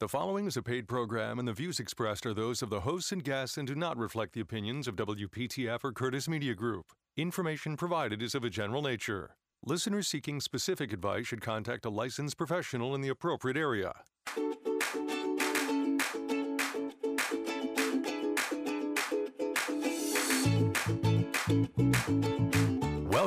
[0.00, 3.10] The following is a paid program, and the views expressed are those of the hosts
[3.10, 6.92] and guests and do not reflect the opinions of WPTF or Curtis Media Group.
[7.16, 9.34] Information provided is of a general nature.
[9.64, 13.92] Listeners seeking specific advice should contact a licensed professional in the appropriate area.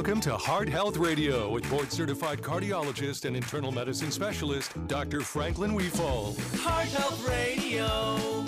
[0.01, 5.21] Welcome to Heart Health Radio with board certified cardiologist and internal medicine specialist, Dr.
[5.21, 6.39] Franklin Wefald.
[6.59, 8.43] Heart Health Radio.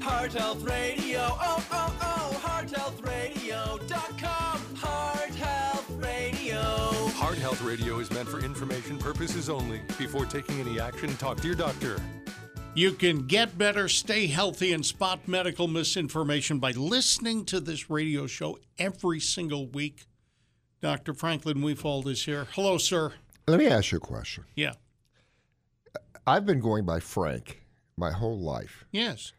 [0.00, 1.20] Heart Health Radio.
[1.20, 2.40] Oh, oh, oh.
[2.42, 4.76] HeartHealthRadio.com.
[4.76, 6.62] Heart Health Radio.
[6.62, 9.82] Heart Health Radio is meant for information purposes only.
[9.98, 12.00] Before taking any action, talk to your doctor.
[12.74, 18.26] You can get better, stay healthy, and spot medical misinformation by listening to this radio
[18.26, 20.06] show every single week.
[20.84, 21.14] Dr.
[21.14, 22.46] Franklin Wefald is here.
[22.52, 23.14] Hello, sir.
[23.48, 24.44] Let me ask you a question.
[24.54, 24.74] Yeah.
[26.26, 27.62] I've been going by Frank
[27.96, 28.84] my whole life.
[28.92, 29.32] Yes.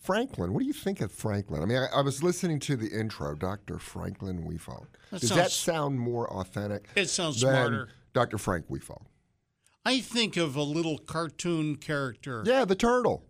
[0.00, 1.62] Franklin, what do you think of Franklin?
[1.62, 3.78] I mean, I, I was listening to the intro, Dr.
[3.78, 4.86] Franklin Wefald.
[5.10, 6.88] That Does sounds- that sound more authentic?
[6.94, 7.90] It sounds smarter.
[8.14, 8.38] Dr.
[8.38, 9.04] Frank Wefald.
[9.84, 12.42] I think of a little cartoon character.
[12.46, 13.22] Yeah, the turtle.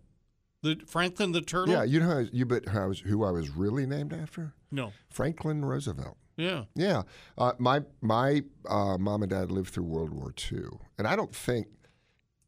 [0.63, 1.75] The Franklin the Turtle?
[1.75, 4.55] Yeah, you know how, you bet how I was, who I was really named after?
[4.71, 4.93] No.
[5.11, 6.17] Franklin Roosevelt.
[6.37, 6.65] Yeah.
[6.75, 7.03] Yeah,
[7.39, 10.65] uh, my my uh, mom and dad lived through World War II,
[10.99, 11.69] and I don't think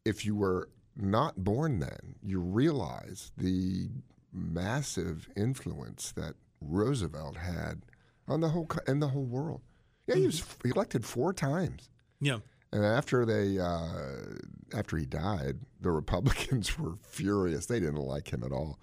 [0.05, 3.89] if you were not born then, you realize the
[4.33, 7.83] massive influence that Roosevelt had
[8.29, 9.61] on the whole in the whole world.
[10.07, 11.91] Yeah, he was f- elected four times,
[12.21, 12.39] Yeah.
[12.73, 14.37] and after they uh,
[14.75, 17.67] after he died, the Republicans were furious.
[17.67, 18.79] They didn't like him at all,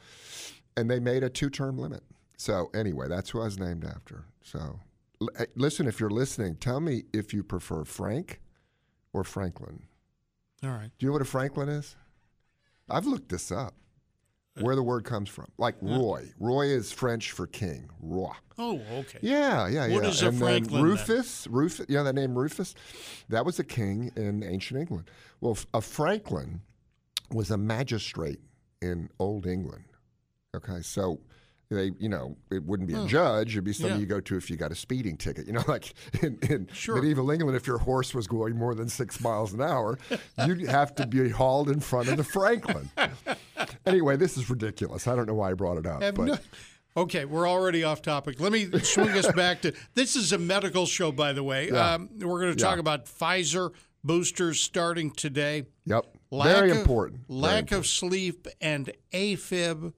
[0.78, 2.04] and they made a two-term limit.
[2.38, 4.26] So anyway, that's who I was named after.
[4.44, 4.80] So
[5.38, 8.42] Eh, listen, if you're listening, tell me if you prefer Frank
[9.12, 9.84] or Franklin.
[10.64, 10.92] All right.
[10.98, 11.96] Do you know what a Franklin is?
[12.90, 13.76] I've looked this up.
[14.56, 16.32] Uh, where the word comes from, like uh, Roy.
[16.40, 17.90] Roy is French for king.
[18.00, 18.34] Roy.
[18.60, 19.18] Oh, okay.
[19.20, 19.96] Yeah, yeah, yeah.
[19.96, 20.84] What is a Franklin, then then?
[20.84, 22.76] Rufus, Rufus, you know that name Rufus?
[23.30, 25.10] That was a king in ancient England.
[25.42, 26.62] Well, a Franklin
[27.32, 28.42] was a magistrate
[28.80, 29.86] in Old England.
[30.56, 31.20] Okay, so
[31.70, 33.54] they, you know, it wouldn't be a judge.
[33.56, 34.00] It'd be somebody Yeah.
[34.02, 35.48] you go to if you got a speeding ticket.
[35.48, 36.96] You know, like in, in Sure.
[36.96, 39.98] medieval England, if your horse was going more than six miles an hour,
[40.46, 42.90] you'd have to be hauled in front of the Franklin.
[43.86, 45.08] anyway, this is ridiculous.
[45.08, 46.00] I don't know why I brought it up.
[46.02, 46.38] But no-
[46.98, 48.40] okay, we're already off topic.
[48.40, 51.70] Let me swing us back to this is a medical show, by the way.
[51.72, 51.94] Yeah.
[51.96, 52.82] Um, we're going to talk Yeah.
[52.82, 53.72] about Pfizer
[54.04, 55.64] boosters starting today.
[55.86, 56.06] Yep.
[56.30, 57.22] Lack Very of- important.
[57.28, 57.80] Very Lack important.
[57.80, 59.94] of sleep and AFib.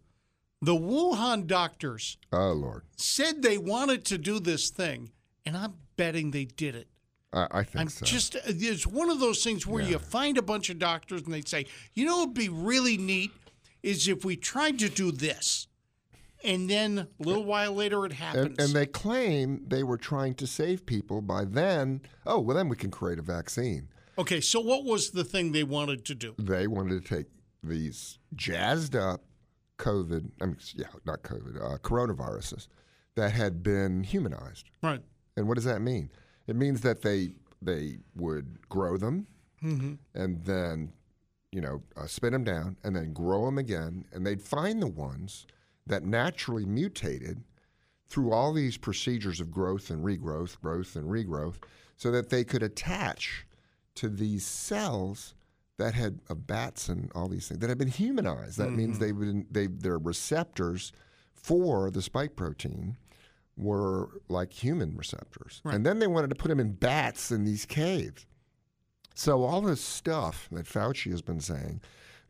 [0.61, 5.11] The Wuhan doctors Oh Lord, said they wanted to do this thing,
[5.45, 6.88] and I'm betting they did it.
[7.33, 8.05] I, I think I'm so.
[8.05, 11.41] just, it's one of those things where you find a bunch of doctors and they
[11.41, 13.31] say, you know, what would be really neat
[13.83, 15.67] is if we tried to do this.
[16.43, 18.45] And then a little while later it happens.
[18.45, 22.01] and, and they claim they were trying to save people by then.
[22.25, 23.89] Oh, well, then we can create a vaccine.
[24.17, 26.35] okay, so what was the thing they wanted to do?
[26.37, 27.27] They wanted to take
[27.63, 29.22] these jazzed up
[29.78, 32.68] COVID, I mean, yeah, not COVID, uh, coronaviruses
[33.16, 34.69] that had been humanized.
[34.81, 35.02] Right.
[35.38, 36.09] And what does that mean?
[36.47, 37.31] It means that they
[37.62, 39.28] they would grow them
[40.14, 40.91] and then,
[41.52, 44.88] you know, uh, spin them down and then grow them again, and they'd find the
[44.88, 45.47] ones
[45.88, 47.44] that naturally mutated
[48.08, 51.56] through all these procedures of growth and regrowth, growth and regrowth,
[51.97, 53.47] so that they could attach
[53.96, 55.34] to these cells
[55.78, 58.58] that had uh, bats and all these things that had been humanized.
[58.58, 60.91] That means they've been they their receptors
[61.34, 62.97] for the spike protein
[63.58, 67.66] were like human receptors, and then they wanted to put them in bats in these
[67.66, 68.25] caves.
[69.14, 71.81] So all this stuff that Fauci has been saying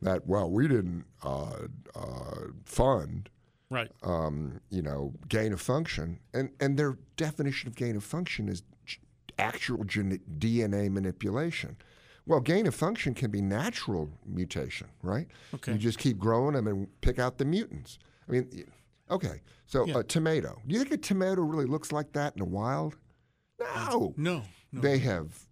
[0.02, 3.28] that well we didn't uh, uh, fund
[3.68, 3.90] Right.
[4.04, 8.62] um, you know, gain of function, and and their definition of gain of function is
[9.38, 11.76] actual gen- DNA manipulation.
[12.26, 15.28] Well, gain of function can be natural mutation, right?
[15.54, 15.72] Okay.
[15.72, 17.98] You just keep growing them and pick out the mutants.
[18.28, 18.64] I mean,
[19.10, 19.42] okay.
[19.66, 20.00] So Yeah.
[20.00, 20.60] a tomato.
[20.66, 22.96] Do you think a tomato really looks like that in the wild?
[23.60, 24.12] No.
[24.16, 24.42] No.
[24.72, 24.80] no.
[24.80, 25.46] They have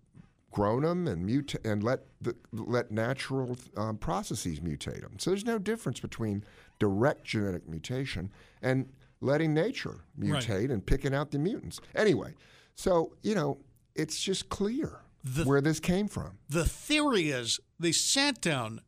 [0.50, 5.15] grown them and muta- and let the, let natural um, processes mutate them.
[5.19, 6.44] So there's no difference between
[6.79, 8.31] direct genetic mutation
[8.62, 10.43] and letting nature Right.
[10.43, 11.81] mutate and picking out the mutants.
[11.94, 12.35] Anyway,
[12.75, 13.59] so you know
[13.94, 16.38] it's just clear The- where this came from.
[16.49, 18.81] the theory is they sat down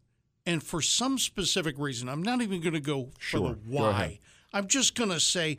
[0.45, 3.55] and for some specific reason, I'm not even going to go for Sure.
[3.55, 4.21] Go why.
[4.53, 5.59] I'm just going to say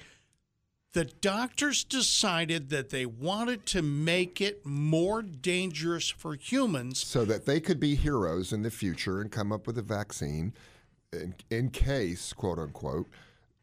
[0.93, 7.05] the doctors decided that they wanted to make it more dangerous for humans.
[7.05, 10.53] so that they could be heroes in the future and come up with a vaccine
[11.11, 13.07] in, in case, quote unquote,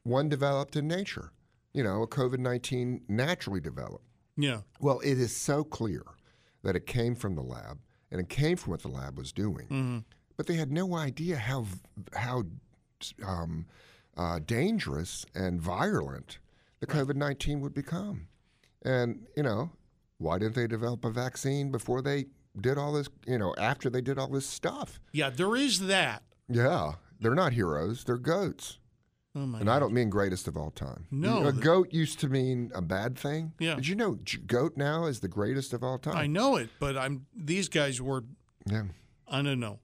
[0.02, 1.30] one developed in nature.
[1.72, 4.04] You know, a COVID 19 naturally developed.
[4.36, 4.60] Yeah.
[4.78, 6.02] Well, it is so clear
[6.64, 7.78] that it came from the lab
[8.10, 10.04] and it came from what the lab was doing,
[10.36, 11.66] but they had no idea how
[12.14, 12.42] how
[13.24, 13.66] um,
[14.16, 16.38] uh, dangerous and virulent
[16.80, 18.26] the COVID nineteen would become.
[18.82, 19.70] And you know,
[20.18, 22.26] why didn't they develop a vaccine before they
[22.60, 23.08] did all this?
[23.26, 25.00] You know, after they did all this stuff?
[25.12, 26.22] Yeah, there is that.
[26.48, 28.78] Yeah, they're not heroes; they're goats.
[29.36, 31.06] Oh my And I don't mean greatest of all time.
[31.10, 31.46] No.
[31.46, 33.52] a goat used to mean a bad thing.
[33.58, 33.74] Yeah.
[33.74, 36.16] Did you know goat now is the greatest of all time?
[36.16, 38.24] I know it, but I'm these guys were
[38.66, 38.84] Yeah.
[39.28, 39.80] I don't know.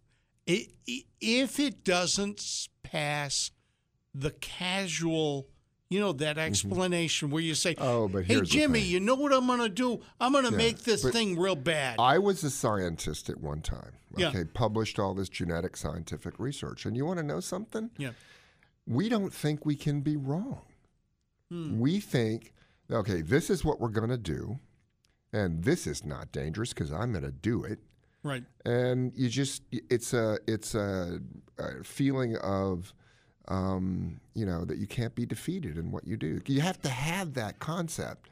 [0.49, 3.51] I i if it doesn't pass
[4.15, 5.47] the casual,
[5.89, 7.85] you know, that explanation where you say, Mm-hmm.
[7.85, 10.01] Oh, but "Hey, Jimmy, you know what I'm going to do?
[10.21, 13.61] I'm going to Yeah, make this thing real bad." I was a scientist at one
[13.63, 13.93] time.
[14.17, 14.33] Yeah.
[14.55, 16.85] Published all this genetic scientific research.
[16.87, 17.91] And you want to know something?
[17.97, 18.11] yeah,
[18.91, 20.63] We don't think we can be wrong.
[21.51, 21.79] Hmm.
[21.79, 22.53] We think,
[22.91, 24.59] okay, this is what we're going to do,
[25.33, 27.79] and this is not dangerous because I'm going to do it.
[28.23, 28.45] right.
[28.67, 31.21] and you just it's a it's a,
[31.59, 32.93] a feeling of
[33.49, 36.41] um, you know that you can't be defeated in what you do.
[36.47, 38.29] You have to have that concept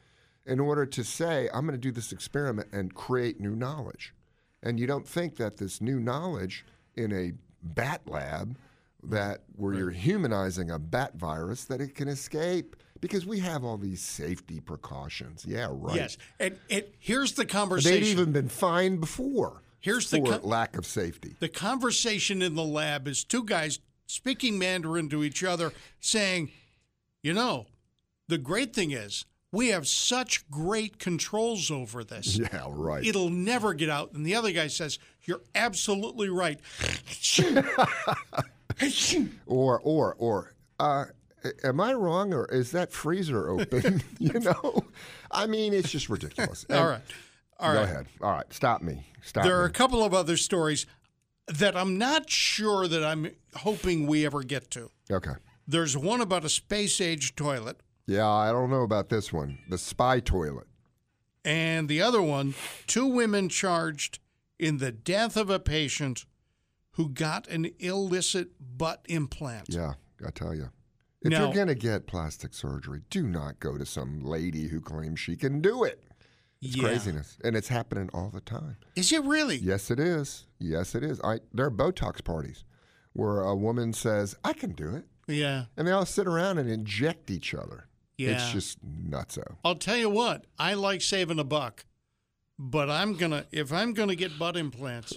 [0.47, 4.15] in order to say I'm going to do this experiment and create new knowledge.
[4.63, 6.65] And you don't think that this new knowledge
[6.97, 7.33] in a
[7.63, 8.57] bat lab
[9.05, 13.77] that where you're humanizing a bat virus that it can escape because we have all
[13.77, 15.45] these safety precautions.
[15.47, 15.97] Yeah, right.
[15.97, 18.01] Yes, and, and here's the conversation.
[18.01, 19.63] They've even been fined before.
[19.81, 21.37] Here's the for lack of safety.
[21.39, 26.51] the conversation in the lab is two guys speaking Mandarin to each other, saying,
[27.23, 27.67] "You know,
[28.27, 33.07] the great thing is we have such great controls over this." Yeah, right.
[33.07, 34.13] It'll never get out.
[34.15, 36.59] And the other guy says, You're absolutely right.
[39.47, 41.07] or or or uh,
[41.65, 44.03] am I wrong or is that freezer open?
[44.19, 44.85] you know,
[45.31, 46.65] I mean, it's just ridiculous.
[46.71, 47.01] All And- right.
[47.61, 47.89] All go right.
[47.89, 48.07] ahead.
[48.23, 49.05] All right, stop me.
[49.23, 50.87] Stop There are a couple of other stories
[51.49, 54.91] that I'm not sure that I'm hoping we ever get to.
[55.11, 55.33] okay.
[55.67, 59.59] There's one about a space age toilet, Yeah, I don't know about this one.
[59.69, 60.67] The spy toilet.
[61.45, 62.55] and the other one,
[62.87, 64.19] two women charged
[64.59, 66.27] in the death of a patient
[66.99, 69.67] who got an illicit butt implant.
[69.69, 69.95] Yeah,
[70.27, 70.69] I tell you.
[71.23, 74.81] If Now- you're going to get plastic surgery, do not go to some lady who
[74.81, 76.03] claims she can do it.
[76.61, 76.83] It's Yeah.
[76.83, 77.39] craziness.
[77.45, 78.77] And it's happening all the time.
[78.97, 79.57] Is it really?
[79.59, 80.47] Yes, it is.
[80.59, 81.21] Yes, it is.
[81.23, 82.65] I, there are Botox parties
[83.13, 85.07] where a woman says, I can do it.
[85.29, 85.67] Yeah.
[85.77, 87.87] And they all sit around and inject each other.
[88.17, 89.57] Yeah, It's just nutso.
[89.65, 91.85] I'll tell you what, I like saving a buck,
[92.59, 95.15] but I'm gonna if I'm gonna get butt implants,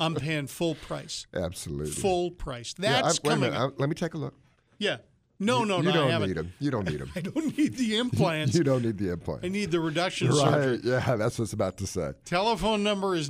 [0.00, 1.26] I'm paying full price.
[1.34, 1.90] Absolutely.
[1.92, 2.74] Full price.
[2.78, 3.40] Yeah, I- That's coming.
[3.50, 3.56] minute.
[3.58, 4.34] I- let me take a look.
[4.78, 4.98] yeah.
[5.40, 5.90] No, no, you no.
[6.06, 6.52] I don't need them.
[6.60, 7.10] You don't need them.
[7.16, 8.54] I don't need the implants.
[8.54, 9.44] you don't need the implant.
[9.44, 10.78] I need the reduction surgery.
[10.84, 12.12] Yeah, that's what I about to say.
[12.24, 13.28] Telephone number is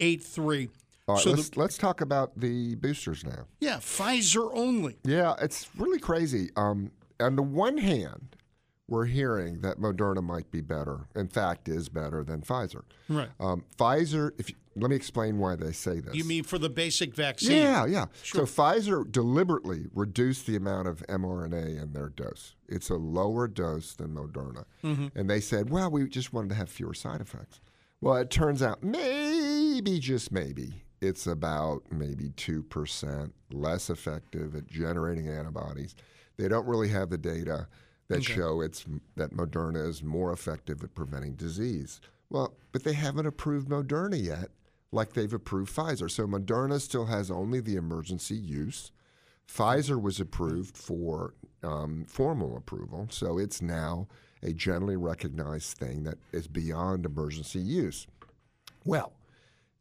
[0.00, 0.68] 919-860-9783.
[1.06, 3.46] All right, So let's, the, let's talk about the boosters now.
[3.60, 4.96] yeah, Pfizer only.
[5.04, 6.50] Yeah, it's really crazy.
[6.56, 6.90] Um,
[7.20, 8.36] on the one hand,
[8.88, 11.06] we're hearing that Moderna might be better.
[11.14, 12.82] In fact, is better than Pfizer.
[13.08, 13.28] Right.
[13.38, 14.32] Um, Pfizer.
[14.38, 16.14] If you, let me explain why they say this.
[16.14, 17.58] You mean for the basic vaccine?
[17.58, 18.06] Yeah, yeah.
[18.22, 22.54] So Pfizer deliberately reduced the amount of mRNA in their dose.
[22.68, 24.64] It's a lower dose than Moderna.
[25.14, 27.60] And they said, well, we just wanted to have fewer side effects.
[28.00, 35.28] Well, it turns out maybe, just maybe, it's about maybe 2% less effective at generating
[35.28, 35.96] antibodies.
[36.36, 37.66] They don't really have the data
[38.08, 38.84] that show it's
[39.16, 42.00] that Moderna is more effective at preventing disease.
[42.30, 44.48] Well, but they haven't approved Moderna yet,
[44.92, 46.10] like they've approved Pfizer.
[46.10, 48.92] So Moderna still has only the emergency use.
[49.48, 54.06] Pfizer was approved for um, formal approval, so it's now
[54.42, 58.06] a generally recognized thing that is beyond emergency use.
[58.84, 59.12] Well,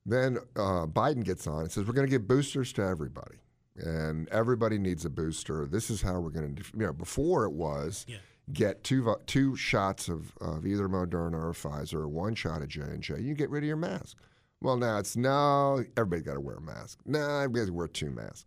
[0.06, 3.36] then uh, Biden gets on and says, We're going to give boosters to everybody.
[3.78, 5.66] And everybody needs a booster.
[5.66, 8.06] This is how we're going to, you know, before it was
[8.52, 12.70] get two vo- two shots of, of either Moderna or Pfizer, or one shot of
[12.70, 13.20] J and J.
[13.20, 14.18] You get rid of your mask.
[14.62, 17.00] Well, now it's no, everybody got to wear a mask.
[17.06, 18.46] No, everybody has to wear two masks.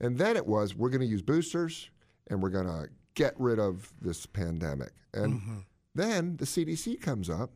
[0.00, 1.90] And then it was, we're going to use boosters
[2.28, 4.92] and we're going to get rid of this pandemic.
[5.12, 5.58] And mm-hmm.
[5.94, 7.52] then the CDC comes up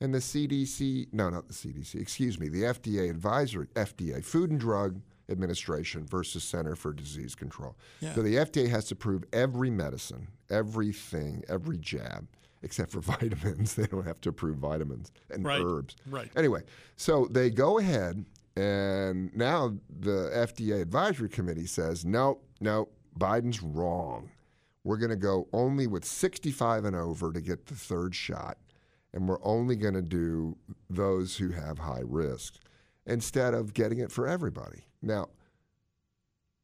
[0.00, 4.60] and the CDC, no, not the CDC, excuse me, the FDA advisory, FDA, Food and
[4.60, 5.00] Drug
[5.30, 7.76] Administration versus Center for Disease Control.
[8.00, 8.14] Yeah.
[8.14, 12.26] So the FDA has to prove every medicine, everything, every jab,
[12.62, 13.74] except for vitamins.
[13.74, 15.62] They don't have to approve vitamins and Right.
[15.62, 15.96] herbs.
[16.08, 16.30] Right.
[16.36, 16.62] Anyway,
[16.96, 18.24] so they go ahead,
[18.56, 24.30] and now the FDA Advisory Committee says, no, no, Biden's wrong.
[24.84, 28.56] We're going to go only with 65 and over to get the third shot,
[29.12, 30.56] and we're only going to do
[30.88, 32.54] those who have high risk
[33.06, 34.84] instead of getting it for everybody.
[35.02, 35.28] Now,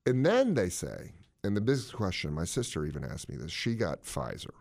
[0.04, 1.12] and then they say,
[1.42, 4.52] and the biggest question, my sister even asked me this, she got Pfizer.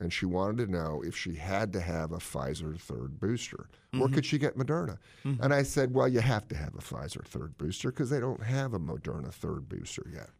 [0.00, 3.98] And she wanted to know if she had to have a Pfizer third booster, or
[3.98, 4.14] mm-hmm.
[4.14, 4.98] could she get Moderna?
[5.24, 5.42] Mm-hmm.
[5.42, 8.42] And I said, well, you have to have a Pfizer third booster because they don't
[8.44, 10.30] have a Moderna third booster yet.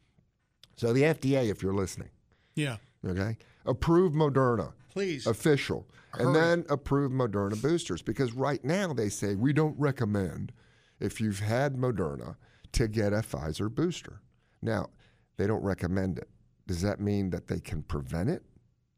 [0.76, 2.10] So the FDA, if you're listening,
[2.54, 2.76] Yeah.
[3.04, 5.26] okay, approve Moderna Please.
[5.26, 10.52] official, and then approve Moderna boosters because right now they say we don't recommend
[11.00, 12.36] if you've had Moderna
[12.72, 14.20] to get a Pfizer booster.
[14.62, 14.90] Now
[15.36, 16.28] they don't recommend it.
[16.66, 18.42] Does that mean that they can prevent it?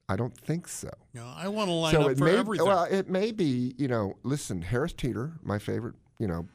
[0.08, 0.90] I don't think so.
[1.14, 2.66] No, I want to line so up it for may everything.
[2.66, 6.48] well it may be you know listen Harris Teeter my favorite you know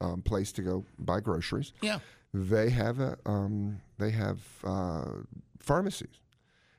[0.00, 1.98] um, place to go buy groceries yeah.
[2.32, 5.10] they have a um, they have uh,
[5.58, 6.20] pharmacies,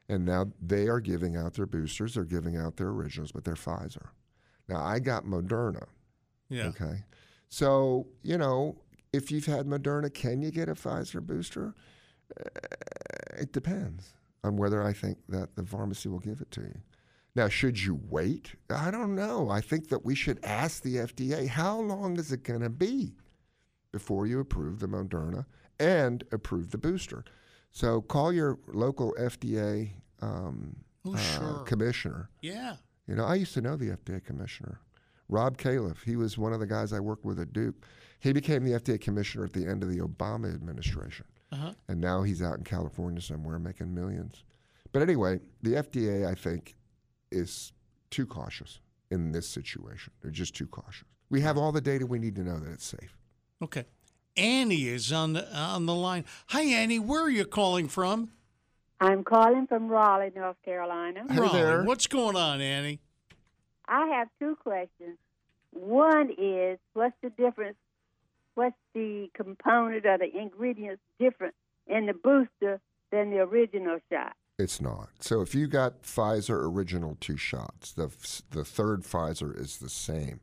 [0.07, 2.15] and now they are giving out their boosters.
[2.15, 4.07] They're giving out their originals, but they're Pfizer.
[4.69, 5.85] Now I got Moderna.
[6.49, 6.67] Yeah.
[6.67, 7.03] Okay,
[7.51, 8.77] so you know
[9.13, 11.75] if you've had Moderna, can you get a Pfizer booster?
[12.39, 12.49] Uh,
[13.37, 16.79] It depends on whether I think that the pharmacy will give it to you.
[17.35, 18.55] Now, should you wait?
[18.69, 19.49] I don't know.
[19.49, 23.15] I think that we should ask the FDA how long is it going to be
[23.91, 25.45] before you approve the Moderna
[25.79, 27.23] and approve the booster.
[27.71, 29.91] So call your local FDA
[30.21, 31.63] um, Oh, uh, sure.
[31.65, 32.29] commissioner.
[32.41, 32.75] Yeah.
[33.07, 34.79] You know, I used to know the FDA commissioner,
[35.31, 36.03] Rob Califf.
[36.03, 37.75] He was one of the guys I worked with at Duke.
[38.19, 41.73] He became the FDA commissioner at the end of the Obama administration, Uh-huh.
[41.87, 44.43] and now he's out in California somewhere making millions.
[44.91, 46.75] But anyway, the FDA, I think,
[47.31, 47.71] is
[48.11, 50.11] too cautious in this situation.
[50.21, 51.07] They're just too cautious.
[51.29, 53.17] We have all the data we need to know that it's safe.
[53.63, 53.85] Okay.
[54.37, 56.25] Annie is on the on the line.
[56.47, 56.99] Hi, Annie.
[56.99, 58.31] Where are you calling from?
[58.99, 61.23] I'm calling from Raleigh, North Carolina.
[61.29, 61.51] Hey Raleigh.
[61.61, 61.83] there.
[61.83, 62.99] What's going on, Annie?
[63.91, 65.17] I have two questions.
[65.71, 67.75] One is what's the difference?
[68.55, 71.53] What's the component or the ingredients different
[71.87, 72.79] in the booster
[73.11, 74.33] than the original shot?
[74.57, 75.09] It's not.
[75.19, 78.09] So if you got Pfizer original two shots, the
[78.51, 80.39] the third Pfizer is the same.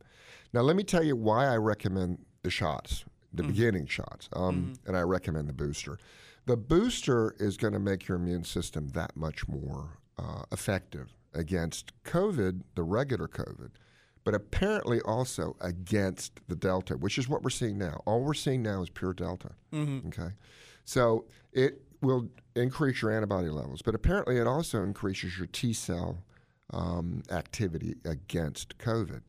[0.52, 4.96] Now let me tell you why I recommend the shots, the beginning shots, um, and
[4.96, 5.98] I recommend the booster.
[6.46, 11.92] The booster is going to make your immune system that much more uh, effective against
[12.04, 13.70] COVID, the regular COVID,
[14.24, 18.02] but apparently also against the Delta, which is what we're seeing now.
[18.06, 19.50] All we're seeing now is pure Delta.
[20.08, 20.32] Okay.
[20.84, 26.24] So it will increase your antibody levels, but apparently it also increases your T cell
[26.72, 29.22] um, activity against COVID.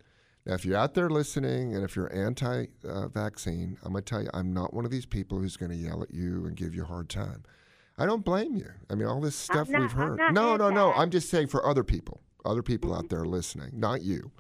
[0.46, 4.10] Now, if you're out there listening and if you're anti uh, vaccine, I'm going to
[4.10, 6.56] tell you, I'm not one of these people who's going to yell at you and
[6.56, 7.44] give you a hard time.
[8.00, 8.70] I don't blame you.
[8.90, 10.18] I mean, all this stuff not- we've heard.
[10.34, 10.94] No, no, no.
[10.94, 14.32] I'm just saying for other people, other people out there listening, not you.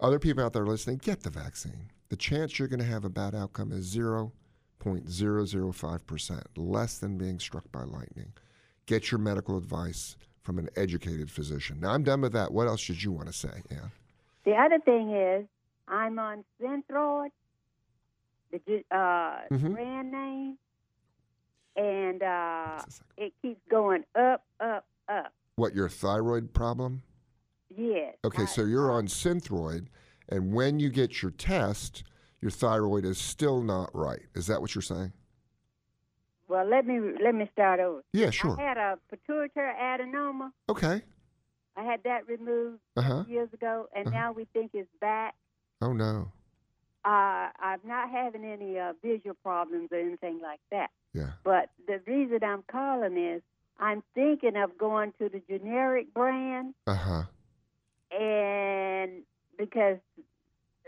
[0.00, 1.90] Other people out there listening, get the vaccine.
[2.08, 7.70] The chance you're going to have a bad outcome is 0.005%, less than being struck
[7.72, 8.32] by lightning.
[8.86, 11.80] Get your medical advice from an educated physician.
[11.80, 12.52] Now, I'm done with that.
[12.52, 13.62] What else did you want to say?
[13.70, 13.88] Yeah.
[14.44, 15.46] The other thing is
[15.88, 17.30] I'm on Synthroid,
[18.52, 19.74] the uh, Mhm.
[19.74, 20.58] brand name,
[21.76, 23.06] and uh, Just a second.
[23.18, 25.32] it keeps going up, up, up.
[25.56, 27.02] What, your thyroid problem?
[27.76, 28.14] Yes.
[28.24, 29.86] Okay, I- so you're on Synthroid,
[30.28, 32.04] and when you get your test,
[32.40, 34.22] your thyroid is still not right.
[34.34, 35.12] Is that what you're saying?
[36.48, 38.02] Well, let me let me start over.
[38.12, 38.56] Yeah, sure.
[38.58, 40.50] I had a pituitary adenoma.
[40.68, 41.02] Okay.
[41.76, 43.24] I had that removed Uh huh.
[43.26, 44.16] years ago, and Uh-huh.
[44.16, 45.34] now we think it's back.
[45.82, 46.30] Oh, no.
[47.04, 50.90] Uh, I'm not having any uh, visual problems or anything like that.
[51.16, 51.30] Yeah.
[51.44, 53.42] But the reason I'm calling is
[53.80, 57.22] I'm thinking of going to the generic brand, Uh huh.
[58.16, 59.22] and
[59.58, 59.98] because,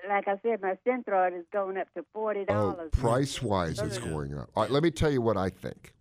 [0.08, 2.90] like I said, my Synthroid is going up to forty dollars.
[2.94, 4.50] Oh, price wise, it's going up.
[4.54, 5.94] All right, let me tell you what I think.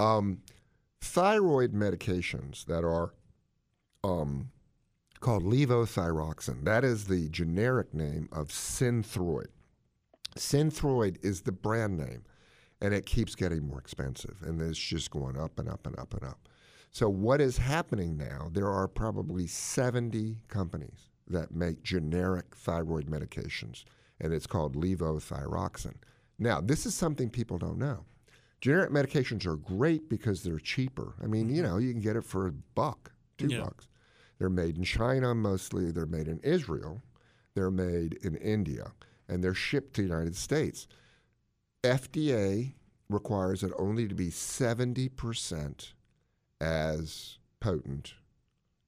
[0.00, 0.42] Um,
[1.00, 3.12] thyroid medications that are
[4.04, 4.50] um,
[5.18, 9.48] called levothyroxine, that is the generic name of Synthroid.
[10.36, 12.22] Synthroid is the brand name,
[12.80, 16.14] and it keeps getting more expensive, and it's just going up and up and up
[16.14, 16.48] and up.
[16.90, 18.48] So, what is happening now?
[18.52, 23.84] There are probably 70 companies that make generic thyroid medications,
[24.20, 25.96] and it's called levothyroxine.
[26.38, 28.04] Now, this is something people don't know.
[28.60, 31.14] Generic medications are great because they're cheaper.
[31.22, 33.58] I mean, you know, you can get it for a buck, two Mm-hmm.
[33.58, 33.64] Yeah.
[33.64, 33.88] bucks.
[34.38, 35.90] They're made in China mostly.
[35.90, 37.02] They're made in Israel.
[37.54, 38.92] They're made in India,
[39.28, 40.86] and they're shipped to the United States.
[41.82, 42.72] FDA
[43.08, 45.92] requires it only to be 70%
[46.60, 48.14] as potent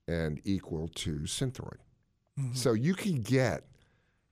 [0.06, 1.78] and equal to Synthroid.
[2.38, 2.54] Mm-hmm.
[2.54, 3.64] So you can get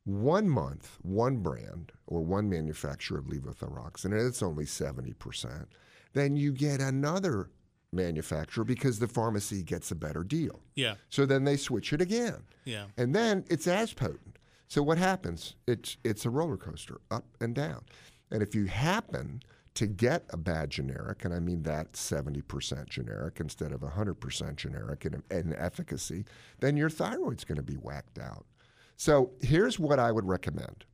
[0.05, 5.67] one month, one brand, or one manufacturer of levothyroxine, and it's only 70%.
[6.15, 7.51] Then you get another
[7.93, 10.61] manufacturer because the pharmacy gets a better deal.
[10.75, 10.95] Yeah.
[11.11, 12.43] So then they switch it again.
[12.65, 12.85] Yeah.
[12.97, 14.39] And then it's as potent.
[14.69, 15.55] So what happens?
[15.67, 17.85] It's it's a roller coaster, up and down.
[18.31, 19.43] And if you happen
[19.75, 25.05] to get a bad generic, and I mean that 70% generic instead of 100% generic
[25.07, 26.25] in, in efficacy,
[26.59, 28.45] then your thyroid's going to be whacked out.
[28.97, 30.85] So here's what I would recommend.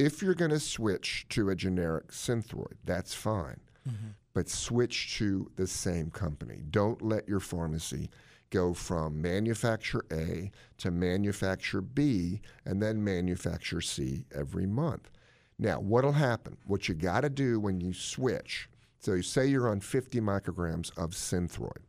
[0.00, 3.60] If you're going to switch to a generic Synthroid, that's fine.
[3.88, 4.08] Mm-hmm.
[4.32, 6.64] But switch to the same company.
[6.70, 8.10] Don't let your pharmacy
[8.50, 15.10] go from manufacturer A to manufacturer B and then manufacturer C every month.
[15.58, 16.56] Now, what'll happen?
[16.66, 18.68] What you got to do when you switch,
[18.98, 21.82] so you say you're on 50 micrograms of Synthroid,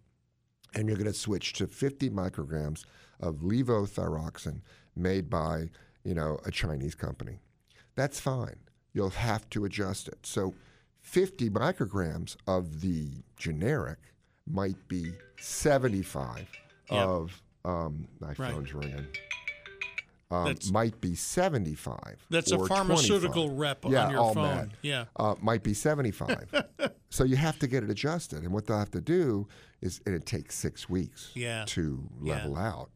[0.73, 2.85] and you're going to switch to 50 micrograms
[3.19, 4.61] of levothyroxine
[4.95, 5.69] made by,
[6.03, 7.39] you know, a Chinese company.
[7.95, 8.57] That's fine.
[8.93, 10.19] You'll have to adjust it.
[10.25, 10.53] So
[11.01, 13.07] 50 micrograms of the
[13.37, 13.99] generic
[14.47, 16.47] might be 75
[16.91, 17.03] Yeah.
[17.03, 18.53] of um, my Right.
[18.53, 19.07] phone's ringing.
[20.31, 22.25] Um, might be 75.
[22.31, 23.57] That's a pharmaceutical 25.
[23.59, 24.43] rep yeah, on your all phone.
[24.43, 25.05] mad Yeah.
[25.17, 26.51] uh, might be 75.
[27.11, 28.43] so you have to get it adjusted.
[28.43, 29.47] And what they'll have to do
[29.81, 31.63] is, and it takes six weeks Yeah.
[31.67, 32.33] to Yeah.
[32.37, 32.89] level out.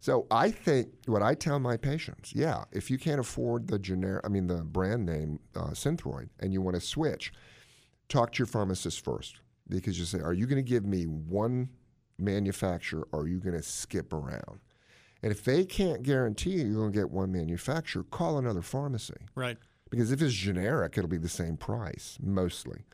[0.00, 4.20] So I think what I tell my patients, yeah, if you can't afford the generic,
[4.26, 7.32] I mean the brand name uh, Synthroid, and you want to switch,
[8.10, 11.70] talk to your pharmacist first because you say, are you going to give me one
[12.18, 14.60] manufacturer or are you going to skip around?
[15.24, 19.14] And if they can't guarantee you you're going to get one manufacturer, call another pharmacy.
[19.34, 19.56] Right.
[19.88, 22.84] Because if it's generic, it'll be the same price mostly.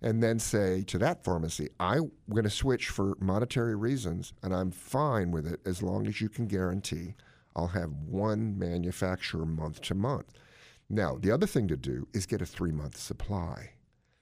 [0.00, 4.70] And then say to that pharmacy, I'm going to switch for monetary reasons, and I'm
[4.70, 7.16] fine with it as long as you can guarantee
[7.54, 10.32] I'll have one manufacturer month to month.
[10.88, 13.72] Now, the other thing to do is get a three month supply.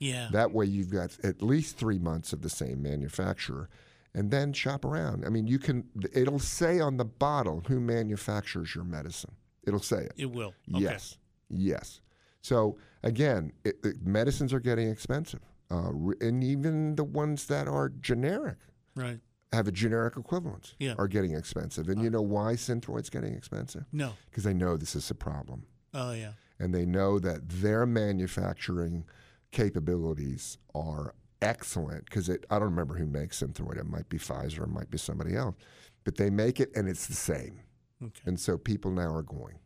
[0.01, 0.31] Yeah.
[0.33, 3.69] That way, you've got at least three months of the same manufacturer,
[4.15, 5.25] and then shop around.
[5.25, 5.85] I mean, you can.
[6.13, 9.33] It'll say on the bottle who manufactures your medicine.
[9.67, 10.13] It'll say it.
[10.17, 10.55] it will.
[10.75, 10.83] Okay.
[10.85, 12.01] Yes, yes.
[12.41, 17.89] So again, it, it- medicines are getting expensive, uh, and even the ones that are
[17.89, 18.57] generic
[18.97, 19.21] Right.
[19.53, 20.95] have a generic equivalent Yeah.
[20.99, 21.89] are getting expensive.
[21.89, 23.85] And you know why Synthroid's getting expensive?
[23.93, 24.13] No.
[24.29, 26.33] Because they know this is a problem, Oh yeah.
[26.59, 29.05] and they know that their manufacturing
[29.53, 32.05] capabilities are excellent.
[32.07, 33.79] Because it I don't remember who makes Synthroid.
[33.79, 35.57] It might be Pfizer, it might be somebody else,
[36.05, 37.61] but they make it, and it's the same.
[38.03, 38.21] Okay.
[38.25, 39.59] And so people now are going.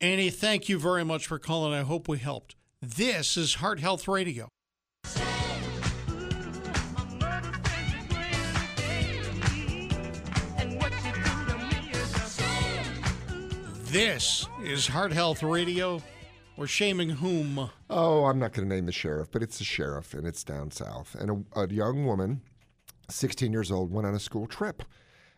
[0.00, 1.72] Annie, thank you very much for calling.
[1.72, 2.56] I hope we helped.
[2.80, 4.48] This is Heart Health Radio.
[13.92, 16.02] This is Heart Health Radio.
[16.56, 17.70] We're shaming whom?
[17.88, 20.70] Oh, I'm not going to name the sheriff, but it's the sheriff, and it's down
[20.70, 21.16] south.
[21.18, 22.42] And a, a young woman,
[23.08, 24.82] 16 years old, went on a school trip,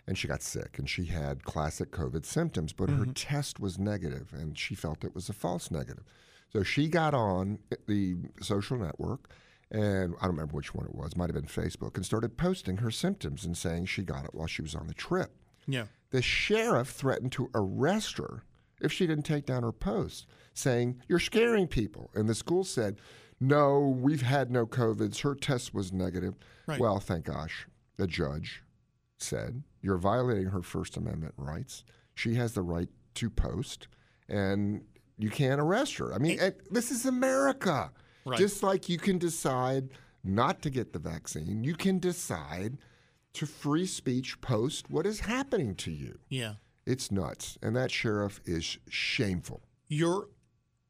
[0.09, 3.13] and she got sick, and she had classic COVID symptoms, but her mm-hmm.
[3.13, 6.05] test was negative, and she felt it was a false negative.
[6.53, 9.31] So she got on the social network,
[9.71, 12.79] and I don't remember which one it was, might have been Facebook, and started posting
[12.79, 15.31] her symptoms and saying she got it while she was on the trip.
[15.67, 15.85] Yeah.
[16.11, 18.43] The sheriff threatened to arrest her
[18.81, 22.11] if she didn't take down her post, saying, You're scaring people.
[22.15, 22.97] And the school said,
[23.41, 25.21] No, we've had no COVIDs.
[25.21, 26.35] Her test was negative.
[26.67, 26.81] Right.
[26.81, 27.67] Well, thank gosh.
[27.97, 28.63] The judge
[29.19, 31.85] said, You're violating her First Amendment rights.
[32.15, 33.89] She has the right to post,
[34.29, 34.83] and
[35.19, 36.15] you can't arrest her.
[36.15, 37.91] I mean, eh, this is America.
[38.25, 38.39] Right.
[38.39, 39.91] Just like you can decide
[40.23, 42.79] not to get the vaccine, you can decide
[43.35, 46.19] to free speech post what is happening to you.
[46.29, 46.55] Yeah.
[46.87, 47.59] It's nuts.
[47.63, 49.63] And that sheriff is shameful.
[49.89, 50.29] You're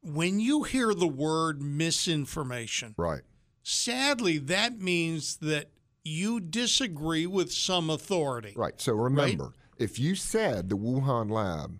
[0.05, 3.21] when you hear the word misinformation, Right.
[3.63, 5.69] sadly that means that
[6.03, 8.53] you disagree with some authority.
[8.55, 8.79] Right.
[8.79, 11.77] So remember, if you said the Wuhan lab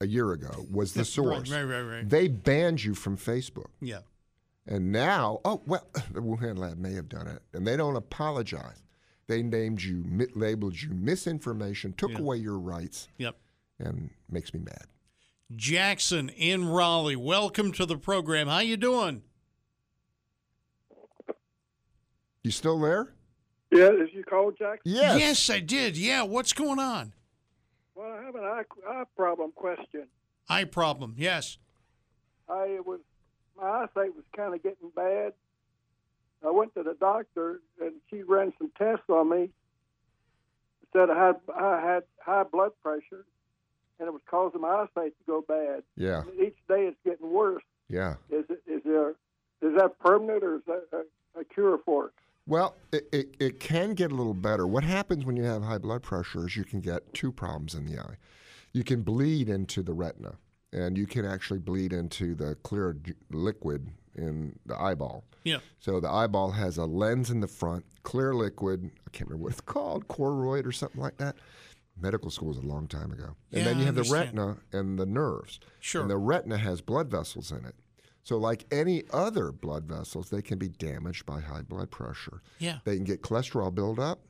[0.00, 2.08] a year ago was the source, right, right, right.
[2.08, 3.68] they banned you from Facebook.
[3.80, 4.00] Yeah.
[4.66, 7.42] And now, oh, well, the Wuhan lab may have done it.
[7.52, 8.82] And they don't apologize.
[9.28, 12.18] They named you, labeled you misinformation, took Yeah.
[12.18, 13.36] away your rights, Yep.
[13.78, 14.86] and makes me mad.
[15.56, 18.48] Jackson in Raleigh, welcome to the program.
[18.48, 19.22] How you doing?
[22.42, 23.14] You still there?
[23.70, 24.80] Yeah, is you call Jackson?
[24.84, 25.18] Yes.
[25.18, 25.96] Yes, I did.
[25.96, 27.12] Yeah, what's going on?
[27.94, 30.06] Well, I have an eye, eye problem question.
[30.48, 31.14] Eye problem.
[31.16, 31.58] Yes.
[32.48, 33.00] I was
[33.56, 35.32] my eyesight was kind of getting bad.
[36.44, 39.50] I went to the doctor and she ran some tests on me.
[40.92, 43.24] Said I had I had high blood pressure,
[44.02, 45.84] and it was causing my eyesight to go bad.
[45.96, 46.22] Yeah.
[46.22, 47.62] And each day it's getting worse.
[47.88, 48.14] Yeah.
[48.30, 52.12] Is it is there is that permanent or is that a, a cure for it?
[52.48, 54.66] Well, it, it, it can get a little better.
[54.66, 57.86] What happens when you have high blood pressure is you can get two problems in
[57.86, 58.16] the eye.
[58.72, 60.34] You can bleed into the retina,
[60.72, 62.96] and you can actually bleed into the clear
[63.30, 65.22] liquid in the eyeball.
[65.44, 65.58] Yeah.
[65.78, 68.90] So the eyeball has a lens in the front, clear liquid.
[69.06, 71.36] I can't remember what it's called, choroid or something like that.
[72.00, 73.36] Medical school was a long time ago.
[73.52, 75.60] And Yeah, then you have the retina and the nerves.
[75.80, 76.02] Sure.
[76.02, 77.74] And the retina has blood vessels in it.
[78.24, 82.40] So, like any other blood vessels, they can be damaged by high blood pressure.
[82.58, 82.78] Yeah.
[82.84, 84.20] They can get cholesterol buildup,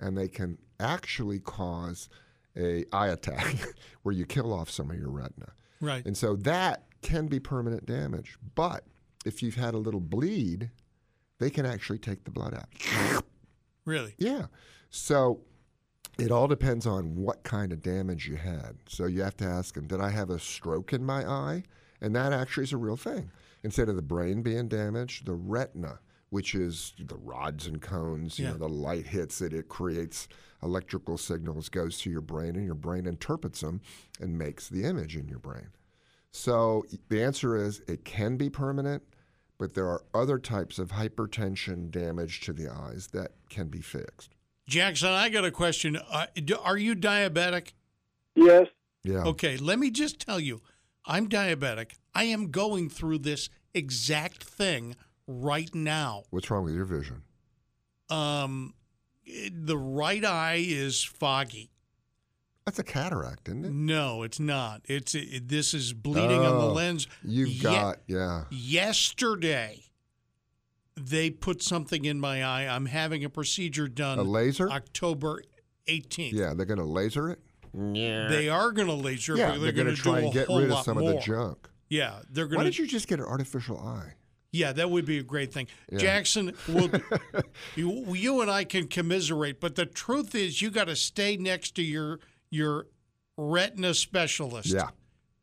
[0.00, 2.08] and they can actually cause
[2.56, 3.54] a eye attack
[4.02, 5.52] where you kill off some of your retina.
[5.80, 6.04] Right.
[6.06, 8.38] And so that can be permanent damage.
[8.54, 8.84] But
[9.26, 10.70] if you've had a little bleed,
[11.38, 13.22] they can actually take the blood out.
[13.84, 14.14] Really.
[14.18, 14.46] yeah.
[14.88, 15.40] So
[16.18, 18.76] it all depends on what kind of damage you had.
[18.86, 21.64] So you have to ask them, did I have a stroke in my eye?
[22.00, 23.30] And that actually is a real thing.
[23.62, 25.98] Instead of the brain being damaged, the retina,
[26.30, 28.52] which is the rods and cones, you Yeah.
[28.52, 30.28] know, the light hits it, it creates
[30.62, 33.80] electrical signals, goes to your brain, and your brain interprets them
[34.20, 35.68] and makes the image in your brain.
[36.30, 39.02] So the answer is it can be permanent,
[39.58, 44.33] but there are other types of hypertension damage to the eyes that can be fixed.
[44.66, 45.96] Jackson, I got a question.
[46.10, 47.72] Uh, do- are you diabetic?
[48.34, 48.66] Yes.
[49.02, 49.24] Yeah.
[49.24, 50.62] Okay, let me just tell you,
[51.04, 51.92] I'm diabetic.
[52.14, 54.96] I am going through this exact thing
[55.26, 56.22] right now.
[56.30, 57.22] What's wrong with your vision?
[58.08, 58.74] Um,
[59.26, 61.70] the right eye is foggy.
[62.64, 63.72] That's a cataract, isn't it?
[63.72, 64.80] No, it's not.
[64.88, 67.06] It's it, this is bleeding on the Oh, lens.
[67.22, 68.44] You've Ye- got, yeah.
[68.50, 69.83] yesterday.
[70.96, 72.66] They put something in my eye.
[72.68, 74.18] I'm having a procedure done.
[74.18, 74.70] A laser?
[74.70, 75.42] October
[75.88, 76.32] 18th.
[76.32, 77.40] Yeah, they're going to laser it?
[77.76, 78.28] Yeah.
[78.28, 80.32] They are going to laser, yeah, but they're they're, going going to to try and
[80.32, 81.10] get rid of some more.
[81.10, 81.68] of the junk.
[81.88, 82.70] Yeah, they're going Why to.
[82.70, 84.14] don't you just get an artificial eye?
[84.52, 85.66] Yeah, that would be a great thing.
[85.90, 85.98] Yeah.
[85.98, 86.88] Jackson, will
[87.74, 91.72] you, you and I can commiserate, but the truth is, you got to stay next
[91.76, 92.86] to your your
[93.36, 94.68] retina specialist.
[94.68, 94.90] Yeah.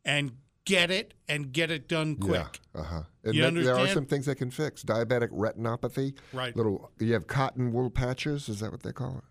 [0.05, 0.31] and
[0.65, 2.59] get it and get it done quick.
[2.75, 2.81] Yeah.
[2.81, 3.01] Uh huh.
[3.23, 4.83] And You that- there are some things they can fix.
[4.83, 6.13] Diabetic retinopathy.
[6.33, 6.55] Right.
[6.55, 6.91] Little.
[6.99, 8.49] You have cotton wool patches.
[8.49, 9.23] Is that what they call it?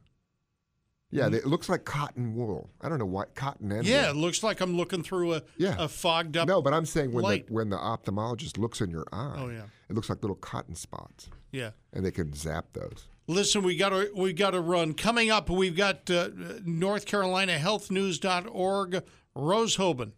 [1.12, 2.70] Yeah, they, it looks like cotton wool.
[2.80, 3.90] I don't know why cotton and Mm-hmm.
[3.92, 5.74] Yeah, it looks like I'm looking through a Yeah.
[5.76, 6.46] a fogged up.
[6.46, 9.64] No, but I'm saying when the, when the ophthalmologist looks in your eye, Oh, yeah.
[9.88, 11.70] it looks like little cotton spots, Yeah.
[11.92, 13.08] and they can zap those.
[13.26, 14.94] Listen, we got to we got to run.
[14.94, 16.28] Coming up, we've got uh,
[16.64, 19.02] North Carolina HealthNews.org.
[19.34, 20.12] Rose Hoban.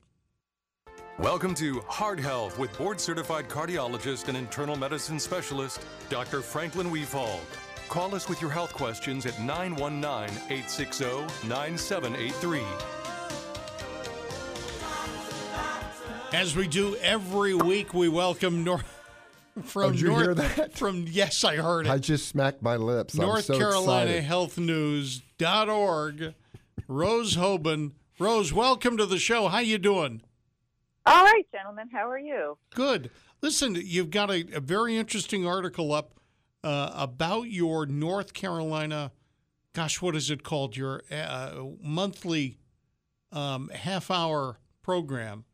[1.19, 6.41] Welcome to Heart Health with board certified cardiologist and internal medicine specialist, Dr.
[6.41, 7.41] Franklin Wefald.
[7.89, 11.05] Call us with your health questions at 919 860
[11.49, 12.63] 9783.
[16.33, 18.85] As we do every week, we welcome North
[19.65, 20.73] from Oh, did you North hear that?
[20.79, 21.91] from yes, I heard it.
[21.91, 23.15] I just smacked my lips.
[23.15, 24.25] I'm North so Carolina excited.
[24.25, 26.35] Health News.org.
[26.89, 27.93] Rose Hoban.
[28.19, 29.49] Rose, welcome to the show.
[29.49, 30.23] How you doing?
[31.05, 32.57] All right, gentlemen, how are you?
[32.75, 33.11] Good.
[33.41, 36.13] Listen, you've got a, a very interesting article up
[36.63, 39.11] uh, about your North Carolina,
[39.73, 40.77] gosh, what is it called?
[40.77, 42.59] Your uh, monthly
[43.33, 45.45] um, half hour program,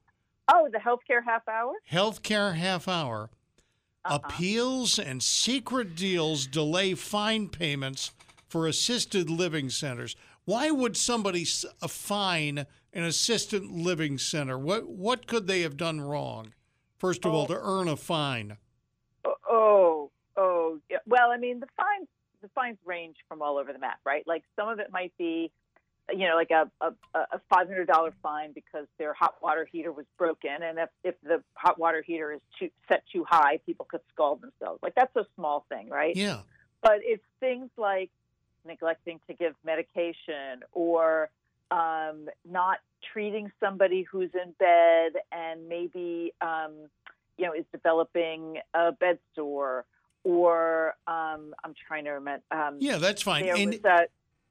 [0.50, 1.74] Oh, the healthcare half hour?
[1.90, 3.30] Healthcare Half Hour.
[4.04, 8.12] Appeals and secret deals delay fine payments
[8.48, 10.16] for assisted living centers.
[10.48, 11.44] Why would somebody
[11.82, 14.58] uh, fine an assisted living center?
[14.58, 16.54] What what could they have done wrong?
[16.96, 18.56] First of all, to earn a fine.
[19.26, 20.96] Oh, oh, oh, yeah.
[21.06, 22.08] Well, I mean, the fines
[22.40, 24.26] the fines range from all over the map, right?
[24.26, 25.50] Like some of it might be,
[26.10, 29.92] you know, like a a, a five hundred dollar fine because their hot water heater
[29.92, 33.84] was broken, and if if the hot water heater is too, set too high, people
[33.84, 34.80] could scald themselves.
[34.82, 36.16] Like that's a small thing, right?
[36.16, 36.40] Yeah.
[36.80, 38.10] but it's things like
[38.68, 41.30] neglecting to give medication or
[41.70, 42.78] um, not
[43.12, 46.72] treating somebody who's in bed and maybe um,
[47.36, 49.84] you know is developing a bed sore
[50.24, 52.44] or um, I'm trying to remember.
[52.50, 53.48] Um, Yeah, that's fine.
[53.48, 54.06] And- a,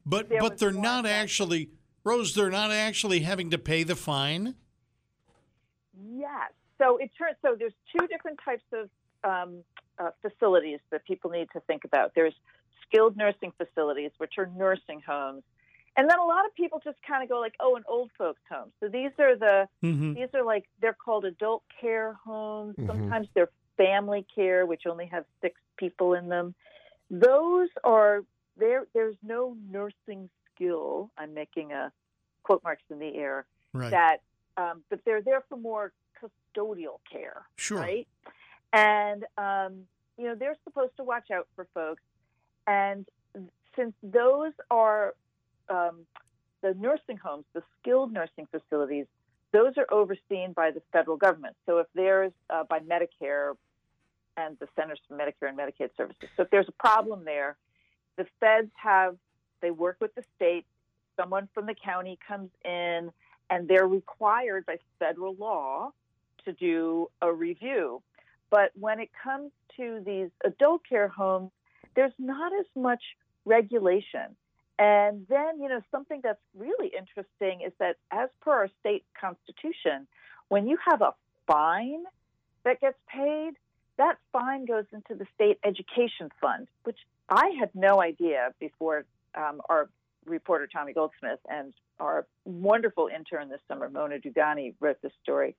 [0.05, 1.69] But but they're not that- actually
[2.03, 2.33] Rose.
[2.33, 4.55] They're not actually having to pay the fine.
[6.09, 6.51] Yes.
[6.77, 8.89] So it turns so there's two different types of
[9.23, 9.63] um,
[9.99, 12.13] uh, facilities that people need to think about.
[12.15, 12.35] There's
[12.87, 15.43] skilled nursing facilities, which are nursing homes,
[15.95, 18.41] and then a lot of people just kind of go like, "Oh, an old folks'
[18.49, 20.15] home." So these are the Mhm.
[20.15, 22.75] these are like they're called adult care homes.
[22.77, 22.87] Mhm.
[22.87, 26.55] Sometimes they're family care, which only have six people in them.
[27.09, 28.23] Those are
[28.57, 28.85] there.
[28.93, 31.11] There's no nursing skill.
[31.17, 31.91] I'm making a
[32.43, 33.91] quote marks in the air Right.
[33.91, 34.21] that,
[34.57, 37.79] um, but they're there for more custodial care, Sure.
[37.81, 38.07] right?
[38.73, 42.01] And um, you know they're supposed to watch out for folks,
[42.67, 43.05] and
[43.75, 45.15] since those are
[45.69, 46.05] um,
[46.61, 49.05] the nursing homes, the skilled nursing facilities,
[49.53, 51.55] those are overseen by the federal government.
[51.65, 53.53] So if there's uh, by Medicare
[54.35, 56.29] and the Centers for Medicare and Medicaid Services.
[56.35, 57.57] So if there's a problem there,
[58.17, 59.17] the feds have
[59.61, 60.65] they work with the state.
[61.19, 63.11] Someone from the county comes in,
[63.49, 65.91] and they're required by federal law
[66.45, 68.03] to do a review.
[68.51, 71.51] But when it comes to these adult care homes,
[71.97, 73.01] there's not as much
[73.43, 74.37] regulation.
[74.79, 80.07] And then, you know, something that's really interesting is that as per our state constitution,
[80.47, 81.15] when you have a
[81.47, 82.03] fine
[82.63, 83.53] that gets paid,
[83.97, 89.59] that fine goes into the state education fund, which I had no idea before um,
[89.67, 89.89] our
[90.25, 95.55] reporter Tommy Goldsmith and our wonderful intern this summer, Mona Dugani, wrote this story.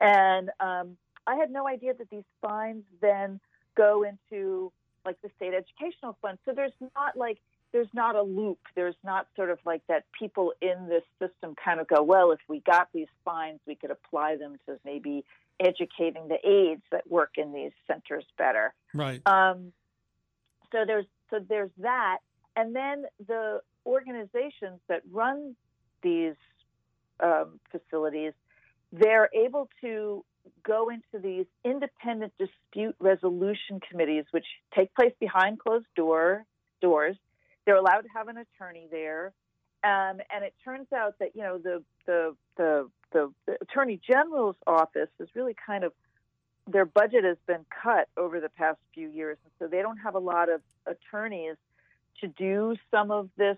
[0.00, 3.38] And um, I had no idea that these fines then
[3.76, 4.72] go into
[5.08, 6.38] like the state educational fund.
[6.44, 7.38] So there's not like
[7.72, 8.58] there's not a loop.
[8.74, 12.40] There's not sort of like that people in this system kind of go, well, if
[12.48, 15.24] we got these fines, we could apply them to maybe
[15.60, 18.74] educating the aides that work in these centers better.
[18.94, 19.20] Right.
[19.26, 19.72] Um,
[20.72, 22.18] so there's so there's that,
[22.54, 25.56] and then the organizations that run
[26.02, 26.36] these
[27.20, 28.34] um, facilities,
[28.92, 30.24] they're able to
[30.64, 36.44] go into these independent dispute resolution committees, which take place behind closed door
[36.80, 37.16] doors.
[37.64, 39.32] They're allowed to have an attorney there,
[39.84, 44.56] um, and it turns out that you know the the the the, the attorney general's
[44.66, 45.92] office is really kind of
[46.70, 50.14] their budget has been cut over the past few years, and so they don't have
[50.14, 51.56] a lot of attorneys
[52.20, 53.56] to do some of this,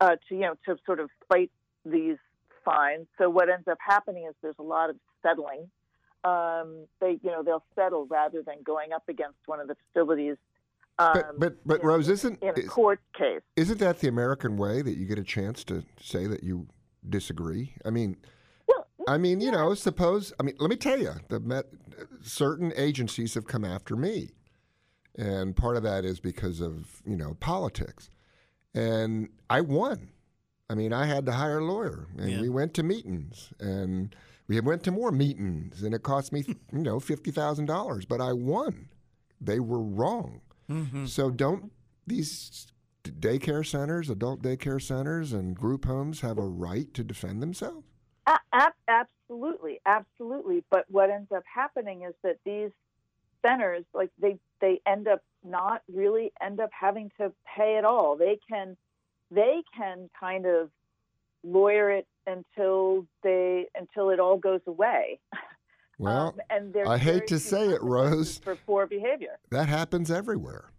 [0.00, 1.50] uh, to you know, to sort of fight
[1.84, 2.16] these
[2.64, 3.06] fines.
[3.18, 5.70] So what ends up happening is there's a lot of settling.
[6.28, 10.36] Um, they, you know, they'll settle rather than going up against one of the facilities.
[10.98, 13.40] Um, But but but in- Rose, isn't in a is- court case.
[13.56, 16.66] isn't that the American way that you get a chance to say that you
[17.08, 17.74] disagree?
[17.84, 18.16] I mean,
[18.66, 21.66] Well, I mean, you know, suppose I mean, let me tell you, the met,
[22.20, 24.30] certain agencies have come after me,
[25.16, 28.10] and part of that is because of you know politics,
[28.74, 30.10] and I won.
[30.70, 32.40] I mean, I had to hire a lawyer, and Yeah.
[32.42, 34.14] we went to meetings, and
[34.48, 38.20] we went to more meetings, and it cost me, you know, fifty thousand dollars, but
[38.20, 38.88] I won.
[39.40, 40.40] They were wrong.
[40.70, 41.06] Mm-hmm.
[41.06, 41.72] So don't
[42.06, 42.66] these
[43.04, 47.86] daycare centers, adult daycare centers, and group homes have a right to defend themselves?
[48.88, 50.64] Absolutely, absolutely.
[50.70, 52.70] But what ends up happening is that these
[53.44, 58.16] centers, like they, they end up not really end up having to pay at all.
[58.16, 58.76] They can,
[59.30, 60.70] they can kind of
[61.44, 65.20] lawyer it until they until it all goes away.
[66.00, 68.38] Well, um, and I hate to say it, Rose.
[68.38, 69.36] for poor behavior.
[69.50, 70.70] that happens everywhere.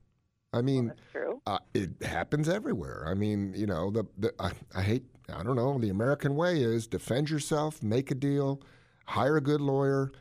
[0.54, 1.42] I mean, That's true.
[1.46, 3.04] uh, it happens everywhere.
[3.06, 5.04] I mean, you know, the, the I, I hate.
[5.28, 5.78] I don't know.
[5.78, 8.62] The American way is defend yourself, make a deal,
[9.06, 10.12] hire a good lawyer,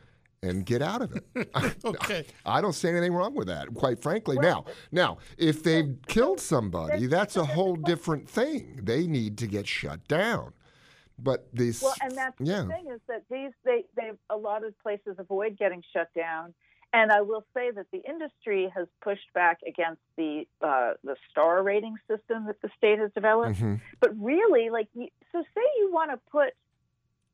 [0.41, 1.25] and get out of it.
[1.85, 2.25] Okay.
[2.45, 4.37] I don't see anything wrong with that, quite frankly.
[4.37, 8.79] now, now, if they've killed somebody, that's a whole different thing.
[8.83, 10.53] They need to get shut down.
[11.17, 14.63] But this, Well, and that's yeah, the thing is that these they they a lot
[14.63, 16.53] of places avoid getting shut down,
[16.93, 21.61] and I will say that the industry has pushed back against the uh, the star
[21.61, 23.59] rating system that the state has developed.
[23.59, 23.81] Mhm.
[23.99, 26.53] But really, like, so say you want to put,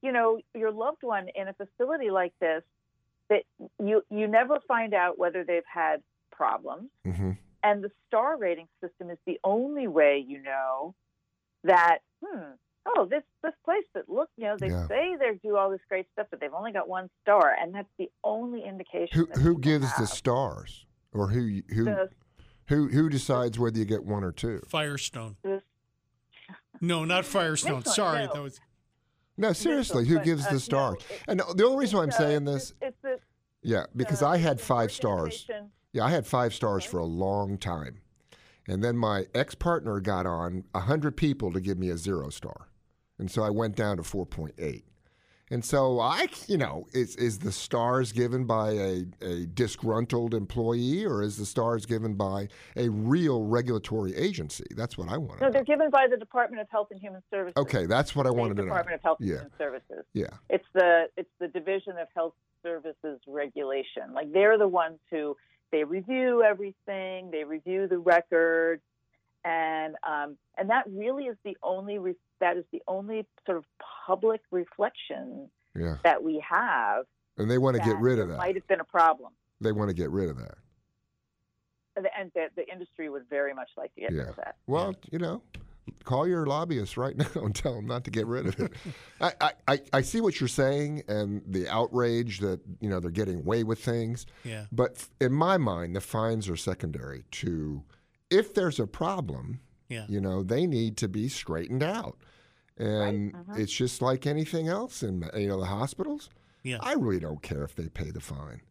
[0.01, 2.63] you know, your loved one in a facility like this,
[3.29, 3.43] that
[3.83, 7.31] you you never find out whether they've had problems, Mm-hmm.
[7.63, 10.93] and the star rating system is the only way you know
[11.63, 12.51] that hmm
[12.88, 14.88] oh this this place that look you know they Yeah.
[14.88, 17.88] say they do all this great stuff but they've only got one star and that's
[17.97, 22.09] the only indication who who people gives the stars, or who who The-
[22.67, 24.59] who who decides whether you get one or two?
[24.67, 25.38] Firestone.
[25.43, 25.61] the-
[26.81, 27.77] No, not Firestone.
[27.77, 28.33] Michelin, Sorry, no.
[28.33, 28.59] that was
[29.38, 30.95] No, seriously, who but, gives uh, the no, stars?
[31.09, 33.14] it- And the only reason why I'm uh, saying this, it's, it's a-
[33.65, 35.47] yeah, because uh, I had five stars.
[35.91, 38.01] Yeah, I had five stars for a long time.
[38.67, 42.69] And then my ex partner got on 100 people to give me a zero star.
[43.17, 44.84] And so I went down to 4.8.
[45.51, 51.05] And so I, you know, is is the stars given by a, a disgruntled employee
[51.05, 54.65] or is the stars given by a real regulatory agency?
[54.71, 57.21] That's what I want to No, they're given by the Department of Health and Human
[57.29, 57.53] Services.
[57.58, 58.69] Okay, that's what I State wanted to know.
[58.69, 59.36] Department of Health and Yeah.
[59.36, 60.05] Human Services.
[60.13, 60.27] Yeah.
[60.49, 64.13] It's the it's the Division of Health Services Regulation.
[64.13, 65.38] Like they're the ones who
[65.71, 68.81] they review everything, they review the records,
[69.45, 73.63] and um, and that really is the only re- that is the only sort of
[74.05, 75.97] public reflection Yeah.
[76.03, 77.05] that we have.
[77.38, 78.38] And they want to get rid of that.
[78.38, 79.31] Might have been a problem,
[79.62, 80.55] They want to get rid of that.
[81.95, 84.55] and the, and the, the industry would very much like to get rid of that.
[84.67, 85.41] Well, you know,
[86.05, 88.71] call your lobbyists right now and tell them not to get rid of it.
[89.21, 93.12] I, I, I, I see what you're saying and the outrage that, you know, they're
[93.12, 94.25] getting away with things.
[94.43, 94.65] Yeah.
[94.71, 97.84] But in my mind, the fines are secondary to
[98.29, 99.59] if there's a problem,
[99.89, 100.05] Yeah.
[100.09, 102.17] you know, they need to be straightened out.
[102.77, 103.53] And uh-huh.
[103.57, 106.29] it's just like anything else in, you know, the hospitals.
[106.63, 106.77] Yeah.
[106.81, 108.61] I really don't care if they pay the fine.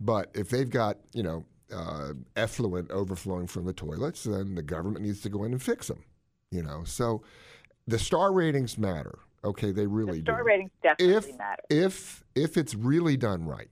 [0.00, 5.04] But if they've got, you know, uh, effluent overflowing from the toilets, then the government
[5.04, 6.04] needs to go in and fix them.
[6.50, 7.22] You know, so
[7.86, 9.18] the star ratings matter.
[9.44, 10.44] Okay, they really The star do.
[10.44, 11.62] ratings definitely if matter.
[11.70, 13.68] if if it's really done right,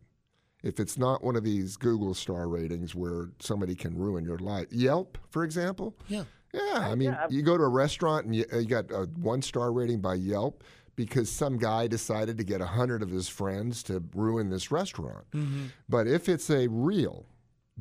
[0.63, 4.67] if it's not one of these Google star ratings where somebody can ruin your life,
[4.71, 5.97] Yelp, for example.
[6.09, 6.25] Yeah.
[6.55, 7.27] Yeah, I mean, yeah.
[7.29, 10.15] you go to a restaurant and you, uh, you got a one star rating by
[10.15, 10.65] Yelp
[10.97, 15.31] because some guy decided to get a hundred of his friends to ruin this restaurant.
[15.33, 15.67] Mm-hmm.
[15.91, 17.27] But if it's a real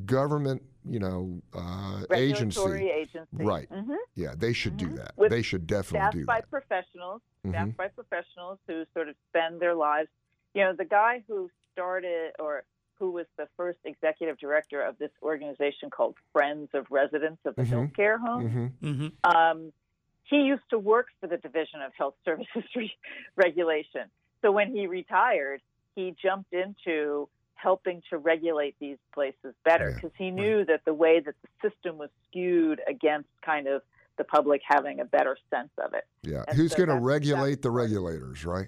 [0.06, 3.46] government, you know, uh, Regulatory agency, agency.
[3.46, 3.70] right?
[3.72, 3.96] Mhm.
[4.16, 5.14] Yeah, they should do that.
[5.18, 6.50] With they should definitely staffed do by that.
[6.50, 7.52] professionals, Mhm.
[7.52, 10.10] staffed by professionals who sort of spend their lives.
[10.54, 11.50] You know, the guy who
[11.82, 12.64] started or
[13.00, 17.62] who was the first executive director of this organization called Friends of Residents of the
[17.62, 17.92] Mhm.
[17.96, 18.50] Healthcare Home.
[18.82, 19.36] hmm Mm-hmm.
[19.38, 19.72] Um,
[20.24, 22.92] he used to work for the Division of Health Services Re-
[23.36, 24.10] Regulation.
[24.42, 25.62] So when he retired,
[25.96, 30.94] he jumped into helping to regulate these places better Yeah, because he knew that the
[30.94, 33.84] way that the system was skewed against kind of
[34.18, 36.06] the public having a better sense of it.
[36.24, 37.96] Yeah, And who's so going to regulate the that's part of it.
[37.96, 38.68] regulators, right?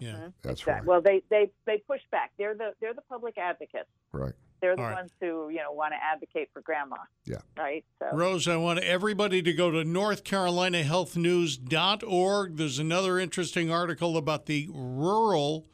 [0.00, 0.10] Yeah.
[0.12, 0.32] Mhm.
[0.42, 0.72] That's Exactly.
[0.72, 0.84] right.
[0.84, 2.32] Well, they, they they push back.
[2.38, 3.88] They're the they're the public advocates.
[4.12, 4.32] Right.
[4.60, 4.96] They're the All right.
[4.96, 6.96] ones who you know want to advocate for grandma.
[7.24, 7.38] Yeah.
[7.56, 7.84] Right.
[7.98, 12.56] So Rose, I want everybody to go to NorthCarolinaHealthNews.org.
[12.56, 15.66] There's another interesting article about the rural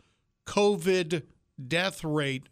[0.46, 1.22] COVID
[1.68, 2.48] death rate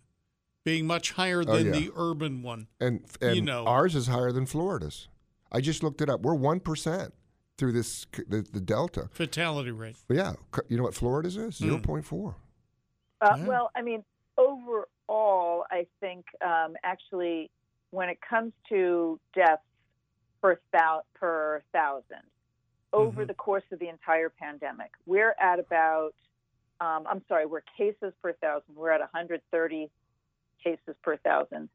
[0.64, 1.72] being much higher Oh, than yeah.
[1.72, 2.68] the urban one.
[2.80, 3.66] And and You know.
[3.66, 5.08] ours is higher than Florida's.
[5.50, 6.20] I just looked it up.
[6.22, 7.12] We're one percent
[7.60, 9.08] through this the, the delta.
[9.12, 9.96] Fatality rate.
[10.08, 10.32] Yeah,
[10.68, 11.58] you know what Florida's is?
[11.58, 11.64] Hmm.
[11.66, 12.34] Zero point four.
[13.20, 13.44] Uh, Yeah.
[13.46, 14.02] Well, I mean,
[14.38, 17.50] overall, I think um, actually,
[17.90, 19.62] when it comes to deaths
[20.42, 22.24] per thou- per thousand
[22.94, 23.28] over Mhm.
[23.28, 26.14] the course of the entire pandemic, we're at about.
[26.80, 28.74] Um, I'm sorry, we're cases per thousand.
[28.74, 29.90] We're at 130
[30.64, 31.68] cases per thousand.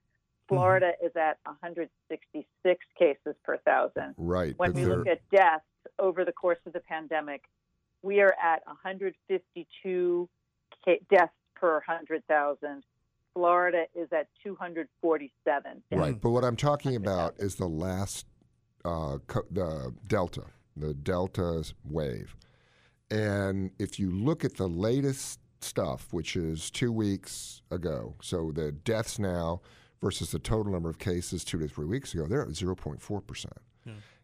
[0.47, 4.15] Florida is at 166 cases per thousand.
[4.17, 4.57] Right.
[4.57, 5.63] When we look at deaths
[5.99, 7.43] over the course of the pandemic,
[8.01, 10.29] we are at 152
[11.10, 12.84] deaths per 100,000.
[13.34, 15.84] Florida is at 247.
[15.89, 15.99] deaths.
[15.99, 18.25] Right, but what I'm talking about is the last,
[18.86, 20.43] uh, co- the Delta,
[20.77, 22.36] the Delta wave.
[23.12, 28.71] And if you look at the latest stuff, which is two weeks ago, so the
[28.71, 29.62] deaths now
[30.01, 33.45] versus the total number of cases two to three weeks ago, they're at 0.4%.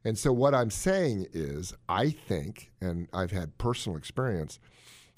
[0.04, 4.60] And so what I'm saying is, I think, and I've had personal experience,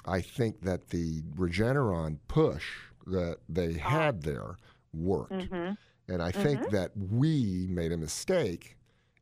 [0.06, 2.66] I think that the Regeneron push
[3.08, 3.90] that they ah.
[3.90, 4.58] had there
[4.94, 5.32] worked.
[5.32, 5.74] Mm-hmm.
[6.12, 6.76] And I think mm-hmm.
[6.76, 8.76] that we made a mistake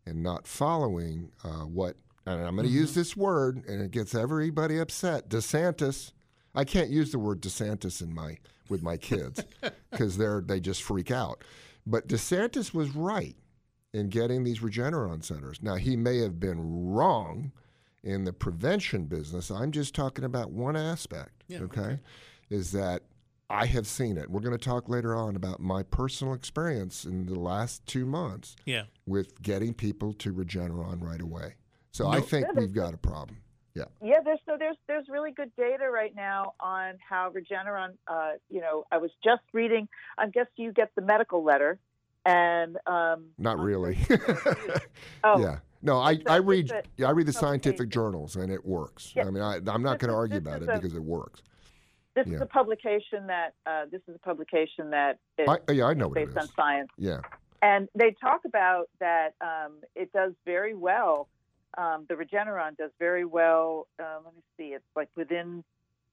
[0.07, 1.95] in not following uh, what,
[2.25, 2.99] and I'm going to use mm-hmm.
[2.99, 5.29] this word, and it gets everybody upset.
[5.29, 6.11] DeSantis.
[6.53, 9.43] I can't use the word DeSantis in my with my kids
[9.91, 11.43] because they're they just freak out.
[11.85, 13.35] But DeSantis was right
[13.93, 15.61] in getting these Regeneron centers.
[15.61, 17.51] Now he may have been wrong
[18.03, 19.51] in the prevention business.
[19.51, 21.43] I'm just talking about one aspect.
[21.47, 21.99] Yeah, okay,
[22.49, 23.03] is that
[23.49, 24.29] I have seen it.
[24.29, 28.55] We're going to talk later on about my personal experience in the last two months
[28.65, 28.83] Yeah.
[29.05, 31.55] with getting people to Regeneron right away.
[31.91, 33.39] So I No- think we've got a problem.
[33.75, 33.85] Yeah.
[34.01, 37.97] Yeah, there's so there's there's really good data right now on how Regeneron.
[38.07, 39.87] Uh, you know, I was just reading.
[40.17, 41.77] I guess you get the medical letter,
[42.25, 43.97] and um, Not really.
[45.23, 45.59] Oh, yeah.
[45.83, 49.13] No, I, I read a I read the scientific journals and it works.
[49.15, 49.25] Yeah.
[49.27, 51.41] I mean, I, I'm not going to argue about it a- because it works.
[52.15, 52.35] this Yeah.
[52.35, 56.09] is a publication that uh, this is a publication that is I, yeah, I know
[56.09, 56.89] based on science.
[56.97, 57.21] Yeah.
[57.63, 61.27] And they talk about that um, it does very well.
[61.77, 63.87] Um, the Regeneron does very well.
[63.99, 64.73] Uh, let me see.
[64.73, 65.63] It's like within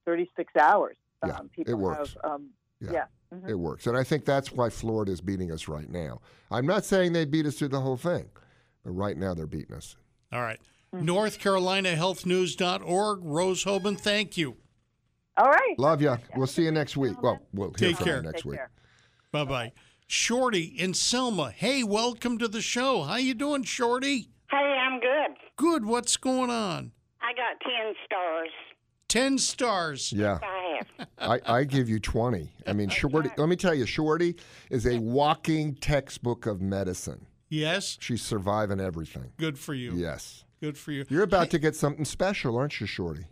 [0.07, 0.97] 36 hours.
[1.27, 2.15] Yeah, um, people it works.
[2.23, 2.33] have.
[2.33, 2.51] Um,
[2.81, 2.91] Yeah.
[2.93, 3.05] yeah.
[3.35, 3.49] Mhm.
[3.49, 3.87] It works.
[3.87, 6.21] And I think that's why Florida is beating us right now.
[6.51, 8.29] I'm not saying they beat us through the whole thing,
[8.85, 9.97] but right now they're beating us.
[10.33, 10.61] All right.
[10.93, 12.57] North Carolina Health Rose
[13.65, 14.57] Hoban, thank you.
[15.37, 15.79] All right.
[15.79, 16.17] Love ya.
[16.35, 17.23] We'll see you next week.
[17.23, 18.17] Well, we'll hear Take from care.
[18.17, 18.61] you next Take week.
[19.31, 19.73] Bye bye.
[20.07, 21.51] Shorty in Selma.
[21.51, 23.03] Hey, welcome to the show.
[23.03, 24.31] How you doing, Shorty?
[24.51, 25.37] Hey, I'm good.
[25.57, 25.85] Good.
[25.85, 26.93] What's going on?
[27.21, 28.49] I got 10 stars.
[29.09, 30.13] Ten stars.
[30.13, 30.39] Yeah.
[30.43, 31.09] I have.
[31.19, 32.51] I, I give you 20.
[32.67, 34.37] I mean, Shorty, let me tell you, Shorty
[34.71, 37.27] is a walking textbook of medicine.
[37.49, 37.97] Yes.
[38.01, 39.33] She's surviving everything.
[39.37, 39.93] Good for you.
[39.95, 40.45] Yes.
[40.61, 41.05] Good for you.
[41.09, 43.27] You're about to get something special, aren't you, Shorty?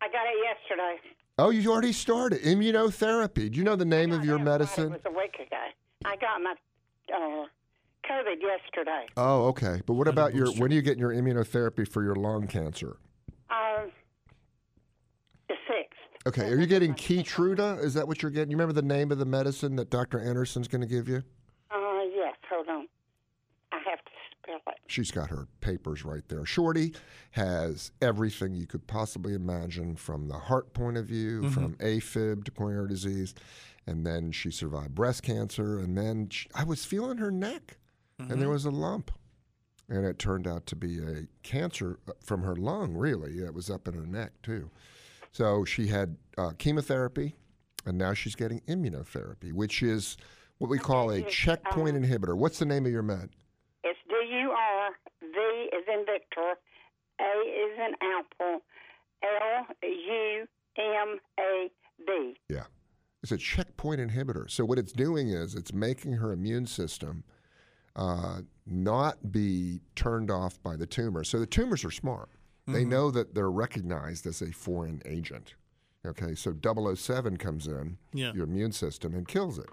[0.00, 1.00] I got it yesterday.
[1.38, 3.50] Oh, you already started immunotherapy.
[3.50, 4.92] Do you know the name of your I thought medicine?
[4.92, 5.56] It was a week ago.
[6.04, 6.54] I got my
[7.14, 7.46] uh,
[8.08, 9.06] COVID yesterday.
[9.16, 9.80] Oh, okay.
[9.86, 10.52] But what about your?
[10.52, 12.96] When are you getting your immunotherapy for your lung cancer?
[13.48, 13.84] Uh,
[15.48, 15.91] the 6th.
[16.26, 16.48] Okay.
[16.48, 17.82] Are you getting Keytruda?
[17.82, 18.50] Is that what you're getting?
[18.50, 20.20] You remember the name of the medicine that Dr.
[20.20, 21.22] Anderson's going to give you?
[21.70, 22.86] Uh, yes, hold on.
[23.72, 24.10] I have to
[24.42, 24.78] spell it.
[24.86, 26.44] She's got her papers right there.
[26.46, 26.94] Shorty
[27.32, 32.50] has everything you could possibly imagine from the heart point of view, from AFib to
[32.50, 33.34] coronary disease.
[33.86, 35.80] And then she survived breast cancer.
[35.80, 37.78] And then she, I was feeling her neck,
[38.18, 39.10] and there was a lump.
[39.88, 43.40] And it turned out to be a cancer uh, from her lung, really.
[43.40, 44.70] It was up in her neck, too.
[45.32, 47.34] So she had uh, chemotherapy,
[47.86, 50.16] and now she's getting immunotherapy, which is
[50.58, 52.36] what we call a checkpoint inhibitor.
[52.36, 53.30] What's the name of your med?
[53.82, 55.38] It's D U R V
[55.76, 56.54] is in Victor,
[57.20, 58.62] A is in Apple,
[59.22, 60.46] L U
[60.78, 61.70] M A
[62.06, 62.36] B.
[62.48, 62.64] Yeah.
[63.22, 64.50] It's a checkpoint inhibitor.
[64.50, 67.22] So what it's doing is it's making her immune system
[67.94, 71.22] uh, not be turned off by the tumor.
[71.22, 72.30] So the tumors are smart.
[72.66, 75.54] They know that they're recognized as a foreign agent.
[76.06, 78.32] Okay, so 007 comes in, Yeah.
[78.32, 79.68] your immune system, and kills it.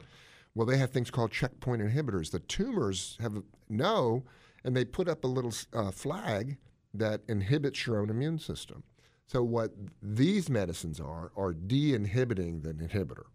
[0.56, 2.32] Well, they have things called checkpoint inhibitors.
[2.32, 4.24] The tumors have no,
[4.64, 6.58] and they put up a little uh, flag
[6.94, 8.84] that inhibits your own immune system.
[9.28, 9.72] So what
[10.02, 13.26] these medicines are are de-inhibiting the inhibitor.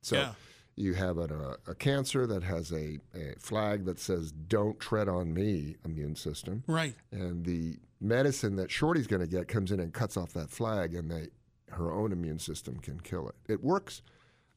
[0.00, 0.34] So Yeah.
[0.76, 5.08] you have a, a, a cancer that has a, a flag that says "Don't tread
[5.08, 6.94] on me" immune system, Right.
[7.10, 10.94] and the medicine that Shorty's going to get comes in and cuts off that flag,
[10.94, 11.28] and they
[11.70, 13.34] her own immune system can kill it.
[13.48, 14.02] It works,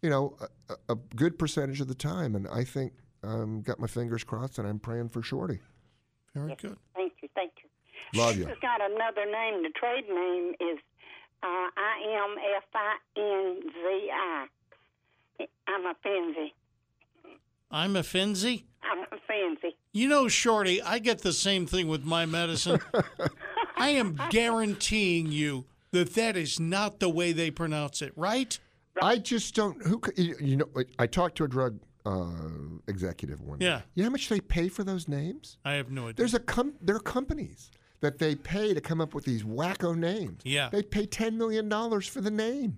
[0.01, 2.93] you know, a, a- a good percentage of the time, and I think
[3.23, 5.59] I've um, got my fingers crossed, and I'm praying for Shorty.
[6.35, 6.75] Very good.
[6.93, 8.19] Thank you, thank you.
[8.19, 8.47] Love you.
[8.47, 9.63] It's got another name.
[9.63, 10.77] The trade name is
[11.41, 14.47] uh, I M F I N Z I.
[15.67, 16.51] I'm a Finzi.
[17.71, 18.63] I'm a Finzi.
[18.91, 19.71] I'm a Finzi.
[19.93, 22.79] You know, Shorty, I get the same thing with my medicine.
[23.77, 28.57] I am guaranteeing you that that is not the way they pronounce it, right?
[29.01, 29.81] I just don't.
[29.85, 30.69] Who you, you know?
[30.99, 32.29] I talked to a drug uh,
[32.87, 33.59] executive one.
[33.59, 33.65] day.
[33.65, 33.81] Yeah.
[33.93, 35.57] You know how much they pay for those names?
[35.65, 36.13] I have no idea.
[36.15, 37.71] There's a com- there are companies
[38.01, 40.41] that they pay to come up with these wacko names.
[40.45, 40.69] Yeah.
[40.71, 42.77] They pay ten million dollars for the name.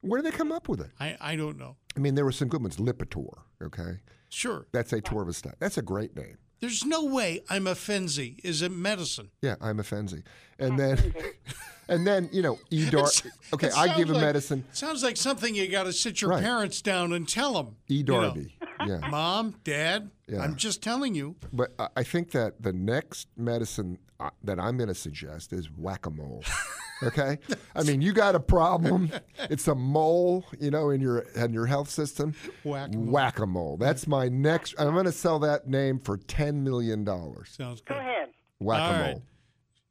[0.00, 0.90] Where do they come up with it?
[1.00, 1.76] I, I don't know.
[1.96, 2.76] I mean, there were some good ones.
[2.76, 3.36] Lipitor.
[3.62, 3.98] Okay,
[4.28, 4.66] Sure.
[4.72, 5.54] that's atorvastatin.
[5.58, 6.38] That's a great name.
[6.60, 9.30] There's no way I'm a Finzi is a medicine.
[9.42, 10.22] Yeah, I'm a Fenzi.
[10.58, 11.14] And then,
[11.88, 13.26] and then you know, Edar.
[13.52, 14.64] Okay, It I give sounds a like- medicine.
[14.72, 16.42] Sounds like something you got to sit your Right.
[16.42, 17.76] parents down and tell them.
[17.88, 18.56] E Darby.
[18.86, 18.98] Yeah.
[19.10, 20.40] Mom, Dad, Yeah.
[20.40, 21.36] I'm just telling you.
[21.52, 25.66] But I- I think that the next medicine uh, that I'm going to suggest is
[25.70, 26.42] whack a mole.
[27.02, 27.38] Okay,
[27.74, 29.10] I mean you got a problem.
[29.50, 32.34] It's a mole, you know, in your in your health system.
[32.64, 33.04] Whack-a-mole.
[33.12, 33.76] Whack a mole.
[33.76, 34.74] That's my next.
[34.78, 37.50] I'm going to sell that name for ten million dollars.
[37.56, 37.94] Sounds good.
[37.94, 38.28] Go ahead.
[38.60, 39.10] Whack All a right.
[39.12, 39.22] mole.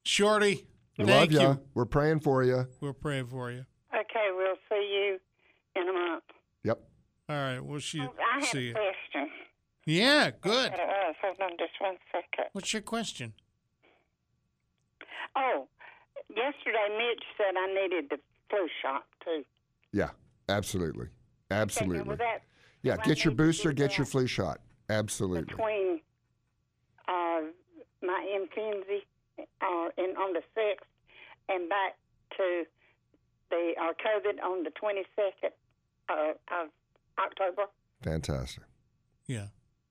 [0.04, 0.66] Shorty,
[0.98, 1.42] We Love thank ya.
[1.52, 1.60] you.
[1.76, 2.68] We're praying for you.
[2.82, 3.66] We're praying for you.
[3.94, 5.20] Okay, we'll see you
[5.82, 6.24] in a month.
[6.64, 6.80] Yep.
[7.30, 8.74] All right, we'll see, oh, I have see a you.
[8.74, 9.30] question.
[9.86, 10.72] Yeah, good.
[10.72, 11.16] What it was.
[11.24, 12.50] Hold on just one second.
[12.54, 13.34] What's your question?
[15.36, 15.68] Oh,
[16.30, 18.18] yesterday Mitch said I needed the
[18.50, 19.44] flu shot too.
[19.92, 20.10] Yeah.
[20.50, 21.08] Absolutely.
[21.52, 22.04] Absolutely.
[22.04, 22.44] Was that
[22.84, 22.96] Yeah.
[22.96, 23.72] do I Get your booster.
[23.74, 24.60] Get your flu shot.
[24.90, 25.46] Absolutely.
[25.46, 26.02] between
[27.08, 27.42] uh,
[28.04, 29.00] my influenza
[29.40, 30.86] uh, in on the sixth
[31.50, 31.98] and back
[32.38, 32.64] to
[33.50, 35.52] the uh, COVID on the twenty second
[36.10, 36.70] uh, of
[37.18, 37.64] October.
[38.04, 38.64] Fantastic.
[39.26, 39.48] Yeah,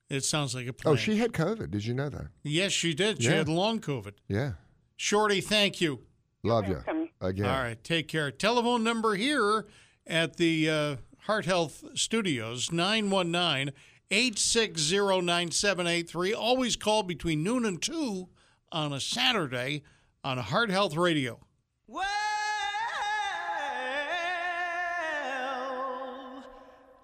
[0.08, 0.92] it sounds like a plan.
[0.92, 1.70] Oh, she had COVID.
[1.72, 2.26] Did you know that?
[2.44, 3.20] Yes, she did.
[3.22, 3.36] She Yeah.
[3.38, 4.12] had long COVID.
[4.28, 4.52] Yeah.
[4.96, 6.00] Shorty, thank you.
[6.44, 6.84] Love you
[7.20, 7.46] again.
[7.46, 8.30] All right, take care.
[8.30, 9.66] Telephone number here
[10.06, 13.72] at the uh, Heart Health Studios 919
[14.10, 16.34] 860 9783.
[16.34, 18.28] Always call between noon and 2
[18.70, 19.82] on a Saturday
[20.22, 21.40] on Heart Health Radio.
[21.88, 22.04] Well,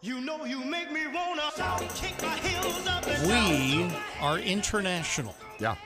[0.02, 1.50] you know you make me wanna
[1.94, 5.34] kick my heels up We are international.
[5.58, 5.76] Yeah.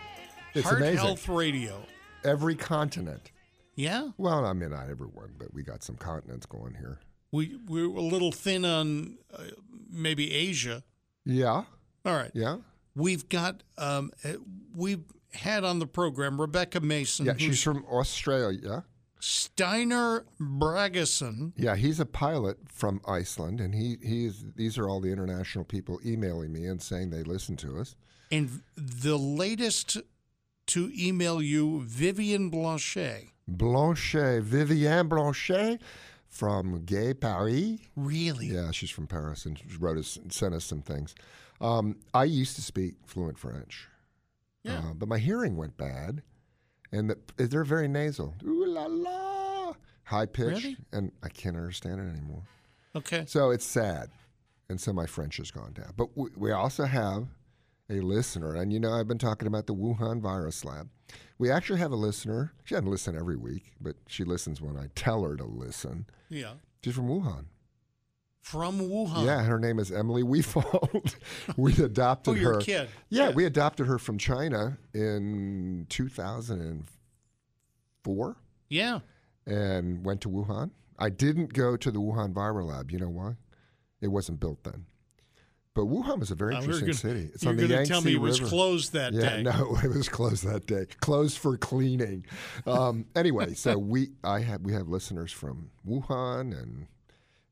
[0.54, 0.98] It's Heart amazing.
[0.98, 1.82] Health Radio.
[2.24, 3.30] Every continent.
[3.74, 4.10] Yeah.
[4.18, 7.00] Well, I mean, not everyone, but we got some continents going here.
[7.32, 9.42] We we're a little thin on uh,
[9.90, 10.84] maybe Asia.
[11.24, 11.64] Yeah.
[12.04, 12.30] All right.
[12.34, 12.58] Yeah.
[12.94, 14.34] We've got um, uh,
[14.74, 17.26] we've had on the program Rebecca Mason.
[17.26, 17.34] Yeah.
[17.36, 18.84] She's from Australia.
[19.18, 21.52] Steiner Bragason.
[21.56, 25.98] Yeah, he's a pilot from Iceland, and he he's these are all the international people
[26.04, 27.96] emailing me and saying they listen to us.
[28.30, 29.96] And the latest
[30.66, 33.28] to email you, Vivian Blanchet.
[33.46, 35.80] Blanchet, Vivienne Blanchet
[36.28, 37.78] from Gay Paris.
[37.96, 38.46] Really?
[38.46, 41.14] Yeah, she's from Paris and she wrote us sent us some things.
[41.60, 43.88] Um, I used to speak fluent French,
[44.62, 44.78] Yeah.
[44.78, 46.22] uh, but my hearing went bad,
[46.90, 48.34] and the, they're very nasal.
[48.44, 49.74] Ooh la la,
[50.04, 50.76] high pitched, Really?
[50.92, 52.42] and I can't understand it anymore.
[52.96, 53.24] Okay.
[53.26, 54.10] So it's sad,
[54.68, 55.92] and so my French has gone down.
[55.96, 57.28] But we, we also have
[57.90, 60.88] a listener, and you know I've been talking about the Wuhan virus lab.
[61.38, 62.52] We actually have a listener.
[62.64, 66.06] She doesn't listen every week, but she listens when I tell her to listen.
[66.28, 66.54] Yeah.
[66.82, 67.46] She's from Wuhan.
[68.40, 69.24] From Wuhan.
[69.26, 71.16] Yeah, her name is Emily Wefald.
[71.56, 72.60] we adopted Oh, your her.
[72.60, 72.88] kid.
[73.08, 73.34] Yeah, Yeah.
[73.34, 78.36] we adopted her from China in 2004
[78.68, 79.00] Yeah.
[79.46, 80.70] and went to Wuhan.
[80.98, 82.90] I didn't go to the Wuhan Viral Lab.
[82.90, 83.36] You know why?
[84.00, 84.86] It wasn't built then.
[85.74, 87.30] But Wuhan was a very Uh, interesting gonna- city.
[87.34, 89.42] It's on the Yangtze tell me it was closed that yeah, day.
[89.50, 90.86] no, it was closed that day.
[91.00, 92.24] Closed for cleaning.
[92.64, 96.86] Um, anyway, so we I have we have listeners from Wuhan and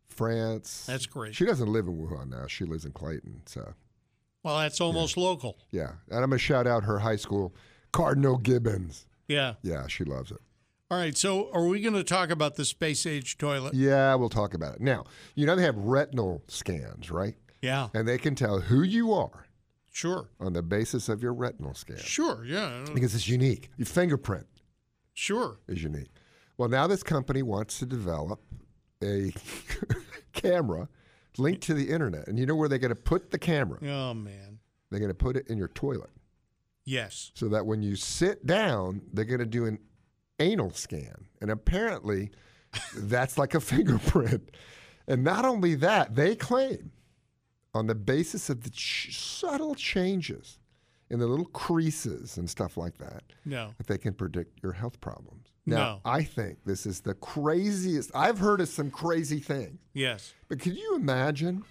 [0.09, 0.85] France.
[0.87, 1.35] That's great.
[1.35, 2.47] She doesn't live in Wuhan now.
[2.47, 3.43] She lives in Clayton.
[3.47, 3.75] So
[4.45, 5.59] Well, that's almost local.
[5.71, 7.55] yeah, and I'm gonna shout out her high school,
[7.93, 9.07] Cardinal Gibbons.
[9.29, 9.55] Yeah.
[9.63, 10.39] Yeah, she loves it.
[10.91, 11.17] All right.
[11.17, 13.73] So, are we going to talk about the space age toilet?
[13.73, 15.05] Yeah, we'll talk about it now.
[15.35, 17.35] You know they have retinal scans, right?
[17.63, 17.89] Yeah.
[17.95, 19.47] And they can tell who you are
[19.91, 20.29] Sure.
[20.41, 22.45] on the basis of your retinal scan Sure.
[22.45, 22.85] Yeah.
[22.93, 23.71] because it's unique.
[23.79, 24.47] Your fingerprint
[25.15, 25.59] Sure.
[25.69, 26.11] is unique.
[26.59, 28.41] Well, now this company wants to develop
[29.03, 29.33] a
[30.33, 30.89] camera
[31.39, 33.79] linked to the internet, and you know where they're going to put the camera?
[33.83, 34.59] Oh man.
[34.91, 36.11] They're going to put it in your toilet.
[36.85, 37.31] Yes.
[37.35, 39.79] so that when you sit down, they're going to do an
[40.41, 41.27] anal scan.
[41.41, 42.31] And apparently,
[42.97, 44.51] that's like a fingerprint.
[45.07, 46.91] And not only that, they claim
[47.75, 50.59] on the basis of the ch- subtle changes
[51.11, 53.75] in the little creases and stuff like that, No.
[53.79, 55.49] that they can predict your health problems.
[55.67, 56.01] Now, No.
[56.05, 58.11] I think this is the craziest.
[58.15, 59.79] I've heard of some crazy things.
[59.93, 60.33] Yes.
[60.49, 61.65] But can you imagine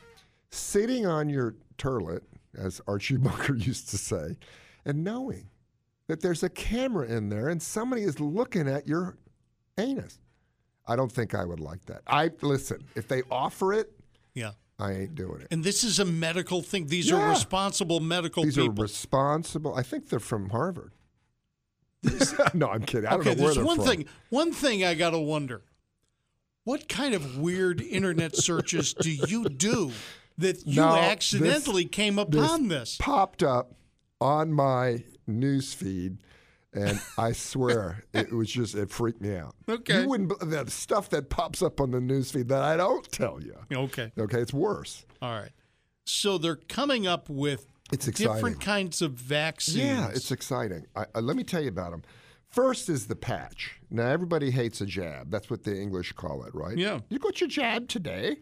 [0.51, 2.21] sitting on your turlet,
[2.55, 4.37] as Archie Bunker used to say,
[4.85, 5.49] and knowing
[6.07, 9.17] that there's a camera in there and somebody is looking at your
[9.77, 10.19] anus?
[10.87, 12.01] I don't think I would like that.
[12.07, 13.91] I listen, if they offer it.
[14.81, 15.47] I ain't doing it.
[15.51, 16.87] And this is a medical thing.
[16.87, 18.79] These are responsible medical These people.
[18.79, 19.75] are responsible.
[19.75, 20.91] I think they're from Harvard.
[22.55, 23.05] no, I'm kidding.
[23.07, 23.85] I don't okay, know where they're one from.
[23.85, 24.05] thing.
[24.29, 25.61] One thing I gotta wonder:
[26.63, 29.91] what kind of weird internet searches do you do
[30.39, 32.97] that you No, accidentally came upon this?
[32.99, 33.73] popped up
[34.19, 36.17] on my news feed,
[36.73, 39.55] and I swear it was just it freaked me out.
[39.69, 40.01] Okay.
[40.01, 43.41] you wouldn't that stuff that pops up on the news feed that I don't tell
[43.41, 43.55] you.
[43.71, 45.05] Okay, Okay, it's worse.
[45.21, 45.51] all right.
[46.05, 48.33] So they're coming up with It's exciting.
[48.33, 49.77] different kinds of vaccines.
[49.77, 50.85] Yeah, it's exciting.
[50.95, 52.03] I, I, let me tell you about them.
[52.49, 53.79] First is the patch.
[53.89, 55.29] Now everybody hates a jab.
[55.31, 56.77] That's what the English call it, right?
[56.77, 56.99] Yeah.
[57.09, 58.37] You got your jab today.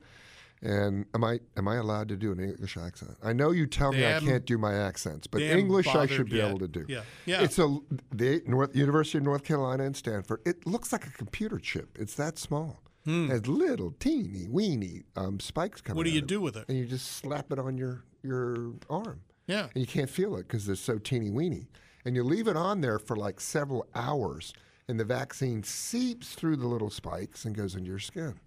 [0.62, 3.16] And am I am I allowed to do an English accent?
[3.24, 6.30] I know you tell They me I can't do my accents, but English I should
[6.30, 6.49] be yet.
[6.49, 6.86] able to do.
[6.89, 7.03] Yeah.
[7.26, 7.41] Yeah.
[7.43, 7.78] It's a
[8.12, 10.41] the North University of North Carolina and Stanford.
[10.45, 11.97] It looks like a computer chip.
[11.99, 12.82] It's that small.
[13.05, 15.95] It has little teeny weeny um, spikes coming.
[15.95, 15.97] Hmm.
[15.97, 16.66] What do you do with it?
[16.70, 19.64] And you just slap it on your your arm Yeah.
[19.74, 21.70] and you can't feel it because they're so teeny weeny.
[22.05, 24.53] And you leave it on there for like several hours,
[24.88, 28.39] and the vaccine seeps through the little spikes and goes into your skin.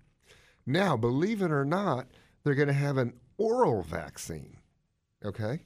[0.66, 2.06] Now, believe it or not,
[2.44, 4.56] they're going to have an oral vaccine.
[5.24, 5.60] Okay,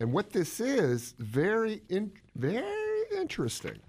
[0.00, 3.80] and what this is very in, very interesting,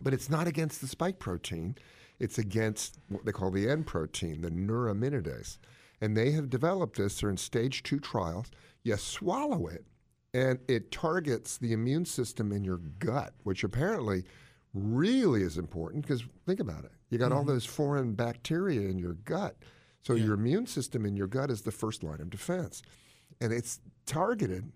[0.00, 1.76] but it's not against the spike protein.
[2.18, 5.58] It's against what they call the N protein, the neuraminidase.
[6.00, 7.20] And they have developed this.
[7.20, 8.50] They're in stage two trials.
[8.84, 9.84] You swallow it,
[10.32, 14.24] and it targets the immune system in your gut, which apparently
[14.74, 16.92] really is important because think about it.
[17.10, 17.50] You got all mm-hmm.
[17.50, 19.56] those foreign bacteria in your gut.
[20.06, 22.80] So your immune system in your gut is the first line of defense.
[23.40, 24.70] And it's targeted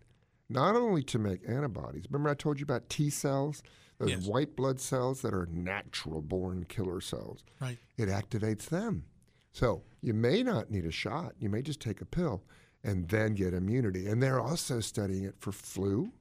[0.48, 2.06] not only to make antibodies.
[2.10, 3.62] Remember I told you about T cells,
[3.98, 4.26] those Yes.
[4.26, 7.44] white blood cells that are natural born killer cells.
[7.60, 7.78] Right.
[7.96, 9.04] It activates them.
[9.52, 11.34] So you may not need a shot.
[11.38, 12.42] You may just take a pill.
[12.82, 14.06] and then get immunity.
[14.06, 16.12] And they're also studying it for flu,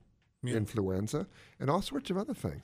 [0.43, 1.26] influenza,
[1.57, 2.64] and all sorts of other things.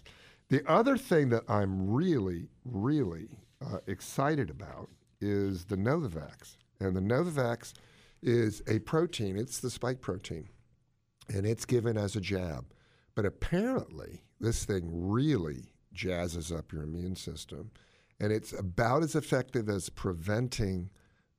[0.50, 4.90] The other thing that I'm really, really uh, excited about
[5.22, 6.58] is the Novavax.
[6.80, 7.74] And the Novavax
[8.22, 10.50] is a protein, it's the spike protein,
[11.34, 12.66] and it's given as a jab.
[13.14, 17.72] But apparently, this thing really jazzes up your immune system,
[18.20, 20.90] and it's about as effective as preventing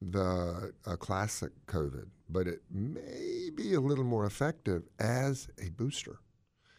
[0.01, 6.19] the uh, classic COVID, but it may be a little more effective as a booster.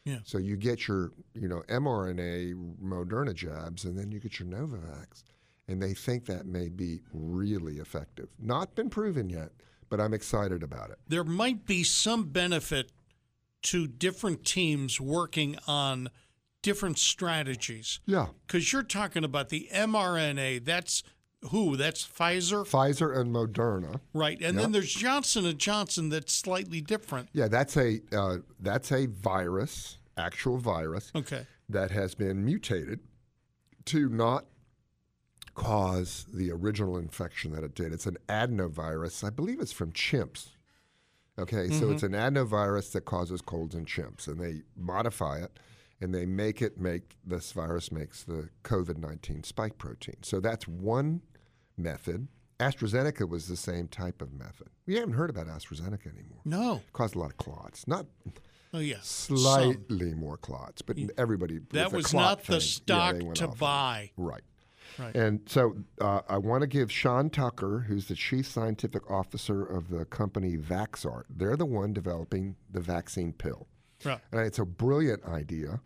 [0.05, 0.19] Yeah.
[0.23, 5.23] So you get your, you know, mRNA Moderna jabs, and then you get your Novavax,
[5.67, 8.29] and they think that may be really effective.
[8.39, 9.51] Not been proven yet,
[9.89, 10.97] but I'm excited about it.
[11.07, 12.91] There might be some benefit
[13.63, 16.09] to different teams working on
[16.61, 17.99] different strategies.
[18.05, 18.27] Yeah.
[18.45, 20.63] Because you're talking about the mRNA.
[20.65, 21.03] That's
[21.51, 21.75] who?
[21.77, 23.99] That's Pfizer, Pfizer and Moderna.
[24.13, 24.37] right?
[24.41, 24.61] And Yep.
[24.63, 26.09] then there's Johnson and Johnson.
[26.09, 27.29] That's slightly different.
[27.33, 31.45] Yeah, that's a uh, that's a virus, actual virus Okay.
[31.69, 33.01] that has been mutated
[33.85, 34.45] to not
[35.57, 37.91] cause the original infection that it did.
[37.91, 39.23] It's an adenovirus.
[39.23, 40.49] I believe it's from chimps.
[41.39, 42.15] Okay, so it's mm-hmm.
[42.15, 45.59] an adenovirus that causes colds in chimps, and they modify it,
[46.01, 50.17] and they make it make this virus makes the COVID nineteen spike protein.
[50.21, 51.21] So that's one
[51.75, 52.27] method.
[52.59, 54.69] AstraZeneca was the same type of method.
[54.87, 56.41] We haven't heard about AstraZeneca anymore.
[56.43, 56.77] No.
[56.77, 58.07] It caused a lot of clots, not
[58.73, 58.97] Oh yeah.
[59.01, 59.37] Some.
[59.37, 64.11] slightly more clots, but everybody That was not the thing, yeah, stock went to buy.
[64.17, 64.41] Right.
[64.99, 65.15] Right.
[65.15, 69.89] And so uh, I want to give Sean Tucker, who's the chief scientific officer of
[69.89, 73.67] the company Vaxart, they're the one developing the vaccine pill.
[74.03, 74.19] Right.
[74.31, 75.81] And it's a brilliant idea.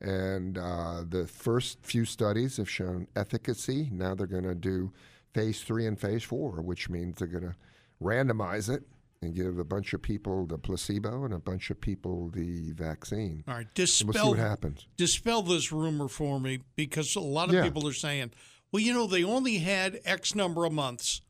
[0.00, 3.88] And uh, the first few studies have shown efficacy.
[3.92, 4.92] Now they're going to do
[5.32, 7.54] phase three and phase four, which means they're going to
[8.02, 8.82] randomize it
[9.22, 13.42] and give a bunch of people the placebo and a bunch of people the vaccine.
[13.48, 13.60] All right.
[13.60, 14.86] And we'll see Dispel what happens.
[14.98, 17.62] dispel this rumor for me because a lot of Yeah.
[17.62, 18.32] people are saying,
[18.74, 21.20] well, you know, they only had X number of months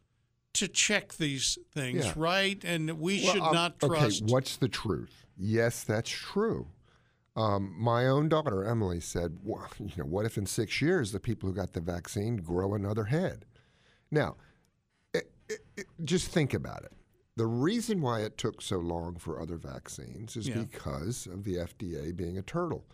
[0.54, 2.14] to check these things, Yeah.
[2.16, 2.64] right?
[2.64, 4.22] And we Well, should um, not trust.
[4.22, 5.26] Okay, what's the truth?
[5.36, 6.68] Yes, that's true.
[7.36, 11.20] Um, my own daughter Emily said, well, "You know, what if in six years the
[11.20, 13.44] people who got the vaccine grow another head?"
[14.10, 14.36] Now,
[15.12, 16.92] it, it, it- just think about it.
[17.36, 20.62] The reason why it took so long for other vaccines is Yeah.
[20.62, 22.86] because of the FDA being a turtle.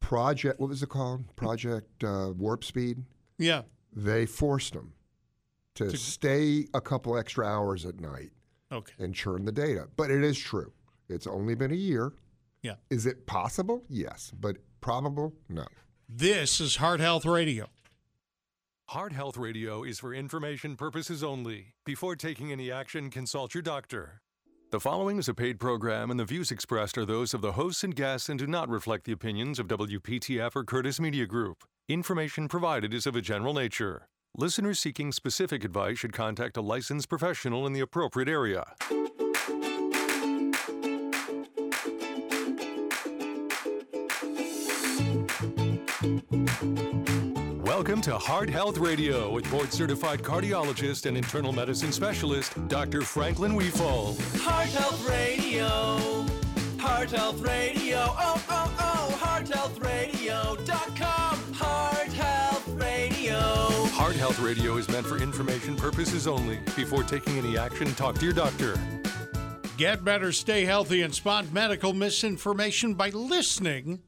[0.00, 1.34] Project, what was it called?
[1.36, 3.04] Project uh, Warp Speed.
[3.42, 3.62] Yeah.
[3.94, 4.92] They forced them
[5.74, 8.30] to, To- stay a couple extra hours at night
[8.70, 8.92] Okay.
[8.98, 9.88] and churn the data.
[9.96, 10.72] But it is true.
[11.08, 12.12] It's only been a year.
[12.62, 12.76] Yeah.
[12.90, 13.84] Is it possible?
[13.88, 14.32] Yes.
[14.38, 15.34] But probable?
[15.48, 15.66] No.
[16.08, 17.68] This is Heart Health Radio.
[18.88, 21.74] Heart Health Radio is for information purposes only.
[21.84, 24.20] Before taking any action, consult your doctor.
[24.70, 27.84] The following is a paid program, and the views expressed are those of the hosts
[27.84, 31.64] and guests and do not reflect the opinions of WPTF or Curtis Media Group.
[31.88, 34.06] Information provided is of a general nature.
[34.36, 38.64] Listeners seeking specific advice should contact a licensed professional in the appropriate area.
[47.64, 53.02] Welcome to Heart Health Radio with board certified cardiologist and internal medicine specialist, Dr.
[53.02, 54.20] Franklin Wefald.
[54.40, 56.26] Heart Health Radio.
[56.78, 57.98] Heart Health Radio.
[57.98, 58.51] Oh.
[64.38, 66.58] Radio is meant for information purposes only.
[66.76, 68.78] Before taking any action, talk to your doctor.
[69.76, 74.02] Get better, stay healthy, and spot medical misinformation by listening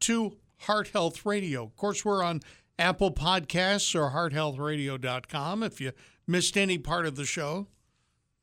[0.00, 1.64] to Heart Health Radio.
[1.64, 2.40] Of course, we're on
[2.78, 5.92] Apple Podcasts or hearthealthradio.com if you
[6.26, 7.68] missed any part of the show.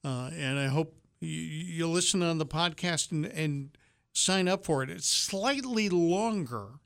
[0.03, 3.77] Uh, and I hope you, you listen on the podcast and, and
[4.13, 4.89] sign up for it.
[4.89, 6.79] It's slightly longer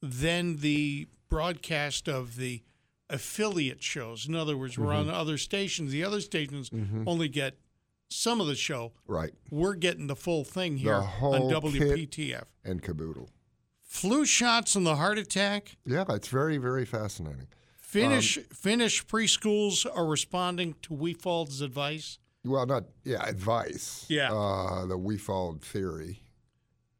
[0.00, 2.62] than the broadcast of the
[3.12, 4.26] affiliate shows.
[4.26, 5.14] In other words, we're on mm-hmm.
[5.14, 5.92] other stations.
[5.92, 7.06] The other stations mm-hmm.
[7.06, 7.58] only get
[8.08, 8.92] some of the show.
[9.06, 9.32] Right.
[9.50, 11.42] We're getting the full thing here on.
[11.42, 12.44] WPTF.
[12.64, 13.30] And caboodle.
[13.80, 15.76] Flu shots and the heart attack.
[15.84, 17.48] Yeah, it's very, very fascinating.
[17.76, 22.18] Finnish um, Finnish preschools are responding to Wefald's advice.
[22.44, 24.06] Well, not, yeah, advice.
[24.08, 24.32] Yeah.
[24.32, 26.22] Uh, the Wefald theory.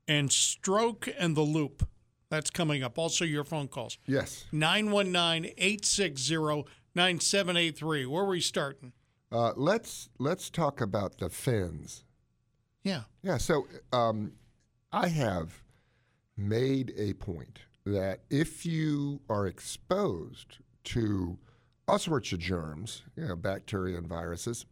[0.06, 1.88] And stroke and the loop.
[2.32, 2.98] That's coming up.
[2.98, 3.98] Also, your phone calls.
[4.06, 4.46] Yes.
[4.52, 6.64] 919 860
[6.94, 8.06] 9783.
[8.06, 8.94] Where are we starting?
[9.30, 12.04] Uh, let's let's talk about the Finns.
[12.84, 13.02] Yeah.
[13.22, 13.36] Yeah.
[13.36, 14.32] So um,
[14.92, 15.62] I have
[16.34, 21.36] made a point that if you are exposed to
[21.86, 24.64] all sorts of germs, you know, bacteria and viruses,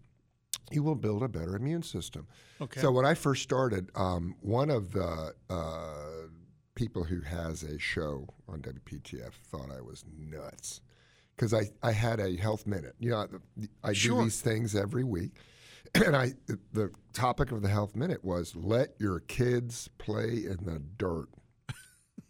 [0.70, 2.26] you will build a better immune system.
[2.58, 2.80] Okay.
[2.80, 6.28] So when I first started, um, one of the uh,
[6.74, 10.80] people who has a show on WPTF thought I was nuts
[11.36, 12.94] because I, I had a health minute.
[12.98, 13.26] You know,
[13.82, 14.18] I Sure.
[14.18, 15.32] do these things every week,
[15.94, 16.34] and I
[16.72, 21.28] the topic of the health minute was let your kids play in the dirt,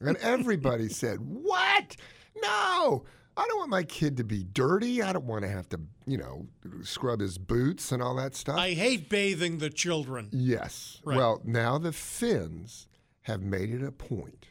[0.00, 1.96] and everybody said, "What?
[2.42, 3.04] No."
[3.36, 5.02] I don't want my kid to be dirty.
[5.02, 6.46] I don't want to have to, you know,
[6.82, 8.58] scrub his boots and all that stuff.
[8.58, 10.28] I hate bathing the children.
[10.32, 11.00] Yes.
[11.04, 11.16] Right.
[11.16, 12.86] Well, now the Finns
[13.22, 14.46] have made it a point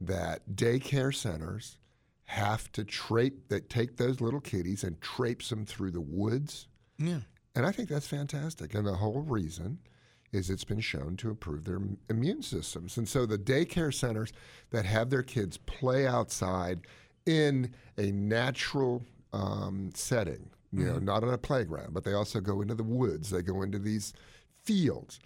[0.00, 1.78] that daycare centers
[2.24, 6.68] have to trape that take those little kitties and traipse them through the woods.
[6.98, 7.20] Yeah.
[7.54, 8.74] And I think that's fantastic.
[8.74, 9.78] And the whole reason
[10.32, 11.80] is it's been shown to improve their
[12.10, 12.96] immune systems.
[12.96, 14.32] And so the daycare centers
[14.70, 16.80] that have their kids play outside
[17.24, 22.60] in a natural um, setting, you know, not on a playground, but they also go
[22.60, 24.12] into the woods, they go into these
[24.64, 25.20] fields.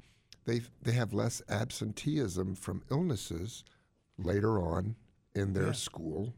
[0.51, 3.65] They they have less absenteeism from illnesses
[4.19, 4.97] later on
[5.35, 5.73] in their Yeah.
[5.73, 6.35] school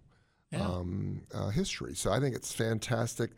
[0.52, 0.66] Yeah.
[0.68, 1.94] um, uh, history.
[1.94, 3.30] So I think it's fantastic.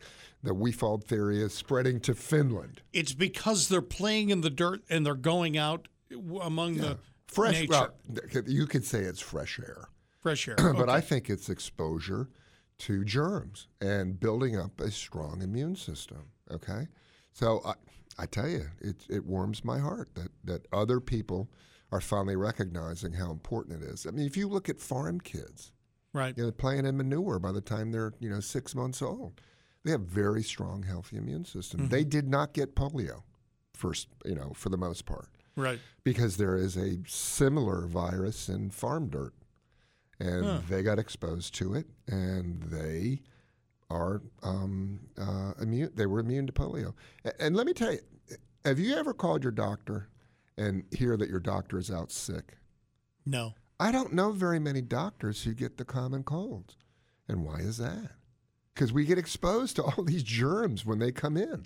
[0.43, 2.81] that Wefald theory is spreading to Finland.
[2.93, 5.87] It's because they're playing in the dirt and they're going out
[6.41, 7.71] among the Fresh, nature.
[7.71, 9.87] well, you could say it's fresh air,
[10.19, 10.55] fresh air.
[10.55, 12.29] but I think it's exposure
[12.79, 16.29] to germs and building up a strong immune system.
[16.51, 16.89] Okay,
[17.33, 17.73] so I,
[18.17, 21.49] I tell you, it it warms my heart that that other people
[21.91, 24.05] are finally recognizing how important it is.
[24.05, 25.71] I mean, if you look at farm kids,
[26.13, 26.35] right.
[26.37, 29.41] you know, playing in manure by the time they're you know six months old.
[29.83, 31.81] They have very strong, healthy immune system.
[31.81, 31.89] Mm-hmm.
[31.89, 33.21] They did not get polio,
[33.75, 35.79] first, you know, for the most part, Right.
[36.03, 39.35] because there is a similar virus in farm dirt,
[40.19, 40.61] and Huh.
[40.67, 43.21] they got exposed to it, and they
[43.89, 45.91] are um, uh, immune.
[45.95, 46.93] They were immune to polio.
[47.39, 47.99] And let me tell you,
[48.63, 50.09] have you ever called your doctor
[50.57, 52.57] and hear that your doctor is out sick?
[53.25, 53.53] No.
[53.79, 56.77] I don't know very many doctors who get the common colds.
[57.27, 58.11] And why is that?
[58.73, 61.65] Because we get exposed to all these germs when they come in,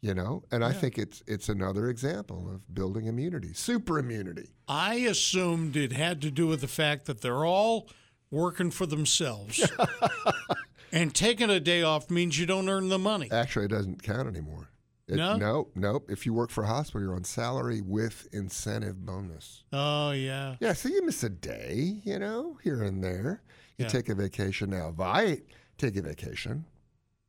[0.00, 0.42] you know?
[0.50, 4.50] And I think it's it's another example of building immunity, super immunity.
[4.68, 7.88] I assumed it had to do with the fact that they're all
[8.30, 9.70] working for themselves.
[10.92, 13.28] and taking a day off means you don't earn the money.
[13.32, 14.68] Actually, it doesn't count anymore.
[15.08, 15.36] It, No?
[15.36, 16.10] Nope, nope.
[16.10, 19.64] If you work for a hospital, you're on salary with incentive bonus.
[19.72, 20.54] Oh, yeah.
[20.60, 23.42] Yeah, so you miss a day, you know, here and there.
[23.78, 23.88] You Yeah.
[23.88, 24.70] take a vacation.
[24.70, 25.42] Now, if I
[25.78, 26.66] take a vacation,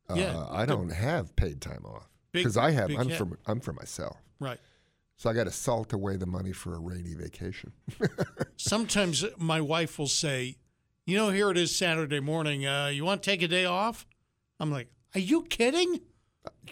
[0.08, 2.90] uh, Yeah, I don't have paid time off because I have.
[2.90, 4.60] I'm for I'm for myself, Right.
[5.16, 7.72] so I got to salt away the money for a rainy vacation.
[8.56, 10.56] Sometimes my wife will say,
[11.06, 12.66] You know, here it is Saturday morning.
[12.66, 14.06] Uh, you want to take a day off?
[14.58, 16.00] I'm like, Are you kidding?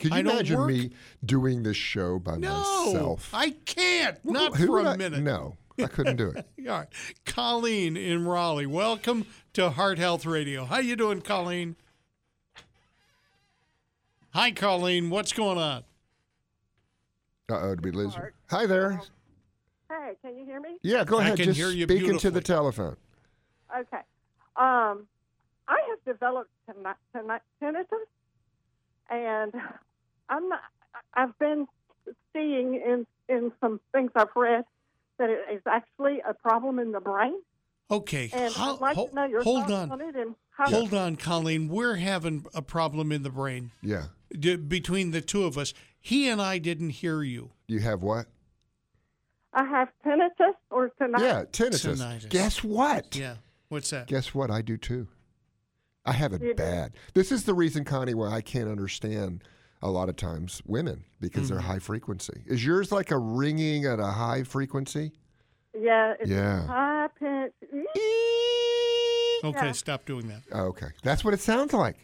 [0.00, 0.68] Could you I imagine work.
[0.68, 0.90] me
[1.24, 3.30] doing this show by No, myself?
[3.34, 4.22] I can't.
[4.24, 5.20] Not Who for would a I- minute.
[5.22, 6.46] No, I couldn't do it.
[6.68, 6.88] All right.
[7.26, 8.66] Colleen in Raleigh.
[8.66, 10.64] Welcome to Heart Health Radio.
[10.64, 11.76] How you doing, Colleen?
[14.30, 15.10] Hi, Colleen.
[15.10, 15.84] What's going on?
[17.50, 18.14] Uh oh, did we lose?
[18.48, 18.98] Hi there.
[19.90, 20.78] Hey, can you hear me?
[20.82, 21.36] Yeah, go I ahead.
[21.36, 22.30] can Just hear you speak into beautifully.
[22.30, 22.96] the telephone.
[23.78, 23.98] Okay.
[24.56, 25.06] Um,
[25.68, 28.06] I have developed tinni- tinni- tinnitus,
[29.10, 29.52] and
[30.28, 30.60] I'm not.
[31.14, 31.66] I've been
[32.32, 34.64] seeing in in some things I've read
[35.18, 37.34] that it is actually a problem in the brain,
[37.90, 38.28] Okay.
[38.32, 40.00] and ho- I'd like ho- to know your hold thoughts on.
[40.00, 40.68] it and how.
[40.70, 41.68] Hold on, Colleen.
[41.68, 44.06] We're having a problem in the brain Yeah.
[44.32, 45.72] D- between the two of us.
[45.98, 47.52] He and I didn't hear you.
[47.68, 48.26] You have what?
[49.54, 51.20] I have tinnitus or tinnitus.
[51.20, 51.96] Yeah, tinnitus.
[51.98, 52.28] Tinnitus.
[52.28, 53.14] Guess what?
[53.16, 53.36] Yeah.
[53.72, 54.06] What's that?
[54.06, 54.50] Guess what?
[54.50, 55.08] I do too.
[56.04, 56.54] I have it You do?
[56.54, 56.92] bad.
[57.14, 59.44] This is the reason, Connie, why I can't understand
[59.80, 61.54] a lot of times women because Mm-hmm.
[61.54, 62.42] they're high frequency.
[62.44, 65.12] Is yours like a ringing at a high frequency?
[65.74, 66.12] Yeah.
[66.20, 66.66] It's Yeah.
[66.66, 67.52] High pitch.
[69.44, 69.72] Okay, Yeah.
[69.72, 70.42] stop doing that.
[70.52, 70.88] Oh, okay.
[71.02, 71.96] That's what it sounds like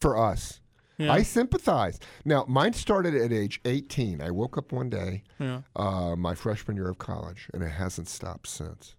[0.00, 0.60] for us.
[0.98, 1.10] Yeah.
[1.12, 1.98] I sympathize.
[2.26, 4.20] Now, mine started at age 18.
[4.20, 5.62] I woke up one day, Yeah.
[5.74, 8.94] uh, my freshman year of college, and it hasn't stopped since.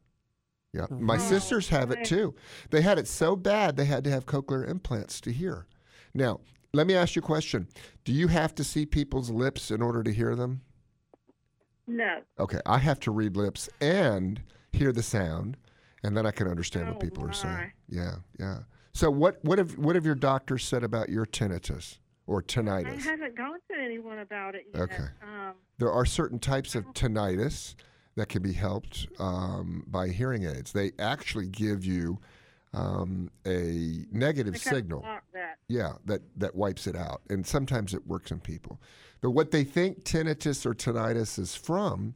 [0.76, 0.88] Yeah.
[0.90, 2.36] My sisters have it too.
[2.70, 5.68] They had it so bad they had to have cochlear implants to hear.
[6.14, 6.42] Now,
[6.74, 7.68] let me ask you a question.
[8.04, 10.62] Do you have to see people's lips in order to hear them?
[11.88, 12.20] No.
[12.40, 14.42] Okay, I have to read lips and
[14.74, 15.56] hear the sound,
[16.04, 17.72] and then I can understand what Oh, people are saying.
[17.88, 18.60] Yeah, yeah.
[18.94, 22.88] So what what have what have your doctors said about your tinnitus or tinnitus?
[23.00, 24.82] I haven't gone to anyone about it yet.
[24.82, 25.06] Okay.
[25.22, 27.76] Um, There are certain types of tinnitus
[28.16, 30.72] that can be helped um, by hearing aids.
[30.72, 32.20] They actually give you
[32.74, 35.02] um, a negative They signal.
[35.34, 35.58] that.
[35.68, 37.22] Yeah, that, that wipes it out.
[37.30, 38.80] And sometimes it works in people.
[39.22, 42.16] But what they think tinnitus or tinnitus is from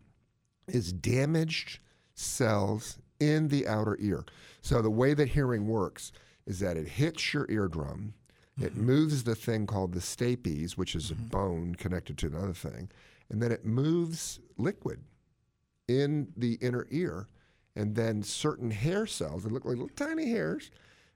[0.68, 1.80] is damaged
[2.14, 4.26] cells in the outer ear.
[4.62, 6.12] So the way that hearing works
[6.46, 8.14] is that it hits your eardrum,
[8.62, 12.90] it moves the thing called the stapes, which is a bone connected to another thing,
[13.30, 15.00] and then it moves liquid
[15.90, 17.28] in the inner ear.
[17.76, 20.72] And then certain hair cells, they look like little tiny hairs,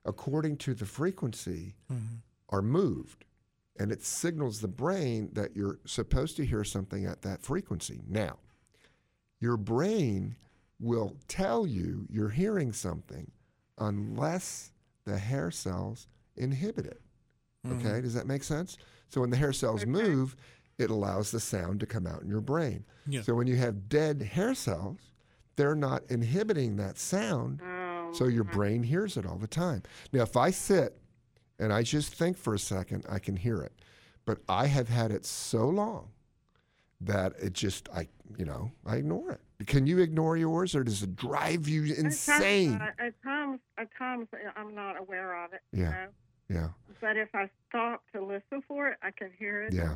[0.05, 2.15] according to the frequency, mm-hmm.
[2.49, 3.25] are moved.
[3.79, 8.01] And it signals the brain that you're supposed to hear something at that frequency.
[8.07, 8.37] Now,
[9.39, 10.35] your brain
[10.79, 13.31] will tell you you're hearing something
[13.77, 14.71] unless
[15.05, 17.01] the hair cells inhibit it.
[17.65, 17.87] Mm-hmm.
[17.87, 18.77] Okay, does that make sense?
[19.09, 20.35] So when the hair cells move,
[20.77, 22.85] it allows the sound to come out in your brain.
[23.07, 23.21] Yeah.
[23.21, 24.99] So when you have dead hair cells,
[25.55, 27.61] they're not inhibiting that sound,
[28.13, 29.83] so your brain hears it all the time.
[30.11, 30.97] Now, if I sit
[31.59, 33.73] and I just think for a second, I can hear it.
[34.25, 36.09] But I have had it so long
[37.01, 38.07] that it just, I,
[38.37, 39.67] you know, I ignore it.
[39.67, 42.73] Can you ignore yours, or does it drive you At times- insane?
[42.81, 45.61] uh, At times, at times, uh, I'm not aware of it.
[45.71, 45.91] you Yeah.
[45.91, 46.07] know.
[46.49, 46.69] Yeah,
[46.99, 49.73] But if I stop to listen for it, I can hear it.
[49.73, 49.95] yeah.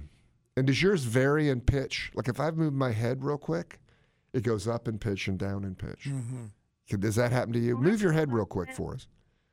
[0.58, 2.12] And does yours vary in pitch?
[2.16, 3.80] Like if I've moved my head real quick,
[4.34, 6.06] it goes up in pitch and down in pitch.
[6.06, 6.46] Mm-hmm.
[6.90, 7.78] Can- Does that happen to you?
[7.78, 9.08] Move your head real quick for us.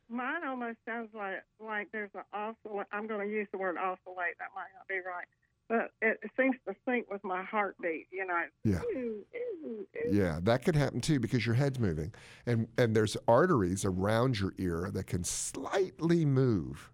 [0.09, 2.87] Mine almost sounds like like there's an oscillate.
[2.91, 4.39] I'm going to use the word oscillate.
[4.39, 5.27] That might not be right,
[5.69, 8.07] but it, it seems to sync with my heartbeat.
[8.11, 8.43] You know.
[8.65, 8.81] Yeah.
[8.97, 9.87] Ooh, ooh, ooh.
[10.11, 12.15] Yeah, that could happen too because your head's moving,
[12.47, 16.91] and and there's arteries around your ear that can slightly move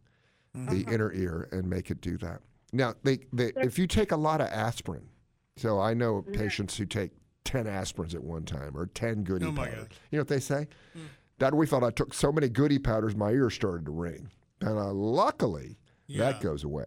[0.54, 0.92] the mm-hmm.
[0.92, 2.40] inner ear and make it do that.
[2.72, 5.08] Now, they, they if you take a lot of aspirin,
[5.56, 6.32] so I know mm-hmm.
[6.32, 7.10] patients who take
[7.44, 9.88] ten aspirins at one time or ten goody Oh, powders.
[10.10, 10.68] You know what they say?
[10.96, 11.02] Mm.
[11.38, 14.78] Dad, we thought I took so many goody powders, my ears started to ring, and
[14.78, 16.32] uh, luckily Yeah.
[16.32, 16.84] that goes away.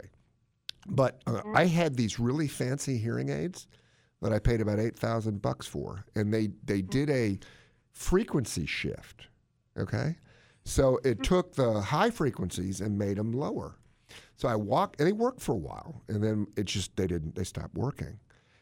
[0.88, 1.58] But uh, mm.
[1.58, 3.68] I had these really fancy hearing aids
[4.22, 6.90] that I paid about eight thousand bucks for, and they they mm.
[6.90, 7.40] did a
[7.92, 9.28] frequency shift.
[9.78, 10.16] Okay,
[10.66, 13.76] so it took the high frequencies and made them lower.
[14.36, 17.36] So I walked, and they worked for a while, and then it just they didn't
[17.36, 18.20] they stopped working.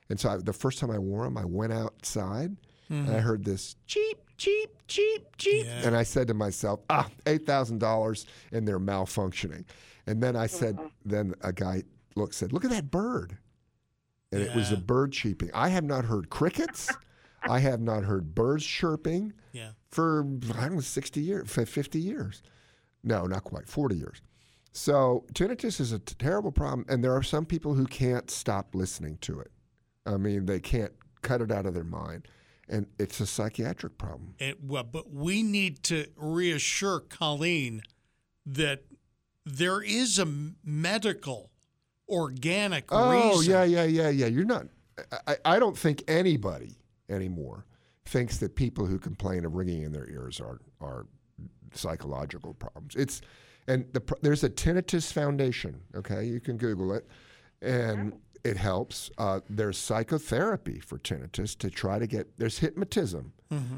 [0.09, 2.55] And so I, the first time I wore them, I went outside
[2.89, 5.87] and I heard this cheep cheep cheep cheep, Yeah.
[5.87, 9.63] and I said to myself, ah, eight thousand dollars, and they're malfunctioning.
[10.07, 11.83] And then I said, then a guy
[12.17, 13.37] look said, look at that bird
[14.33, 15.49] and it was a bird cheeping.
[15.53, 16.89] I have not heard crickets.
[17.43, 19.71] I have not heard birds chirping Yeah.
[19.89, 20.25] for
[20.57, 22.43] I don't know, sixty years, fifty years.
[23.03, 24.21] No, not quite, forty years.
[24.73, 28.73] So tinnitus is a t- terrible problem, and there are some people who can't stop
[28.73, 29.51] listening to it.
[30.05, 32.27] I mean, they can't cut it out of their mind,
[32.69, 34.33] and it's a psychiatric problem.
[34.39, 37.81] And, well, but we need to reassure Colleen
[38.45, 38.83] that
[39.45, 40.27] there is a
[40.63, 41.51] medical,
[42.07, 43.51] organic Oh reason.
[43.51, 44.27] yeah, yeah, yeah, yeah.
[44.27, 44.67] You're not.
[45.27, 46.77] I, I don't think anybody
[47.09, 47.65] anymore
[48.05, 51.07] thinks that people who complain of ringing in their ears are are
[51.73, 52.95] psychological problems.
[52.95, 53.21] It's
[53.67, 55.81] and the, there's a tinnitus foundation.
[55.95, 57.07] Okay, you can Google it,
[57.61, 59.11] and it helps.
[59.17, 62.37] Uh, there's psychotherapy for tinnitus to try to get.
[62.37, 63.33] There's hypnotism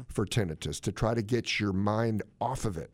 [0.08, 2.92] for tinnitus to try to get your mind off of it.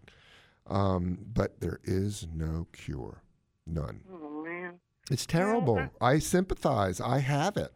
[0.66, 3.22] Um, but there is no cure,
[3.66, 4.00] none.
[4.10, 4.74] Oh man.
[5.10, 5.88] It's terrible.
[6.00, 7.00] I sympathize.
[7.00, 7.72] I have it.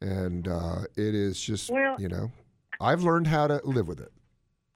[0.00, 2.30] And uh, it is just, Well- you know,
[2.80, 4.12] I've learned how to live with it.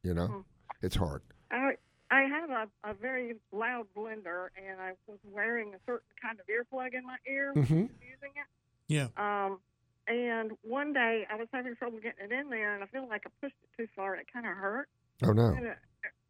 [0.02, 0.44] You know,
[0.82, 1.22] it's hard.
[1.50, 1.72] I
[2.10, 6.46] I have a, a very loud blender, and I was wearing a certain kind of
[6.46, 7.88] earplug in my ear Mhm.
[7.88, 8.46] was using it.
[8.88, 9.08] Yeah.
[9.16, 9.60] Um,
[10.06, 13.26] and one day I was having trouble getting it in there, and I feel like
[13.26, 14.88] I pushed it too far, it kind of hurt.
[15.24, 15.48] Oh, no.
[15.48, 15.78] And it,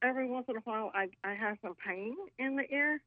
[0.02, 3.00] every once in a while, I I have some pain in the ear.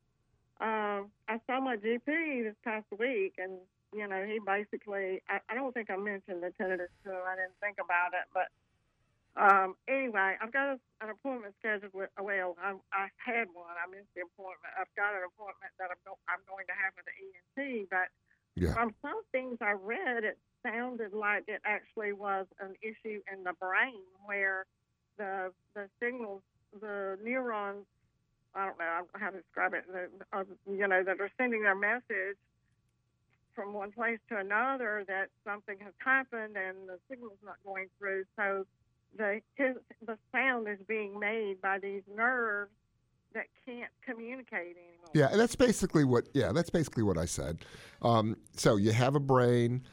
[0.61, 3.57] Um, I saw my GP this past week, and
[3.93, 7.21] you know he basically I, I don't think I mentioned the tinnitus to him.
[7.25, 8.49] I didn't think about it, but
[9.37, 12.09] um, anyway, I've got a, an appointment scheduled with.
[12.19, 13.75] Well, I, I had one.
[13.77, 14.73] I missed the appointment.
[14.73, 18.09] I've got an appointment that I'm, go, I'm going to have with the ENT, but
[18.55, 18.73] Yeah.
[18.73, 23.53] from some things I read, it sounded like it actually was an issue in the
[23.59, 24.65] brain where
[25.17, 26.41] the the signals,
[26.81, 27.85] the neurons,
[28.55, 31.21] I don't know I don't know how to describe it, the, uh, you know, that
[31.21, 32.37] are sending their message
[33.55, 38.23] from one place to another that something has happened and the signal's not going through.
[38.35, 38.65] So
[39.17, 42.71] the the sound is being made by these nerves
[43.33, 45.11] that can't communicate anymore.
[45.13, 46.29] Yeah, and that's basically what.
[46.33, 47.59] Yeah, that's basically what I said.
[48.01, 49.83] Um, so you have a brain.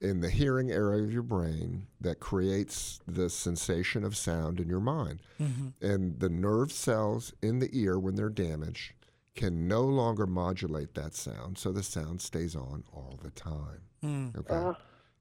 [0.00, 4.80] in the hearing area of your brain that creates the sensation of sound in your
[4.80, 5.20] mind.
[5.40, 5.68] Mm-hmm.
[5.80, 8.92] And the nerve cells in the ear, when they're damaged,
[9.34, 13.80] can no longer modulate that sound, so the sound stays on all the time.
[14.04, 14.36] Mm.
[14.36, 14.74] Okay, uh.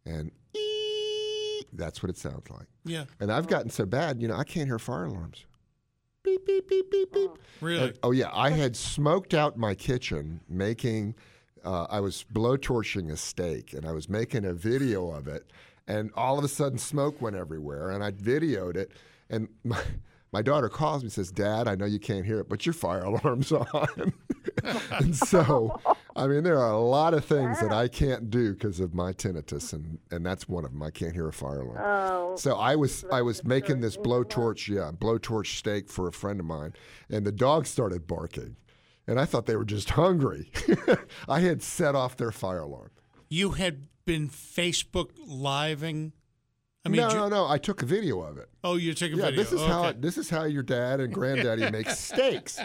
[0.05, 0.59] and ee,
[1.75, 2.67] that's what it sounds like.
[2.85, 3.05] Yeah.
[3.19, 5.45] And I've gotten so bad, you know, I can't hear fire alarms.
[6.23, 7.31] Beep beep beep beep beep.
[7.61, 7.87] Really?
[7.89, 11.15] And- oh yeah, I had smoked out my kitchen making.
[11.65, 15.49] Uh, I was blowtorching a steak, and I was making a video of it,
[15.87, 18.91] and all of a sudden smoke went everywhere, and I videoed it,
[19.29, 19.81] and my.
[20.35, 22.73] My daughter calls me and says, Dad, I know you can't hear it, but your
[22.73, 24.13] fire alarm's on.
[24.89, 25.79] and so,
[26.15, 29.13] I mean, there are a lot of things that I can't do because of my
[29.13, 30.83] tinnitus, and, and that's one of them.
[30.83, 31.79] I can't hear a fire alarm.
[31.83, 36.39] Oh, So I was I was making this blowtorch, yeah, blowtorch steak for a friend
[36.39, 36.73] of mine,
[37.09, 38.57] and the dogs started barking,
[39.07, 40.51] and I thought they were just hungry.
[41.27, 42.91] I had set off their fire alarm.
[43.29, 46.13] You had been Facebook living.
[46.85, 47.47] I mean, no, ju- no, no.
[47.47, 48.49] I took a video of it.
[48.63, 49.43] oh, you took a Yeah, video.
[49.43, 52.59] this is how this is how your dad and granddaddy make steaks.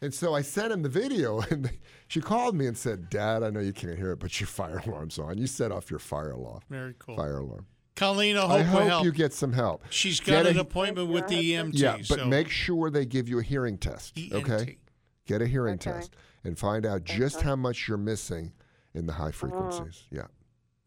[0.00, 1.70] And so I sent him the video, and
[2.08, 4.82] she called me and said, "Dad, I know you can't hear it, but your fire
[4.86, 5.38] alarm's on.
[5.38, 6.60] You set off your fire alarm.
[6.70, 7.16] Very cool.
[7.16, 7.66] Fire alarm.
[7.96, 9.04] Colleen, I hope I hope help.
[9.04, 9.82] you get some help.
[9.88, 11.70] She's got Get an a- appointment with the EMT.
[11.78, 14.16] Yeah, but so make sure they give you a hearing test.
[14.18, 14.34] ENT.
[14.34, 14.76] Okay,
[15.26, 15.92] get a hearing Okay.
[15.92, 18.52] test and find out just how much you're missing
[18.94, 20.04] in the high frequencies.
[20.10, 20.26] Yeah.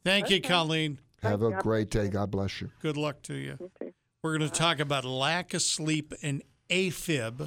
[0.06, 1.00] Thank you, Colleen.
[1.24, 2.08] Have a great day.
[2.08, 2.70] God bless you.
[2.82, 3.58] Good luck to you.
[3.82, 3.92] Okay.
[4.24, 7.42] We're going to talk about lack of sleep and AFib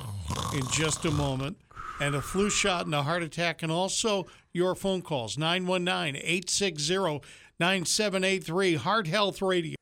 [0.55, 1.57] in just a moment,
[2.03, 7.21] and a flu shot and a heart attack, and also your phone calls 919 860
[7.61, 9.77] 9783 Heart Health Radio.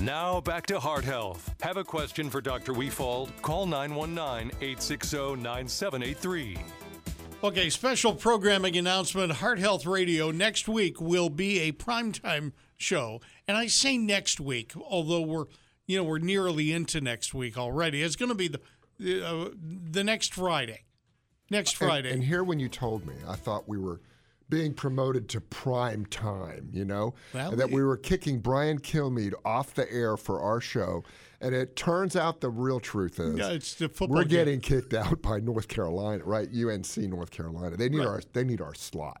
[0.00, 1.54] Now back to Heart Health.
[1.60, 2.72] Have a question for Dr.
[2.72, 3.30] Wefald?
[3.42, 6.56] Call 919 860 9783.
[7.44, 13.20] Okay, special programming announcement Heart Health Radio next week will be a primetime show.
[13.46, 15.44] And I say next week, although we're
[15.86, 18.02] you know, we're nearly into next week already.
[18.02, 18.60] It's going to be the
[19.00, 19.48] uh,
[19.90, 20.84] the next Friday.
[21.50, 22.10] Next Friday.
[22.12, 24.00] And, here, when you told me, I thought we were
[24.48, 27.14] being promoted to prime time, you know?
[27.32, 31.02] Well, and that we- we were kicking Brian Kilmeade off the air for our show.
[31.40, 34.30] And it turns out the real truth is yeah, it's the football we're game.
[34.30, 36.48] getting kicked out by North Carolina, right?
[36.52, 37.76] UNC North Carolina.
[37.76, 38.06] They need Right.
[38.06, 39.20] our they need our slot.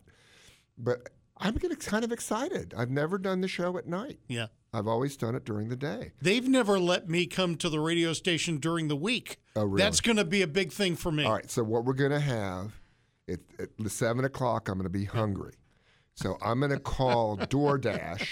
[0.78, 2.72] But I'm getting kind of excited.
[2.76, 4.18] I've never done the show at night.
[4.28, 4.46] Yeah.
[4.76, 6.12] I've always done it during the day.
[6.20, 9.38] They've never let me come to the radio station during the week.
[9.54, 9.82] Oh, really?
[9.82, 11.24] That's going to be a big thing for me.
[11.24, 11.50] All right.
[11.50, 12.78] So what we're gonna have
[13.26, 15.54] at, at the seven o'clock, I'm gonna be hungry.
[16.14, 18.26] So I'm gonna call DoorDash,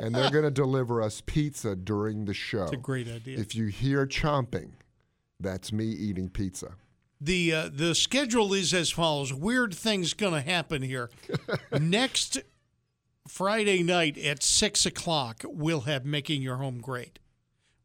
[0.00, 2.64] and they're gonna deliver us pizza during the show.
[2.64, 3.38] It's a great idea.
[3.38, 4.70] If you hear chomping,
[5.38, 6.74] that's me eating pizza.
[7.20, 9.32] The uh, the schedule is as follows.
[9.32, 11.10] Weird things going to happen here.
[11.80, 12.38] Next
[13.28, 17.18] Friday night at six o'clock, we'll have "Making Your Home Great,"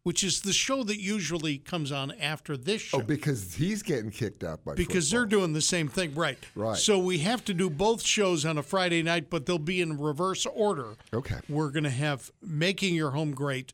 [0.03, 2.99] which is the show that usually comes on after this show.
[2.99, 6.37] Oh, because he's getting kicked out by because they're doing the same thing, right?
[6.55, 6.77] Right.
[6.77, 9.99] So we have to do both shows on a Friday night, but they'll be in
[9.99, 10.95] reverse order.
[11.13, 11.37] Okay.
[11.49, 13.73] We're going to have "Making Your Home Great"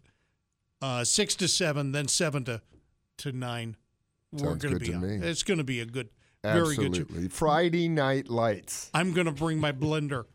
[0.81, 2.61] uh, six to seven, then seven to
[3.17, 3.75] to nine.
[4.31, 5.19] We're Sounds going good be to on.
[5.21, 5.27] me.
[5.27, 6.09] It's going to be a good,
[6.53, 6.87] very good.
[6.87, 7.27] Absolutely.
[7.29, 8.89] Friday night lights.
[8.93, 10.25] I'm going to bring my blender.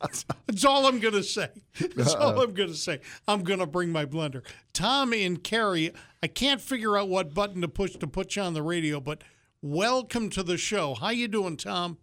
[0.46, 1.48] That's all I'm going to say.
[1.96, 3.00] That's all I'm going to say.
[3.26, 4.42] I'm going to bring my blender.
[4.72, 5.92] Tom and Carrie,
[6.22, 9.22] I can't figure out what button to push to put you on the radio, but
[9.60, 10.94] welcome to the show.
[10.94, 11.98] How you doing, Tom?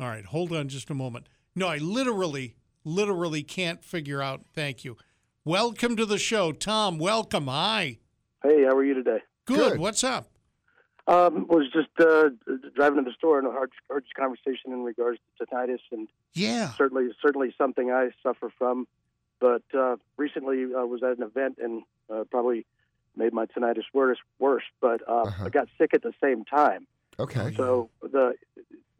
[0.00, 1.28] All right, hold on just a moment.
[1.56, 4.44] No, I literally, literally can't figure out.
[4.54, 4.96] Thank you.
[5.44, 6.98] Welcome to the show, Tom.
[6.98, 7.46] Welcome.
[7.48, 7.98] Hi.
[8.44, 9.18] Hey, how are you today?
[9.48, 9.72] Good.
[9.72, 9.80] Good.
[9.80, 10.28] What's up?
[11.06, 12.28] Um, was just uh,
[12.76, 16.70] driving to the store and heard, heard your conversation in regards to tinnitus, and Yeah.
[16.76, 18.86] certainly certainly something I suffer from.
[19.40, 21.82] But uh, recently I was at an event and
[22.12, 22.66] uh, probably
[23.16, 24.18] made my tinnitus worse.
[24.38, 25.44] Worse, but uh, Uh-huh.
[25.46, 26.86] I got sick at the same time.
[27.18, 27.54] Okay.
[27.56, 28.34] So the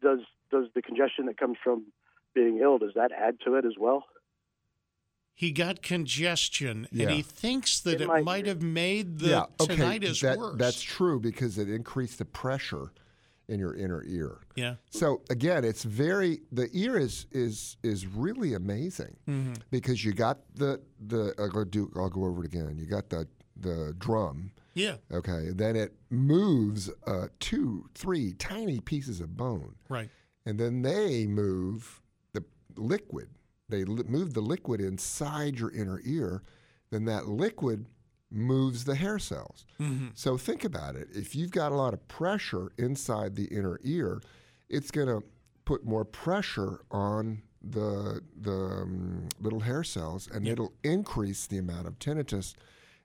[0.01, 1.83] does does the congestion that comes from
[2.33, 4.05] being ill does that add to it as well?
[5.39, 7.03] He got congestion, Yeah.
[7.05, 8.49] and he thinks that In it my might ear.
[8.53, 9.45] have made the yeah.
[9.61, 9.77] Okay.
[9.77, 10.57] tinnitus that- worse.
[10.57, 12.91] That's true because it increased the pressure
[13.47, 14.41] in your inner ear.
[14.57, 14.75] yeah.
[14.89, 19.53] So again, it's very the ear is is is really amazing Mm-hmm.
[19.71, 22.77] because you got the the I'll go do I'll go over it again.
[22.77, 23.25] You got the
[23.55, 24.97] the drum, Yeah.
[25.11, 25.51] okay.
[25.55, 30.09] Then it moves uh, two, three tiny pieces of bone, Right.
[30.45, 32.01] and then they move
[32.33, 32.43] the
[32.75, 33.29] liquid.
[33.69, 36.43] They li- move the liquid inside your inner ear.
[36.91, 37.85] Then that liquid
[38.31, 39.65] moves the hair cells.
[39.79, 40.07] Mm-hmm.
[40.15, 41.07] So think about it.
[41.13, 44.21] If you've got a lot of pressure inside the inner ear,
[44.69, 45.23] it's going to
[45.65, 51.87] put more pressure on the the um, little hair cells, and it'll increase the amount
[51.87, 52.55] of tinnitus.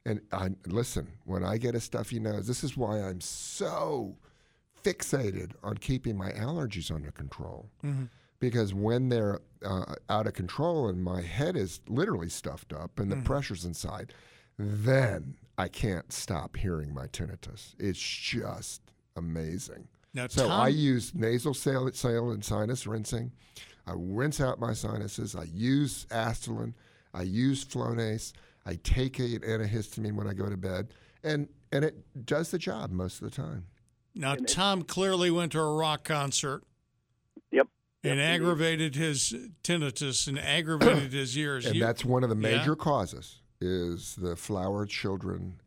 [0.07, 2.47] And I listen when I get a stuffy nose.
[2.47, 4.17] This is why I'm so
[4.83, 7.71] fixated on keeping my allergies under control.
[8.45, 13.11] Because when they're uh, out of control and my head is literally stuffed up and
[13.11, 14.13] the pressure's inside,
[14.59, 17.75] then I can't stop hearing my tinnitus.
[17.79, 18.83] It's just
[19.17, 19.89] amazing.
[20.13, 23.33] Now, So Tom, I use nasal sail, sail and sinus rinsing.
[23.87, 25.35] I rinse out my sinuses.
[25.35, 26.75] I use Astelin.
[27.15, 28.33] I use Flonase.
[28.67, 30.89] I take an antihistamine when I go to bed,
[31.23, 33.67] and and it does the job most of the time.
[34.15, 36.74] now Tom clearly went to a rock concert Yep.
[38.05, 41.67] And aggravated his tinnitus and aggravated his ears.
[41.67, 42.59] And You- that's one of the Yeah.
[42.59, 45.61] major causes is the flower children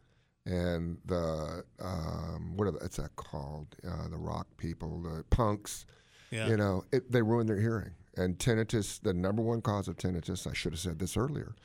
[0.45, 3.67] and the um, what are the, that called?
[3.85, 5.85] Uh, the rock people, the punks.
[6.31, 6.47] Yeah.
[6.47, 7.91] You know, it, they ruin their hearing.
[8.15, 11.55] And tinnitus, the number one cause of tinnitus, I should have said this earlier,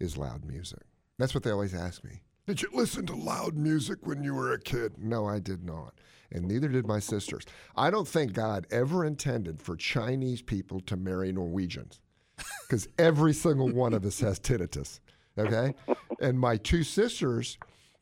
[0.00, 0.80] is loud music.
[1.18, 2.22] That's what they always ask me.
[2.46, 4.94] Did you listen to loud music when you were a kid?
[4.98, 5.94] No, I did not.
[6.32, 7.44] And neither did my sisters.
[7.76, 12.00] I don't think God ever intended for Chinese people to marry Norwegians
[12.66, 15.00] because every single one of us has tinnitus.
[15.38, 15.74] Okay.
[16.20, 17.58] And my two sisters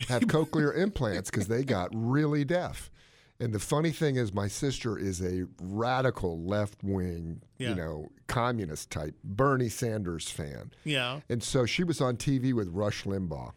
[0.08, 2.90] have cochlear implants because they got really deaf.
[3.38, 7.68] And the funny thing is, my sister is a radical left wing, Yeah.
[7.68, 10.72] you know, communist type, Bernie Sanders fan.
[10.84, 11.20] yeah.
[11.28, 13.52] And so she was on TV with Rush Limbaugh.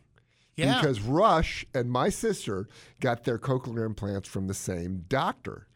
[0.59, 0.81] Yeah.
[0.81, 2.67] Because Rush and my sister
[2.99, 5.67] got their cochlear implants from the same doctor.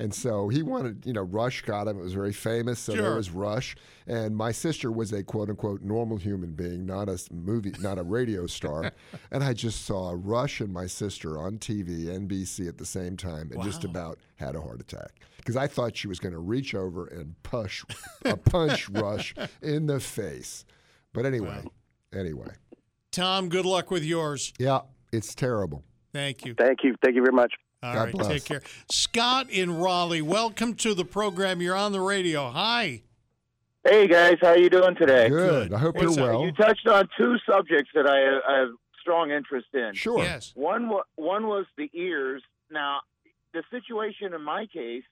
[0.00, 1.98] And so he wanted, you know, Rush got him.
[1.98, 2.78] It was very famous.
[2.78, 3.76] So there was Rush.
[4.06, 8.02] And my sister was a quote unquote normal human being, not a movie, not a
[8.02, 8.92] radio star.
[9.30, 13.50] and I just saw Rush and my sister on TV, NBC at the same time,
[13.52, 15.20] and just about had a heart attack.
[15.36, 17.84] Because I thought she was going to reach over and push,
[18.24, 20.64] a punch Rush in the face.
[21.12, 21.62] But anyway,
[22.14, 22.52] anyway.
[23.12, 24.52] Tom, good luck with yours.
[24.58, 24.80] Yeah,
[25.12, 25.82] it's terrible.
[26.12, 26.54] Thank you.
[26.54, 26.94] Thank you.
[27.02, 27.52] Thank you very much.
[27.82, 28.28] All God right, bless.
[28.28, 28.62] take care.
[28.90, 31.60] Scott in Raleigh, welcome to the program.
[31.60, 32.50] You're on the radio.
[32.50, 33.02] Hi.
[33.84, 35.28] Hey guys, how you doing today?
[35.28, 35.72] Good.
[35.72, 36.36] I hope What's you're up?
[36.36, 36.44] well.
[36.44, 38.68] You touched on two subjects that I, I have
[39.00, 39.92] strong interest in.
[39.94, 40.22] Sure.
[40.22, 40.52] Yes.
[40.54, 42.42] One one was the ears.
[42.70, 42.98] Now,
[43.54, 45.02] the situation in my case,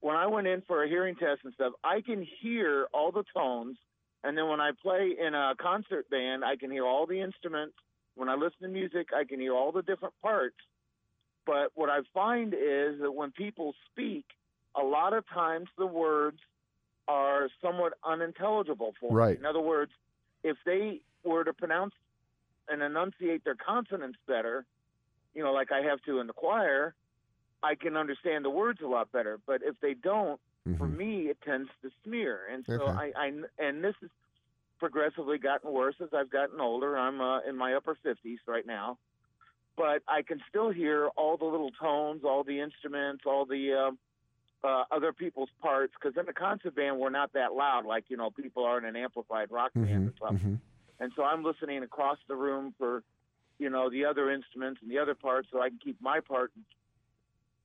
[0.00, 3.24] when I went in for a hearing test and stuff, I can hear all the
[3.36, 3.76] tones,
[4.24, 7.74] and then when I play in a concert band, I can hear all the instruments.
[8.14, 10.56] When I listen to music, I can hear all the different parts.
[11.44, 14.24] But what I find is that when people speak,
[14.76, 16.38] a lot of times the words
[17.08, 19.16] are somewhat unintelligible for me.
[19.16, 19.38] Right.
[19.38, 19.90] In other words,
[20.44, 21.94] if they were to pronounce
[22.68, 24.64] and enunciate their consonants better,
[25.34, 26.94] you know, like I have to in the choir,
[27.62, 29.40] I can understand the words a lot better.
[29.46, 30.40] But if they don't,
[30.78, 30.96] for Mhm.
[30.96, 32.46] me, it tends to smear.
[32.50, 32.92] And so Okay.
[32.98, 34.10] I, I, and this has
[34.78, 36.96] progressively gotten worse as I've gotten older.
[36.98, 38.98] I'm uh, in my upper 50s right now.
[39.76, 43.98] But I can still hear all the little tones, all the instruments, all the um
[44.64, 45.92] uh, other people's parts.
[46.00, 48.84] Because in a concert band, we're not that loud, like you know people are in
[48.84, 50.08] an amplified rock band Mhm.
[50.08, 50.60] or something Mhm.
[51.00, 53.02] and so I'm listening across the room for,
[53.58, 56.52] you know, the other instruments and the other parts, so I can keep my part,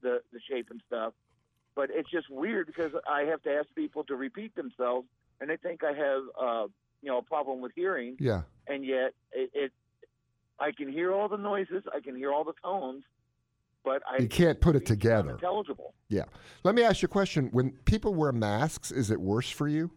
[0.02, 1.14] the the shape and stuff.
[1.78, 5.08] But it's just weird because I have to ask people to repeat themselves,
[5.40, 6.68] and they think I have, uh,
[7.04, 8.42] you know, a problem with hearing, Yeah.
[8.68, 9.72] and yet it, it,
[10.60, 13.04] I can hear all the noises, I can hear all the tones,
[13.86, 15.34] but I You can't put it together.
[15.34, 15.94] Intelligible.
[16.10, 16.26] Yeah.
[16.64, 17.50] Let me ask you a question.
[17.52, 19.92] When people wear masks, is it worse for you?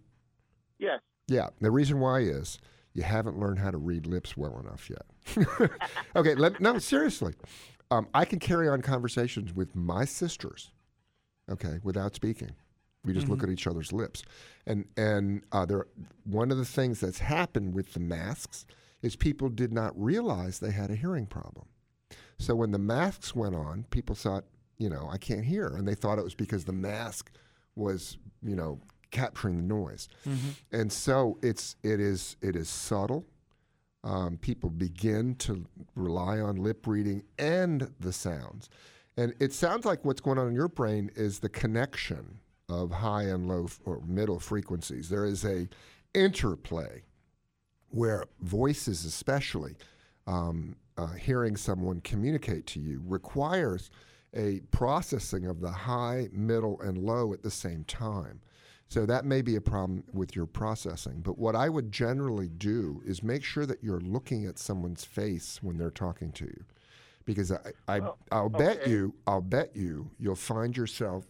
[0.78, 1.00] Yes.
[1.28, 1.48] Yeah.
[1.62, 2.58] The reason why is
[2.92, 5.70] you haven't learned how to read lips well enough yet.
[6.14, 6.34] okay.
[6.34, 7.32] Let, no, seriously.
[7.90, 10.70] Um, I can carry on conversations with my sisters,
[11.50, 12.52] okay, without speaking.
[13.02, 14.22] We just look at each other's lips,
[14.66, 15.86] and and uh, there.
[16.24, 18.66] One of the things that's happened with the masks
[19.00, 21.66] is people did not realize they had a hearing problem.
[22.38, 24.44] So when the masks went on, people thought,
[24.76, 27.30] you know, I can't hear, and they thought it was because the mask
[27.74, 30.08] was, you know, capturing the noise.
[30.70, 33.24] And so it's it is it is subtle.
[34.04, 38.70] Um, people begin to rely on lip reading and the sounds,
[39.20, 42.38] and it sounds like what's going on in your brain is the connection
[42.70, 45.10] of high and low or middle frequencies.
[45.10, 45.68] There is a
[46.14, 47.02] interplay
[47.90, 49.74] where voices, especially
[50.26, 53.90] um, uh, hearing someone communicate to you, requires
[54.34, 58.40] a processing of the high, middle, and low at the same time.
[58.88, 61.20] So that may be a problem with your processing.
[61.20, 65.62] But what I would generally do is make sure that you're looking at someone's face
[65.62, 66.64] when they're talking to you,
[67.24, 68.90] because I, I oh, I'll bet okay.
[68.90, 71.26] you I'll bet you you'll find yourself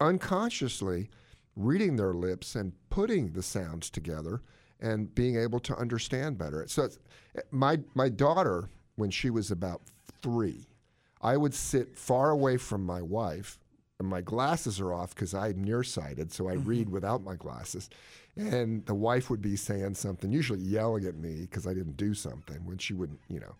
[0.00, 1.08] unconsciously
[1.56, 4.42] reading their lips and putting the sounds together
[4.80, 6.66] and being able to understand better.
[6.68, 6.98] So it's,
[7.50, 9.82] my my daughter, when she was about
[10.22, 10.66] three,
[11.22, 13.58] I would sit far away from my wife,
[13.98, 16.68] and my glasses are off because I'm nearsighted, so I mm-hmm.
[16.68, 17.88] read without my glasses.
[18.36, 22.12] And the wife would be saying something, usually yelling at me because I didn't do
[22.12, 23.54] something when she wouldn't, you know.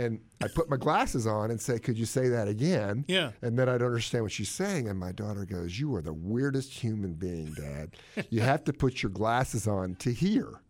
[0.00, 3.04] And I put my glasses on and say, Could you say that again?
[3.06, 3.32] Yeah.
[3.42, 4.88] And then I'd understand what she's saying.
[4.88, 7.90] And my daughter goes, You are the weirdest human being, Dad.
[8.30, 10.60] You have to put your glasses on to hear.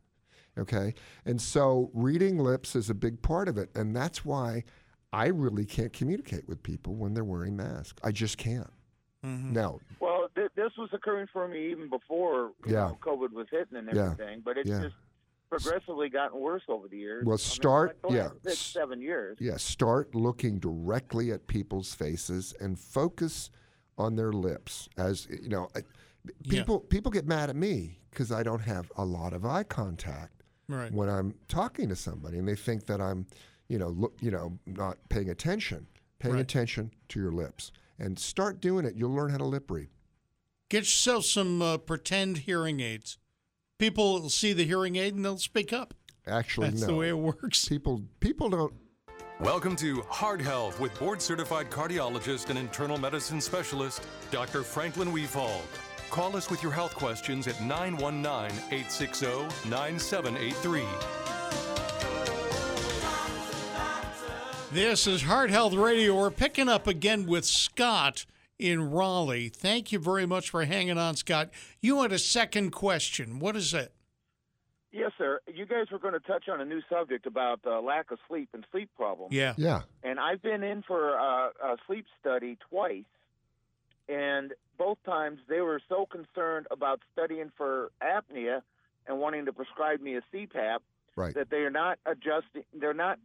[0.59, 0.95] Okay.
[1.25, 3.71] And so reading lips is a big part of it.
[3.75, 4.65] And that's why
[5.13, 8.01] I really can't communicate with people when they're wearing masks.
[8.03, 8.71] I just can't.
[9.25, 9.53] Mm-hmm.
[9.53, 12.89] Now, Well, th- this was occurring for me even before you Yeah.
[12.89, 14.13] know, COVID was hitting and Yeah.
[14.13, 14.81] everything, but it's Yeah.
[14.83, 14.95] just
[15.51, 17.25] progressively gotten worse over the years.
[17.27, 18.29] Well, I mean, start- like yeah.
[18.45, 19.37] six, seven years.
[19.41, 23.51] Yeah, start looking directly at people's faces and focus
[23.99, 24.89] on their lips.
[24.97, 25.83] As you know, I-
[26.49, 30.43] people people get mad at me because I don't have a lot of eye contact
[30.69, 30.93] Right.
[30.93, 33.27] when I'm talking to somebody, and they think that I'm,
[33.69, 35.87] you know, look, you know, not paying attention.
[36.19, 36.41] Paying Right.
[36.43, 38.95] attention to your lips and start doing it.
[38.95, 39.89] You'll learn how to lip read.
[40.69, 43.17] Get yourself some uh, pretend hearing aids.
[43.81, 45.95] People will see the hearing aid and they'll speak up.
[46.27, 46.89] Actually, That's no.
[46.89, 47.67] the way it works.
[47.67, 48.75] People people don't.
[49.41, 54.65] Welcome to Heart Health with board certified cardiologist and internal medicine specialist, Dr.
[54.65, 55.63] Franklin Wefald.
[56.11, 60.85] Call us with your health questions at 919 860 9783.
[64.73, 66.19] This is Heart Health Radio.
[66.19, 68.27] We're picking up again with Scott
[68.61, 69.49] in Raleigh.
[69.49, 71.51] Thank you very much for hanging on, Scott.
[71.81, 73.39] You had a second question.
[73.41, 73.93] What is it?
[74.93, 75.41] Yes, sir.
[75.53, 78.49] You guys were going to touch on a new subject about uh, lack of sleep
[78.53, 79.33] and sleep problems.
[79.33, 79.55] Yeah.
[79.57, 79.83] Yeah.
[80.03, 83.05] And I've been in for a, a sleep study twice,
[84.09, 88.63] and both times they were so concerned about studying for apnea
[89.07, 90.79] and wanting to prescribe me a CPAP
[91.17, 91.35] Right.
[91.35, 92.63] that they are not adjusting.
[92.73, 93.19] They're not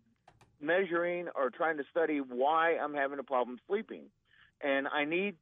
[0.61, 4.03] measuring or trying to study why I'm having a problem sleeping,
[4.65, 5.35] and I need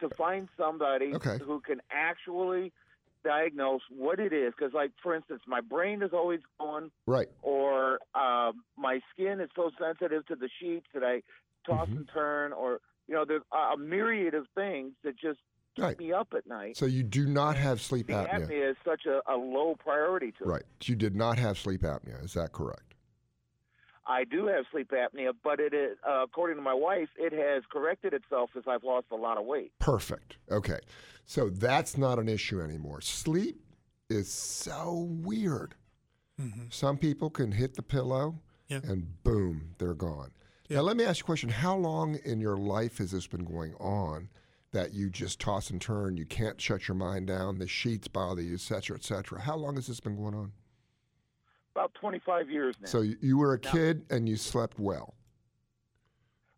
[0.00, 1.38] to find somebody Okay.
[1.44, 2.72] who can actually
[3.24, 4.52] diagnose what it is.
[4.56, 7.28] Because, like for instance, my brain is always going Right.
[7.42, 11.22] or um, my skin is so sensitive to the sheets that I
[11.66, 11.98] toss Mm-hmm.
[11.98, 15.40] and turn, or you know, there's a myriad of things that just
[15.76, 15.98] keep Right.
[15.98, 16.76] me up at night.
[16.76, 18.48] So you do not have sleep the apnea.
[18.48, 20.62] apnea is such a, a low priority to Right.
[20.62, 20.88] it.
[20.88, 22.22] You did not have sleep apnea.
[22.24, 22.93] Is that correct?
[24.06, 27.62] I do have sleep apnea, but it is, uh, according to my wife, it has
[27.72, 29.72] corrected itself as I've lost a lot of weight.
[29.78, 30.36] Perfect.
[30.50, 30.78] Okay.
[31.24, 33.00] So that's not an issue anymore.
[33.00, 33.60] Sleep
[34.10, 35.74] is so weird.
[36.68, 38.80] Some people can hit the pillow Yeah.
[38.84, 40.32] and boom, they're gone.
[40.68, 41.48] Now, let me ask you a question.
[41.50, 44.28] How long in your life has this been going on
[44.72, 46.16] that you just toss and turn?
[46.16, 49.40] You can't shut your mind down, the sheets bother you, et cetera, et cetera.
[49.42, 50.52] How long has this been going on?
[51.74, 52.86] About 25 years now.
[52.86, 55.14] So you- were a Now- kid and you slept well.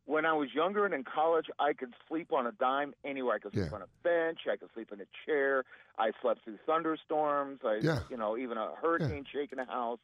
[0.05, 3.35] when I was younger and in college, I could sleep on a dime anywhere.
[3.35, 3.75] I could sleep Yeah.
[3.75, 4.47] on a bench.
[4.47, 5.65] I could sleep in a chair.
[5.99, 7.59] I slept through thunderstorms.
[7.65, 8.05] I, Yeah.
[8.09, 9.99] you know, even a hurricane shaking a house.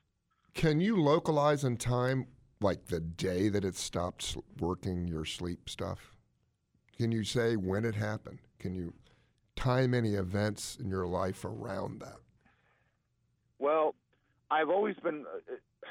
[0.54, 2.26] Can you localize in time,
[2.60, 6.16] like the day that it stopped working your sleep stuff?
[6.96, 8.40] Can you say when it happened?
[8.58, 8.94] Can you
[9.54, 12.18] time any events in your life around that?
[13.60, 13.94] Well,
[14.52, 15.24] I've always been.
[15.26, 15.88] Uh,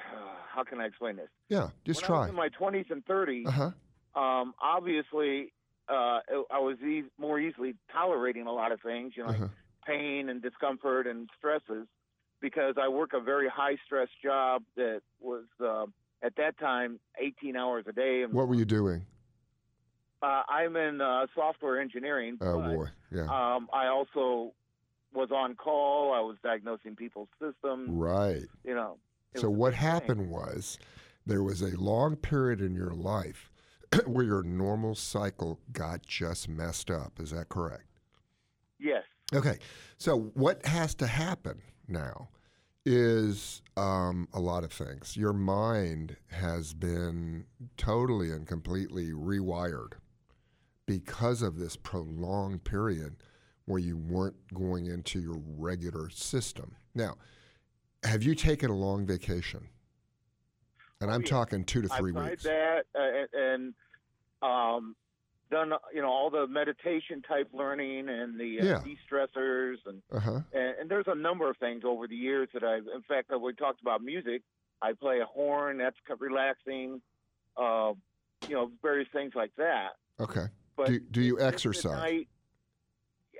[0.54, 1.30] how can I explain this?
[1.50, 2.30] Yeah, just when try.
[2.30, 4.20] in my 20s and 30s, Uh huh.
[4.22, 5.54] um, obviously,
[5.90, 6.20] uh,
[6.52, 9.44] I was e- more easily tolerating a lot of things, you know, Uh-huh.
[9.44, 9.52] like
[9.86, 11.88] pain and discomfort and stresses,
[12.42, 15.86] because I work a very high stress job that was uh,
[16.24, 18.22] at that time 18 hours a day.
[18.24, 19.06] And What were you doing?
[20.22, 22.38] uh, I'm in uh, software engineering.
[22.42, 23.24] Oh boy, yeah.
[23.56, 24.54] Um, I also
[25.14, 26.14] was on call.
[26.14, 27.90] I was diagnosing people's systems.
[27.90, 28.44] right.
[28.64, 28.98] You know.
[29.36, 29.90] So what big thing.
[29.90, 30.78] happened was
[31.26, 33.52] there was a long period in your life
[34.06, 37.20] where your normal cycle got just messed up.
[37.20, 37.86] Is that correct?
[38.80, 39.04] Yes.
[39.34, 39.60] Okay.
[39.98, 42.30] So what has to happen now
[42.86, 45.16] is um, a lot of things.
[45.16, 47.46] Your mind has been
[47.78, 49.94] totally and completely rewired
[50.86, 53.18] because of this prolonged period
[53.72, 56.76] where you weren't going into your regular system.
[56.94, 57.16] Now,
[58.04, 59.66] have you taken a long vacation?
[61.00, 61.28] And I'm yeah.
[61.30, 62.44] talking two to three I've tried weeks.
[62.44, 63.74] that uh, and
[64.42, 64.96] um,
[65.50, 68.82] done you know all the meditation type learning and the uh, Yeah.
[68.84, 70.40] de-stressors and, Uh huh.
[70.54, 72.86] and and there's a number of things over the years that I've.
[72.94, 74.44] In fact, uh, we talked about music.
[74.82, 75.78] I play a horn.
[75.78, 77.02] That's relaxing.
[77.58, 77.94] Uh,
[78.48, 79.90] you know, various things like that.
[80.20, 80.46] Okay.
[80.76, 82.26] But Do, do you exercise?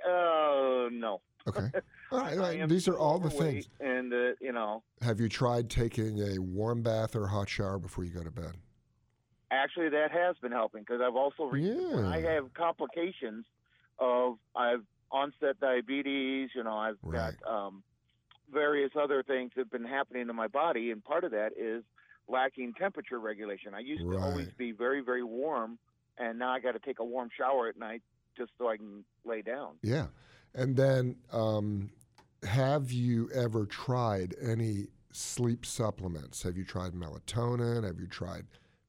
[0.06, 1.20] Uh, no.
[1.46, 1.66] Okay.
[2.12, 2.36] All right.
[2.38, 2.68] all right.
[2.68, 3.68] These are all the things.
[3.80, 8.04] And uh, you know, Have you tried taking a warm bath or hot shower before
[8.04, 8.56] you go to bed?
[9.50, 13.44] actually, that has been helping because I've also when I have complications
[13.98, 16.50] of I've onset diabetes.
[16.54, 17.34] You know, I've Right.
[17.44, 17.82] got um,
[18.52, 21.82] various other things that have been happening to my body, and part of that is
[22.28, 23.74] lacking temperature regulation.
[23.74, 25.78] I used to always be very, very warm,
[26.18, 28.02] and now I got to take a warm shower at night
[28.36, 29.74] just so I can lay down.
[29.82, 30.06] Yeah.
[30.54, 31.90] And then, um,
[32.44, 36.42] have you ever tried any sleep supplements?
[36.42, 37.84] Have you tried melatonin?
[37.84, 38.46] Have you tried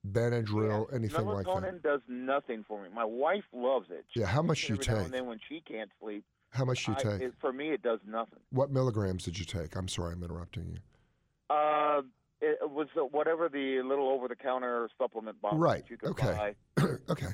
[0.09, 0.93] Benadryl?
[0.93, 1.51] anything like that?
[1.51, 2.89] Melatonin does nothing for me.
[2.93, 4.05] My wife loves it.
[4.09, 4.97] She Yeah, how much you take?
[4.97, 7.21] And then when she can't sleep, How much you I- take?
[7.21, 8.39] it- for me, it does nothing.
[8.51, 9.75] what milligrams did you take?
[9.75, 10.77] I'm sorry, I'm interrupting you.
[11.49, 12.01] Uh,
[12.43, 16.53] it was whatever the little over-the-counter supplement bottle Right, that you could okay.
[16.77, 16.83] buy.
[17.09, 17.27] okay.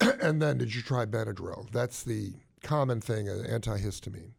[0.22, 1.70] and then, did you try Benadryl?
[1.70, 4.32] That's the common thing, uh, antihistamine.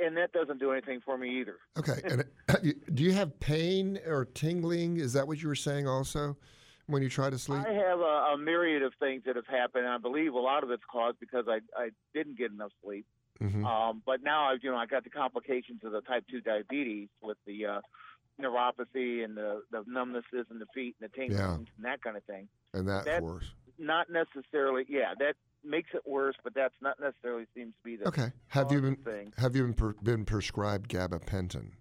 [0.00, 1.56] And that doesn't do anything for me either.
[1.78, 2.00] Okay.
[2.50, 4.96] And do you have pain or tingling?
[4.96, 6.36] Is that what you were saying also
[6.86, 7.64] when you try to sleep?
[7.64, 9.84] I have a, a myriad of things that have happened.
[9.84, 13.06] And I believe a lot of it's caused because I I didn't get enough sleep.
[13.42, 13.64] Mhm.
[13.66, 17.08] Um, but now I've you know I got the complications of the type two diabetes
[17.22, 17.80] with the uh,
[18.40, 21.54] neuropathy and the the numbnesses in the feet and the tingling Yeah.
[21.54, 22.48] and that kind of thing.
[22.74, 23.52] and that's that- worse.
[23.78, 28.06] Not necessarily, yeah, that makes it worse, but that's not necessarily seems to be the
[28.08, 28.30] Okay.
[28.48, 29.32] Have you been thing.
[29.38, 31.72] have you been, per, been prescribed gabapentin?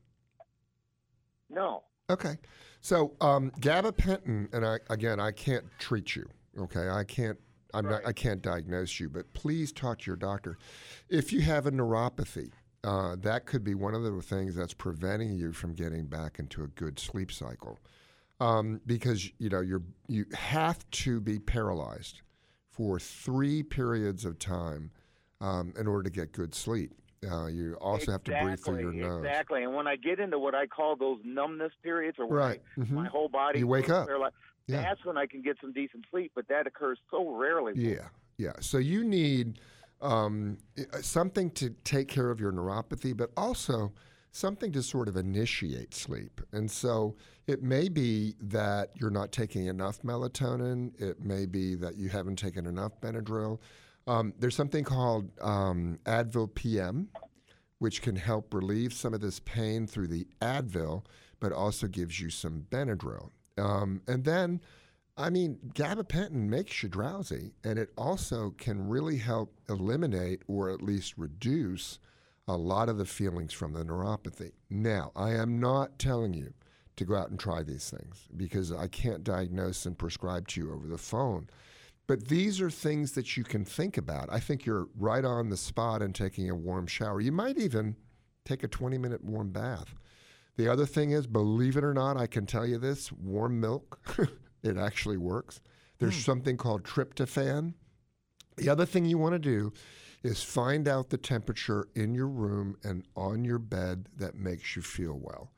[1.50, 2.38] No, Okay.
[2.82, 6.28] So um, gabapentin, and I, again, I can't treat you.
[6.58, 7.38] Okay, I can't.
[7.74, 8.06] I'm not.
[8.06, 10.58] I can't diagnose you, but please talk to your doctor.
[11.10, 12.52] If you have a neuropathy,
[12.84, 16.64] uh, that could be one of the things that's preventing you from getting back into
[16.64, 17.80] a good sleep cycle,
[18.40, 22.22] um, because you know you're you have to be paralyzed
[22.70, 24.92] for three periods of time
[25.42, 26.94] um, in order to get good sleep.
[27.30, 29.24] Uh, you also have to breathe through your nose.
[29.24, 29.62] Exactly.
[29.64, 32.60] And when I get into what I call those numbness periods, or Right.
[32.76, 32.92] I, Mhm.
[32.92, 34.08] my whole body You wake up.
[34.08, 34.34] paralyzed,
[34.68, 34.82] Yeah.
[34.82, 36.32] that's when I can get some decent sleep.
[36.36, 37.74] But that occurs so rarely.
[37.76, 38.08] Yeah,
[38.38, 38.54] yeah.
[38.60, 39.60] So you need
[40.02, 40.58] um,
[41.02, 43.92] something to take care of your neuropathy, but also
[44.32, 46.42] something to sort of initiate sleep.
[46.52, 47.16] And so
[47.48, 51.00] it may be that you're not taking enough melatonin.
[51.02, 53.60] It may be that you haven't taken enough Benadryl.
[54.08, 57.10] Um, there's something called um, Advil PM,
[57.80, 61.06] which can help relieve some of this pain through the Advil,
[61.40, 63.30] but also gives you some Benadryl.
[63.58, 64.62] Um, and then
[65.18, 70.82] I mean, gabapentin makes you drowsy, and it also can really help eliminate or at
[70.82, 72.00] least reduce
[72.48, 74.52] a lot of the feelings from the neuropathy.
[74.70, 76.54] Now, I am not telling you
[76.96, 80.74] to go out and try these things because I can't diagnose and prescribe to you
[80.74, 81.50] over the phone.
[82.08, 84.28] But these are things that you can think about.
[84.32, 87.22] I think you're right on the spot in taking a warm shower.
[87.22, 87.96] You might even
[88.44, 89.94] take a 20 minute warm bath.
[90.58, 94.00] The other thing is, believe it or not, I can tell you this warm milk,
[94.64, 95.62] it actually works.
[96.00, 97.76] There's something called tryptophan.
[98.58, 99.72] The other thing you want to do
[100.24, 104.82] is find out the temperature in your room and on your bed that makes you
[104.82, 105.52] feel well.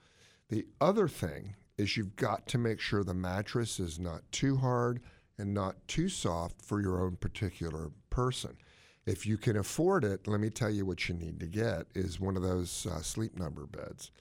[0.49, 5.02] The other thing is you've got to make sure the mattress is not too hard
[5.38, 8.57] and not too soft for your own particular person.
[9.06, 12.20] If you can afford it, let me tell you what you need to get is
[12.20, 14.11] one of those uh, sleep number beds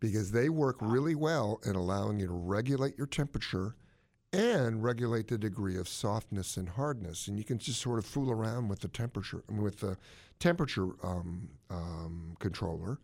[0.00, 3.76] because they work really well in allowing you to regulate your temperature
[4.32, 7.28] and regulate the degree of softness and hardness.
[7.28, 9.96] And you can just sort of fool around with the temperature, I with the
[10.38, 12.98] temperature um, um, controller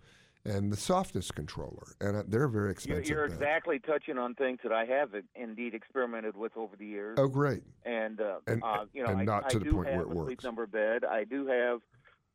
[0.45, 3.09] and the softness controller, and uh, they're very expensive.
[3.09, 7.19] you're exactly touching on things that I have indeed experimented with over the years.
[7.19, 7.65] Oh, great.
[7.85, 10.07] And, uh, And- uh, you know, and I, not to I the point where it
[10.07, 10.45] a sleep works.
[10.45, 11.05] number bed.
[11.05, 11.81] I do have,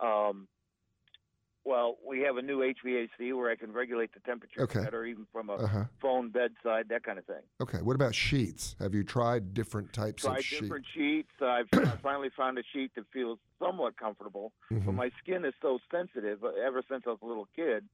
[0.01, 0.49] um,
[1.63, 4.83] well, we have a new HVAC where I can regulate the temperature Okay.
[4.83, 5.85] better, even from a Uh-huh.
[6.01, 7.43] phone bedside, that kind of thing.
[7.61, 7.81] Okay.
[7.81, 8.75] What about sheets?
[8.79, 10.61] Have you tried different types Tried of sheets?
[10.61, 11.29] different sheets.
[11.41, 11.69] I've
[12.01, 14.95] finally found a sheet that feels somewhat comfortable, but Mhm.
[14.95, 17.87] my skin is so sensitive uh, ever since I was a little kid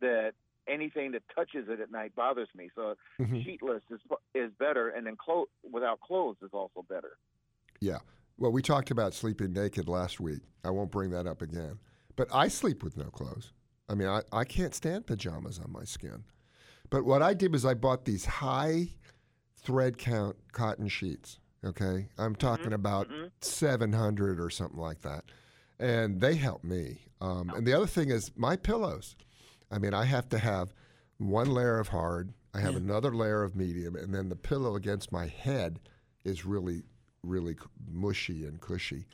[0.00, 0.34] that
[0.68, 2.70] anything that touches it at night bothers me.
[2.76, 3.44] So Mhm.
[3.44, 4.00] sheetless is
[4.34, 7.18] is better, and then clo- without clothes is also better.
[7.80, 7.98] Yeah.
[8.38, 10.42] Well, we talked about sleeping naked last week.
[10.64, 11.80] I won't bring that up again.
[12.16, 13.52] But I sleep with no clothes.
[13.88, 16.24] I mean, I, I can't stand pajamas on my skin.
[16.90, 18.88] But what I did was I bought these high
[19.56, 21.38] thread count cotton sheets.
[21.64, 22.08] Okay.
[22.18, 23.26] I'm mm-hmm, talking about mm-hmm.
[23.40, 25.24] 700 or something like that.
[25.78, 27.00] And they help me.
[27.20, 29.16] Um, and the other thing is my pillows.
[29.70, 30.74] I mean, I have to have
[31.18, 32.78] one layer of hard, I have mm.
[32.78, 35.80] another layer of medium, and then the pillow against my head
[36.24, 36.82] is really,
[37.22, 37.56] really
[37.90, 39.06] mushy and cushy.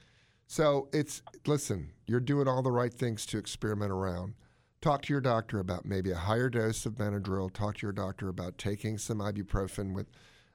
[0.46, 4.34] So it's listen, you're doing all the right things to experiment around.
[4.80, 7.52] Talk to your doctor about maybe a higher dose of Benadryl.
[7.52, 10.06] Talk to your doctor about taking some ibuprofen with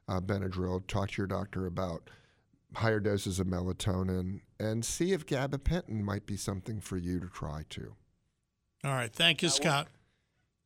[0.07, 0.85] uh, Benadryl.
[0.87, 2.09] Talk to your doctor about
[2.75, 7.63] higher doses of melatonin and see if gabapentin might be something for you to try
[7.69, 7.95] too.
[8.83, 9.87] All right, thank you, Scott.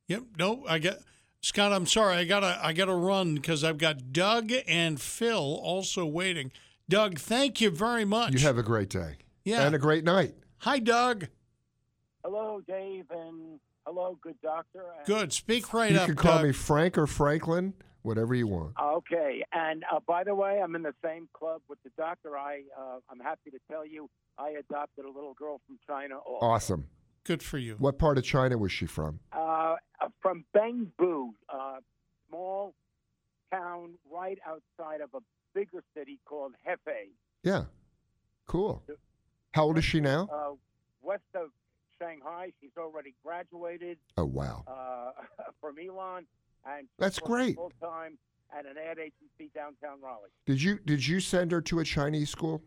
[0.08, 0.22] Yep.
[0.38, 0.98] No, I got
[1.40, 1.72] Scott.
[1.72, 2.16] I'm sorry.
[2.16, 6.52] I gotta I gotta run because I've got Doug and Phil also waiting.
[6.88, 8.32] Doug, thank you very much.
[8.32, 9.16] You have a great day.
[9.44, 9.66] Yeah.
[9.66, 10.34] And a great night.
[10.58, 11.26] Hi, Doug.
[12.24, 14.84] Hello, Dave, and hello, good doctor.
[14.96, 15.32] And- Good.
[15.32, 16.46] Speak right you up, You can call Doug.
[16.46, 18.72] me Frank or Franklin, whatever you want.
[18.80, 22.36] Okay, and uh, by the way, I'm in the same club with the doctor.
[22.36, 24.08] I uh, I'm happy to tell you,
[24.38, 26.16] I adopted a little girl from China.
[26.18, 26.44] also.
[26.46, 26.86] Awesome.
[27.24, 27.74] Good for you.
[27.78, 29.18] What part of China was she from?
[29.32, 29.74] Uh,
[30.20, 31.76] from Bengbu, uh,
[32.28, 32.74] small
[33.52, 35.18] town right outside of a
[35.56, 37.08] bigger city called Hefei,
[37.42, 37.64] Yeah.
[38.46, 38.82] Cool.
[39.52, 40.28] How old is she now?
[40.30, 40.54] uh,
[41.02, 41.48] west of
[41.98, 42.52] Shanghai.
[42.60, 44.64] She's already graduated Oh, wow.
[44.68, 45.12] uh,
[45.60, 46.26] from Elon,
[46.66, 47.56] and That's great.
[47.56, 48.18] Full time
[48.56, 50.28] at an ad agency downtown Raleigh.
[50.44, 52.62] Did you did you send her to a Chinese school?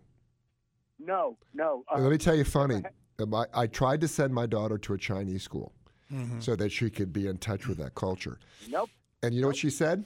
[0.98, 1.84] No, no.
[1.94, 2.84] Uh, Let me tell you funny.
[3.22, 5.72] Um, I, I tried to send my daughter to a Chinese school
[6.11, 6.41] Mhm.
[6.44, 8.40] so that she could be in touch with that culture.
[8.68, 8.90] Nope.
[9.22, 10.03] And you know what she said?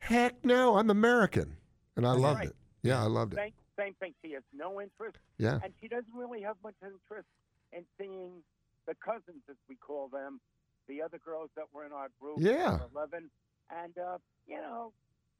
[0.00, 1.56] Heck no, I'm American.
[1.96, 2.48] And I loved Right.
[2.48, 2.56] it.
[2.82, 3.36] Yeah, I loved it.
[3.36, 4.14] Same, same thing.
[4.24, 5.16] She has no interest.
[5.38, 5.60] Yeah.
[5.62, 7.28] And she doesn't really have much interest
[7.72, 8.42] in seeing
[8.86, 10.40] the cousins, as we call them,
[10.88, 12.38] the other girls that were in our group.
[12.40, 12.80] Yeah.
[12.94, 13.30] 11.
[13.70, 14.92] And, uh, you know,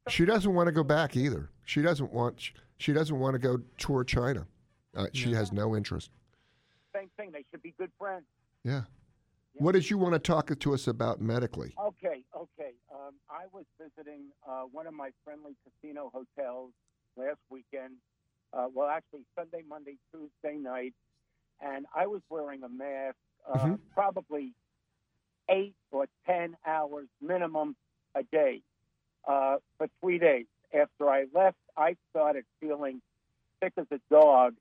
[0.08, 1.48] She doesn't want to go back either.
[1.64, 4.46] She doesn't want she doesn't want to go tour China.
[4.96, 6.10] Uh, she has no interest.
[6.94, 7.30] same thing.
[7.32, 8.24] They should be good friends.
[8.64, 8.82] Yeah.
[9.54, 11.74] What did you want to talk to us about medically?
[11.78, 12.72] Okay, okay.
[12.92, 16.72] Um, I was visiting uh, one of my friendly casino hotels
[17.16, 17.94] last weekend.
[18.52, 20.94] Uh, well, actually, Sunday, Monday, Tuesday night,
[21.60, 23.16] and I was wearing a mask,
[23.46, 23.80] uh, Mhm.
[23.94, 24.54] probably
[25.48, 27.76] eight or ten hours minimum
[28.14, 28.62] a day
[29.26, 30.46] uh, for three days.
[30.74, 33.02] After I left, I started feeling
[33.62, 34.56] sick as a dog,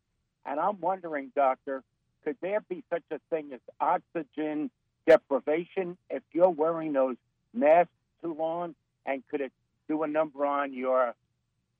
[0.45, 1.83] and I'm wondering, doctor,
[2.23, 4.69] could there be such a thing as oxygen
[5.07, 7.15] deprivation if you're wearing those
[7.53, 7.91] masks
[8.21, 8.75] too long,
[9.05, 9.51] and could it
[9.87, 11.13] do a number on your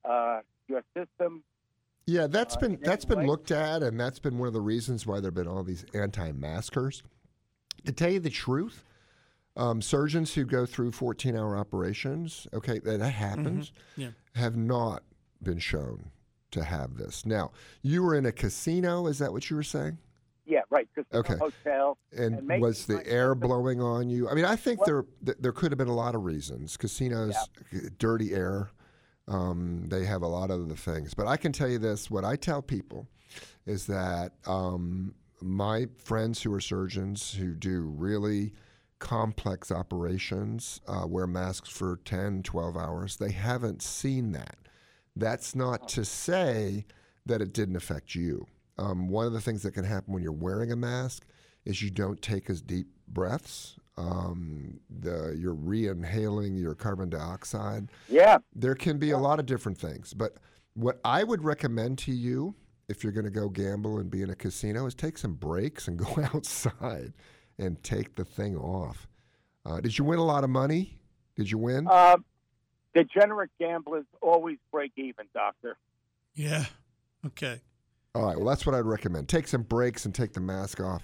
[0.03, 1.43] uh, your system?
[2.07, 3.27] Yeah, that's Uh, been that's been way?
[3.27, 7.03] looked at, and that's been one of the reasons why there've been all these anti-maskers.
[7.85, 8.83] To tell you the truth,
[9.55, 14.09] um, surgeons who go through 14-hour operations, okay, that, that happens, Yeah.
[14.35, 15.03] have not
[15.41, 16.11] been shown
[16.51, 17.25] to have this.
[17.25, 19.97] Now, you were in a casino, is that what you were saying?
[20.51, 20.85] Yeah, right.
[21.13, 21.37] Okay.
[21.37, 21.97] hotel.
[22.11, 24.27] And, maybe was the air blowing on you?
[24.27, 26.75] I mean, I think What- there th- there could have been a lot of reasons.
[26.75, 27.37] Casinos,
[27.97, 28.69] dirty air.
[29.29, 31.13] Um, they have a lot of the things.
[31.13, 33.07] But I can tell you this: what I tell people
[33.65, 38.51] is that um, my friends who are surgeons who do really
[38.99, 43.15] complex operations uh, wear masks for 10, 12 hours.
[43.15, 44.57] They haven't seen that.
[45.15, 46.85] That's not to say
[47.25, 48.47] that it didn't affect you.
[48.77, 51.25] Um, one of the things that can happen when you're wearing a mask
[51.65, 53.77] is you don't take as deep breaths.
[53.97, 57.89] Um, the, you're re-inhaling your carbon dioxide.
[58.09, 58.39] Yeah.
[58.55, 60.37] There can be a lot of different things, but
[60.73, 62.55] what I would recommend to you
[62.87, 65.87] if you're going to go gamble and be in a casino is take some breaks
[65.87, 67.13] and go outside
[67.57, 69.07] and take the thing off.
[69.65, 70.97] Uh, did you win a lot of money?
[71.35, 71.87] Did you win?
[71.87, 72.17] Uh,
[72.95, 75.77] degenerate gamblers always break even, doctor.
[76.33, 76.65] Yeah.
[77.25, 77.61] Okay.
[78.13, 78.35] All right.
[78.37, 79.29] Well, that's what I'd recommend.
[79.29, 81.03] Take some breaks and take the mask off.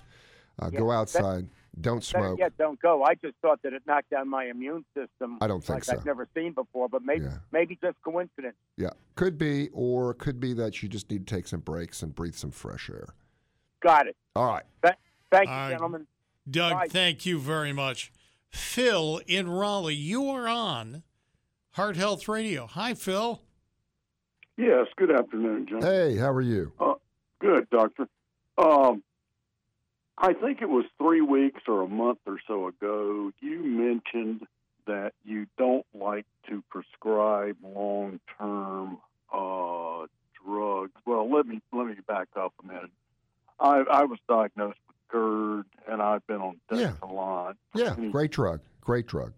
[0.59, 1.47] Uh, go Yeah, outside.
[1.79, 2.39] don't Better smoke.
[2.39, 3.03] yeah, don't go.
[3.03, 5.37] I just thought that it knocked down my immune system.
[5.39, 5.93] I don't think like so.
[5.93, 7.37] I've never seen before, but maybe Yeah.
[7.51, 8.55] maybe just coincidence.
[8.75, 12.01] Yeah, could be, or it could be that you just need to take some breaks
[12.01, 13.09] and breathe some fresh air.
[13.81, 14.17] Got it.
[14.35, 14.63] All right.
[14.81, 14.95] Th-
[15.31, 15.69] thank you, right.
[15.71, 16.07] gentlemen.
[16.49, 16.87] Doug, Bye.
[16.87, 18.11] thank you very much.
[18.49, 21.03] Phil in Raleigh, you are on
[21.73, 22.65] Heart Health Radio.
[22.65, 23.41] Hi, Phil.
[24.57, 25.81] Yes, good afternoon, John.
[25.83, 26.71] Hey, how are you?
[26.79, 26.95] Uh,
[27.39, 28.07] good, doctor.
[28.57, 29.03] Um,
[30.17, 33.31] I think it was three weeks or a month or so ago.
[33.39, 34.47] You mentioned
[34.87, 38.97] that you don't like to prescribe long-term
[39.31, 40.07] uh,
[40.43, 40.93] drugs.
[41.05, 42.89] Well, let me let me back up a minute.
[43.59, 46.93] I, I was diagnosed with GERD, and I've been on Yeah.
[46.99, 47.57] Dexilant.
[47.75, 48.61] Yeah, great drug.
[48.81, 49.33] Great drug.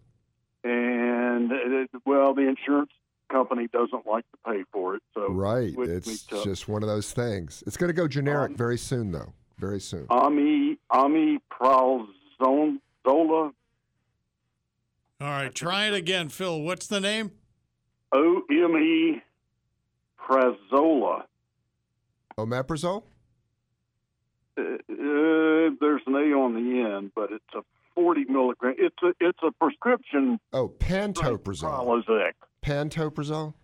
[0.64, 2.92] And it, well, the insurance
[3.30, 5.74] company doesn't like to pay for it, so Right.
[5.76, 7.62] we- we It's just one of those things.
[7.66, 9.32] It's going to go generic Um, very soon, though.
[9.58, 10.06] Very soon.
[10.10, 12.08] Ami Amipralzola.
[15.22, 16.60] All right, try it again, Phil.
[16.62, 17.32] What's the name?
[18.12, 19.22] O M E
[20.18, 21.24] Prazola.
[22.38, 23.04] Omeprazole?
[24.56, 27.62] uh, uh, there's an A on the end, but it's a
[27.94, 28.74] 40 milligram.
[28.78, 31.84] It's a it's a prescription Oh, pantoprazole.
[32.06, 32.32] Prozac.
[32.62, 33.54] Pantoprazole.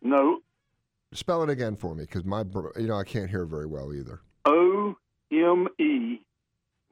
[0.00, 0.40] No,
[1.12, 2.44] Spell it again for me, because my
[2.76, 4.20] you know I can't hear very well either.
[4.44, 4.94] O
[5.32, 6.20] M E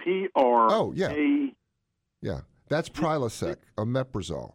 [0.00, 0.68] P R.
[0.70, 1.10] Oh, yeah.
[1.10, 1.52] A.
[2.22, 4.54] Yeah, that's Prilosec, omeprazole.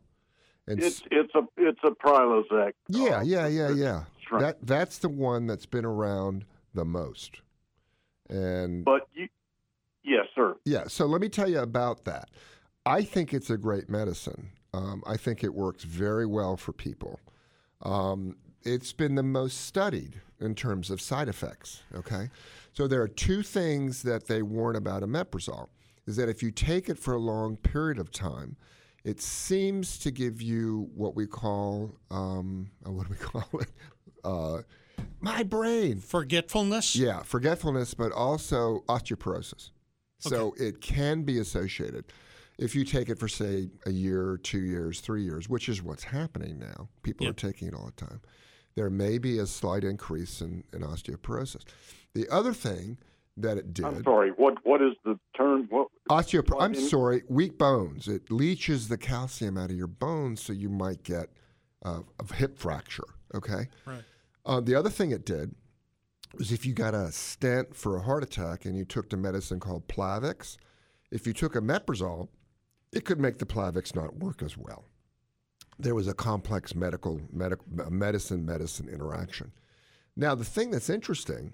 [0.67, 2.73] And It's it's a it's a Prilosec.
[2.87, 4.03] Yeah, yeah, yeah, yeah.
[4.15, 4.41] That's right.
[4.41, 7.41] That that's the one that's been around the most.
[8.29, 9.27] And But you,
[10.03, 10.55] yes, sir.
[10.65, 12.29] yeah, so let me tell you about that.
[12.85, 14.49] I think it's a great medicine.
[14.73, 17.19] Um, I think it works very well for people.
[17.81, 21.81] Um, it's been the most studied in terms of side effects.
[21.95, 22.29] Okay,
[22.73, 25.67] so there are two things that they warn about omeprazole:
[26.05, 28.55] is that if you take it for a long period of time,
[29.03, 33.71] it seems to give you what we call um, what do we call it?
[34.23, 34.61] Uh,
[35.19, 36.95] my brain Forgetfulness?
[36.95, 39.71] yeah, forgetfulness, but also osteoporosis.
[40.19, 42.05] So it can be associated.
[42.61, 46.03] If you take it for, say, a year, two years, three years, which is what's
[46.03, 47.31] happening now, people Yeah.
[47.31, 48.21] are taking it all the time,
[48.75, 51.63] there may be a slight increase in, in osteoporosis.
[52.13, 52.99] The other thing
[53.35, 53.85] that it did.
[53.85, 54.29] I'm sorry.
[54.31, 55.65] What what is the term?
[55.69, 58.07] What Osteopor- I'm in- sorry, weak bones.
[58.07, 61.29] It leaches the calcium out of your bones, so you might get
[61.83, 63.05] uh, a hip fracture.
[63.33, 63.69] Okay.
[63.87, 64.03] Right.
[64.45, 65.55] Uh, the other thing it did
[66.37, 69.59] was if you got a stent for a heart attack and you took the medicine
[69.59, 70.57] called Plavix,
[71.09, 72.27] if you took a omeprazole,
[72.91, 74.85] it could make the Plavix not work as well.
[75.79, 77.59] There was a complex medical, medic,
[77.89, 79.51] medicine medicine interaction.
[80.15, 81.53] Now, the thing that's interesting,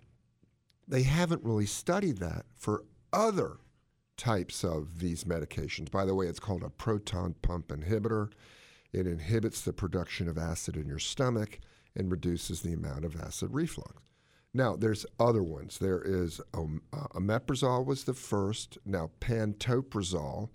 [0.88, 2.84] they haven't really studied that for
[3.14, 3.58] other
[4.18, 5.92] types of these medications.
[5.92, 8.32] By the way, it's called a proton pump inhibitor.
[8.92, 11.60] It inhibits the production of acid in your stomach
[11.96, 14.02] and reduces the amount of acid reflux.
[14.54, 15.78] Now, there's other ones.
[15.78, 18.78] There is um, uh, omeprazole was the first.
[18.86, 20.50] Now, pantoprazole,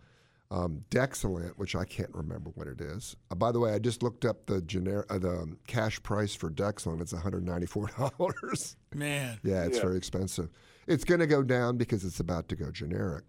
[0.52, 3.16] um, Dexilant, which I can't remember what it is.
[3.30, 6.50] Uh, by the way, I just looked up the gener- uh, the cash price for
[6.50, 7.00] Dexilant.
[7.00, 8.76] It's $194.
[8.94, 9.38] Man.
[9.42, 9.82] Yeah, it's Yeah.
[9.82, 10.50] very expensive.
[10.86, 13.24] It's going to go down because it's about to go generic.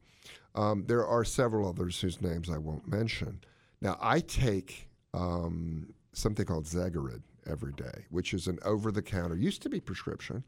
[0.56, 3.40] Um, there are several others whose names I won't mention.
[3.82, 9.70] Now, I take um, something called Zegerid every day, which is an over-the-counter, used to
[9.70, 10.44] be prescription,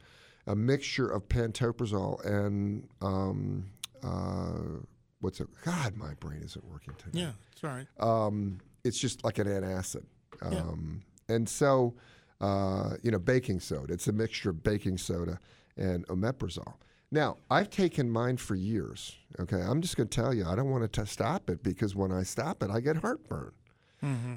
[0.48, 3.66] a mixture of pantoprazole and um,
[4.04, 4.80] uh,
[5.26, 5.48] what's it?
[5.64, 7.88] God, my brain isn't working today Yeah, it's all right.
[8.00, 10.06] um, it's just like an antacid.
[10.52, 10.60] Yeah.
[10.60, 11.96] Um, And so,
[12.40, 15.40] uh, you know, baking soda, it's a mixture of baking soda
[15.76, 16.76] and omeprazole.
[17.12, 19.16] Now, I've taken mine for years.
[19.40, 19.60] Okay.
[19.62, 22.24] I'm just going to tell you, I don't want to stop it because when I
[22.24, 23.52] stop it, I get heartburn.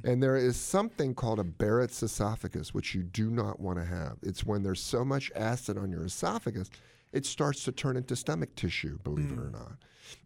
[0.02, 4.16] And there is something called a Barrett's esophagus, which you do not want to have.
[4.22, 6.70] It's when there's so much acid on your esophagus,
[7.12, 9.72] it starts to turn into stomach tissue, believe it or not.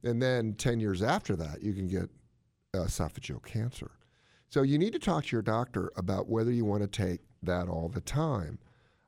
[0.02, 2.08] And then 10 years after that, you can get
[2.74, 3.90] esophageal cancer.
[4.48, 7.68] So you need to talk to your doctor about whether you want to take that
[7.68, 8.58] all the time.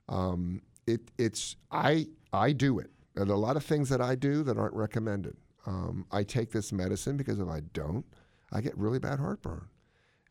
[0.08, 2.90] Um, it, it's I I do it.
[3.16, 5.36] And there are a lot of things that I do that aren't recommended.
[5.66, 8.04] Um, I take this medicine because if I don't,
[8.52, 9.66] I get really bad heartburn,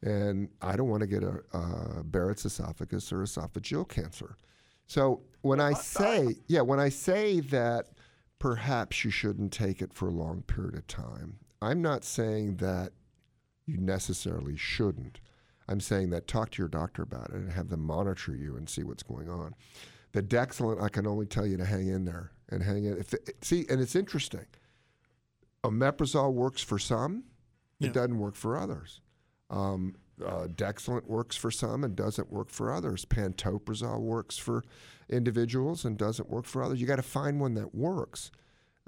[0.01, 4.35] and I don't want to get a, a Barrett's esophagus or esophageal cancer.
[4.85, 7.87] So when I say yeah, when I say that
[8.43, 12.91] perhaps you shouldn't take it for a long period of time, I'm not saying that
[13.65, 15.21] you necessarily shouldn't.
[15.69, 18.67] I'm saying that talk to your doctor about it and have them monitor you and
[18.67, 19.55] see what's going on.
[20.11, 22.97] The Dexilant, I can only tell you to hang in there and hang in.
[22.97, 24.45] If see, and it's interesting.
[25.63, 27.23] Omeprazole works for some,
[27.79, 27.87] Yeah.
[27.87, 28.99] it doesn't work for others.
[29.49, 33.05] Um, uh, Dexilant works for some and doesn't work for others.
[33.05, 34.63] Pantoprazole works for
[35.09, 36.79] individuals and doesn't work for others.
[36.81, 38.31] You got to find one that works,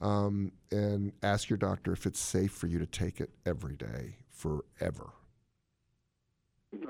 [0.01, 4.17] um, and ask your doctor if it's safe for you to take it every day
[4.29, 5.11] forever.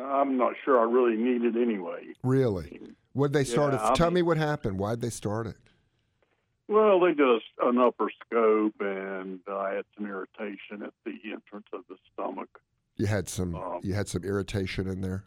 [0.01, 2.07] I'm not sure I really need it anyway.
[2.23, 2.79] Really?
[3.13, 3.95] Would they start Yeah, it?
[3.95, 4.79] Tell mean- me what happened.
[4.79, 5.57] Why'd they start it?
[6.67, 11.67] Well, they did a, an upper scope, and I had some irritation at the entrance
[11.71, 12.49] of the stomach.
[12.97, 13.55] You had some.
[13.55, 15.23] Um, you had some irritation in there.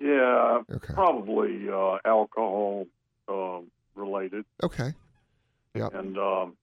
[0.00, 0.92] Yeah, Okay.
[0.94, 2.86] probably uh, alcohol
[3.28, 4.92] um, related, Okay.
[5.74, 5.94] Yep.
[5.94, 6.56] and um,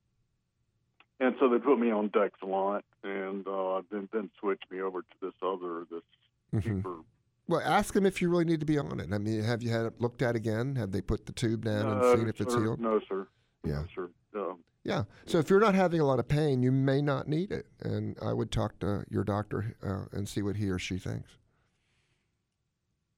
[1.20, 5.08] and so they put me on Dexilant, and uh, then then switched me over to
[5.22, 6.04] this other this
[6.54, 6.64] Mhm.
[6.64, 6.96] cheaper.
[7.48, 9.12] Well, ask them if you really need to be on it.
[9.14, 10.76] I mean, have you had it looked at again?
[10.76, 12.80] Have they put the tube down and seen if it's healed?
[12.80, 13.28] No, sir.
[13.66, 13.82] Yeah.
[13.82, 14.10] No, sir.
[14.38, 14.54] Uh,
[14.84, 15.04] Yeah.
[15.28, 18.18] So if you're not having a lot of pain, you may not need it, and
[18.22, 21.38] I would talk to your doctor uh, and see what he or she thinks.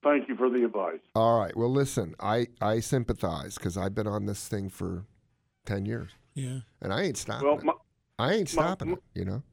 [0.03, 0.99] thank you for the advice.
[1.15, 1.55] All right.
[1.55, 5.05] Well, listen, I I sympathize because I've been on this thing for
[5.65, 6.11] ten years.
[6.35, 6.59] Yeah.
[6.81, 7.63] And I ain't stopping Well, it.
[7.63, 7.73] my,
[8.19, 8.99] I ain't my- stopping it.
[9.15, 9.43] You know.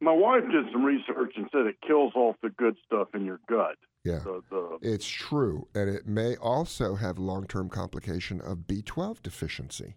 [0.00, 3.38] my wife did some research and said it kills off the good stuff in your
[3.48, 3.76] gut.
[4.02, 4.20] Yeah.
[4.24, 9.94] The, the, It's true, and it may also have long-term complication of B12 deficiency.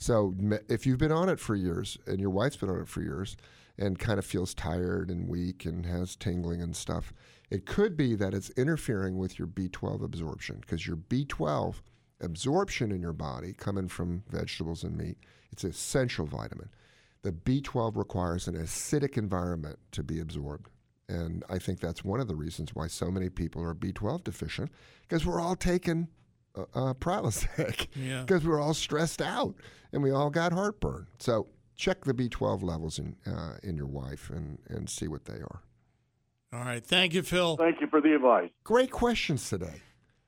[0.00, 0.34] So
[0.68, 3.36] if you've been on it for years, and your wife's been on it for years,
[3.78, 7.12] and kind of feels tired and weak and has tingling and stuff,
[7.50, 11.76] it could be that it's interfering with your B12 absorption because your B12
[12.20, 15.18] absorption in your body, coming from vegetables and meat,
[15.52, 16.70] it's an essential vitamin.
[17.22, 20.70] The B12 requires an acidic environment to be absorbed.
[21.10, 24.70] And I think that's one of the reasons why so many people are B12 deficient
[25.02, 26.08] because we're all taking
[26.74, 28.22] uh, Prilosec Yeah.
[28.26, 29.54] because we're all stressed out
[29.92, 31.06] and we all got heartburn.
[31.18, 35.40] So check the B12 levels in uh, in your wife and, and see what they
[35.40, 35.62] are.
[36.52, 36.84] All right.
[36.84, 37.56] Thank you, Phil.
[37.56, 38.50] thank you for the advice.
[38.64, 39.82] Great questions today.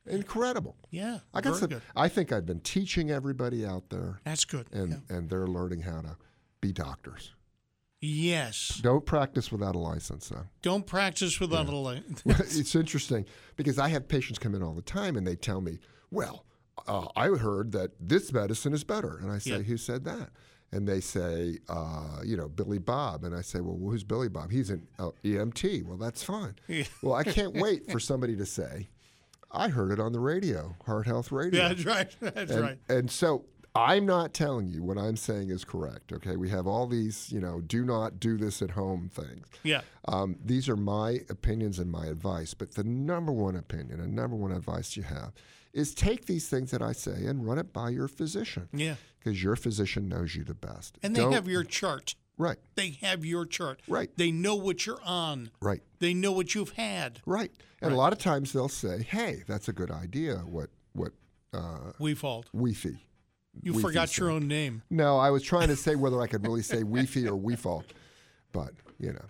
[0.06, 0.76] Incredible.
[0.90, 1.20] Yeah.
[1.32, 1.82] I got very some, good.
[1.94, 4.66] I think I've been teaching everybody out there That's good.
[4.72, 6.16] and, and they're learning how to
[6.60, 7.32] be doctors.
[8.00, 8.80] Yes.
[8.82, 10.46] Don't practice without a license though.
[10.60, 12.22] Don't practice without a license.
[12.26, 15.78] it's interesting because I have patients come in all the time and they tell me,
[16.12, 16.44] "Well,
[16.86, 19.58] uh, I heard that this medicine is better," and I say, Yeah.
[19.62, 20.30] "Who said that?"
[20.70, 24.50] And they say, uh, "You know, Billy Bob," and I say, "Well, who's Billy Bob?
[24.50, 26.54] He's an uh, EMT." Well, that's fine.
[26.68, 26.84] Yeah.
[27.02, 28.88] Well, I can't wait for somebody to say,
[29.50, 32.16] "I heard it on the radio, Heart Health Radio." Yeah, That's right.
[32.20, 32.78] That's and, right.
[32.88, 33.44] And so
[33.74, 36.12] I'm not telling you what I'm saying is correct.
[36.12, 39.46] Okay, we have all these, you know, do not do this at home things.
[39.62, 39.80] Yeah.
[40.08, 42.52] Um, these are my opinions and my advice.
[42.52, 45.32] But the number one opinion and number one advice you have
[45.72, 48.68] is take these things that I say and run it by your physician.
[48.72, 48.96] Yeah.
[49.18, 50.98] Because your physician knows you the best.
[51.02, 52.14] And they Don't- have your chart.
[52.36, 53.80] right, They have your chart.
[53.88, 54.10] Right.
[54.16, 55.50] They know what you're on.
[55.60, 57.20] right, They know what you've had.
[57.24, 57.50] right.
[57.80, 57.94] And Right.
[57.96, 61.12] a lot of times they'll say, "Hey, that's a good idea." What what
[61.52, 62.46] uh, Wefald.
[62.52, 63.00] Wi-Fi.
[63.62, 64.82] You Wi-Fi forgot your own name.
[64.88, 67.92] No, I was trying to say whether I could really say Wi-Fi or Wi-Fault,
[68.52, 69.24] but you know,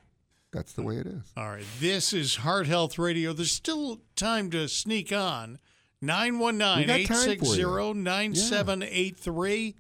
[0.53, 1.23] that's the way it is.
[1.37, 1.65] All right.
[1.81, 3.33] This is Heart Health Radio.
[3.33, 5.59] There's still time to sneak on.
[6.03, 7.69] 919 We got time for you.
[7.69, 9.75] 860 9783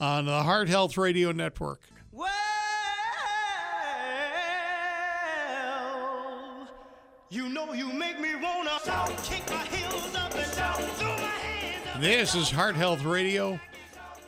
[0.00, 1.82] on the Heart Health Radio Network.
[2.10, 2.30] Well,
[7.28, 11.20] you know you make me wanna shout, kick my heels up and shout, throw my
[11.20, 12.00] hands up.
[12.00, 13.60] This is Heart Health Radio.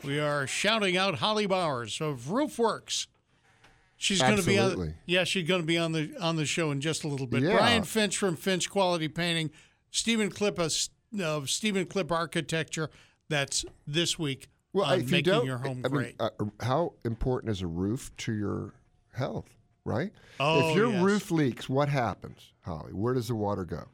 [0.05, 3.07] We are shouting out Holly Bowers of Roofworks.
[3.97, 4.65] She's going to be on.
[4.67, 4.95] Absolutely.
[5.07, 7.45] Yeah, she's going to be on the on the show in just a little bit.
[7.45, 7.57] Yeah.
[7.57, 9.51] Brian Finch from Finch Quality Painting,
[9.93, 10.59] Stephen Clip
[11.15, 12.91] of, of Stephen Clip Architecture.
[13.29, 16.17] That's this week Well, on if you making don't, your home I mean, great.
[16.21, 16.31] uh,
[16.61, 18.75] how important is a roof to your
[19.15, 19.49] health,
[19.85, 20.13] right?
[20.41, 21.03] Oh, if your yes.
[21.03, 22.93] roof leaks, what happens, Holly?
[22.93, 23.85] Where does the water go?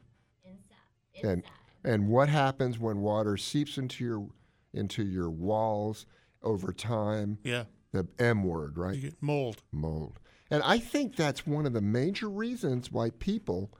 [1.23, 1.43] And
[1.83, 4.27] and what happens when water seeps into your
[4.73, 6.05] into your walls
[6.43, 7.37] over time?
[7.43, 8.95] yeah, The M word, right?
[8.95, 9.61] you get mold.
[9.71, 10.19] mold.
[10.51, 13.71] And I think that's one of the major reasons why people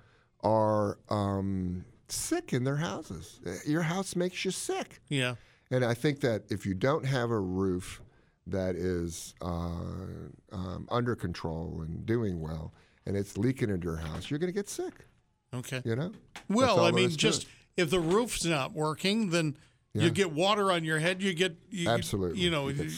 [0.42, 3.40] are um, sick in their houses.
[3.46, 5.00] Uh, Your house makes you sick.
[5.10, 5.36] Yeah,
[5.72, 8.02] And I think that if you don't have a roof
[8.48, 9.70] that is uh,
[10.52, 12.74] um, under control and doing well,
[13.06, 14.94] and it's leaking into your house, you're going to get sick.
[15.54, 15.82] okay.
[15.86, 16.12] You know.
[16.50, 19.58] Well, I mean, just if the roof's not working, then
[19.94, 20.04] Yeah.
[20.04, 21.22] you get water on your head.
[21.22, 22.40] You get you, Absolutely.
[22.42, 22.90] You know, You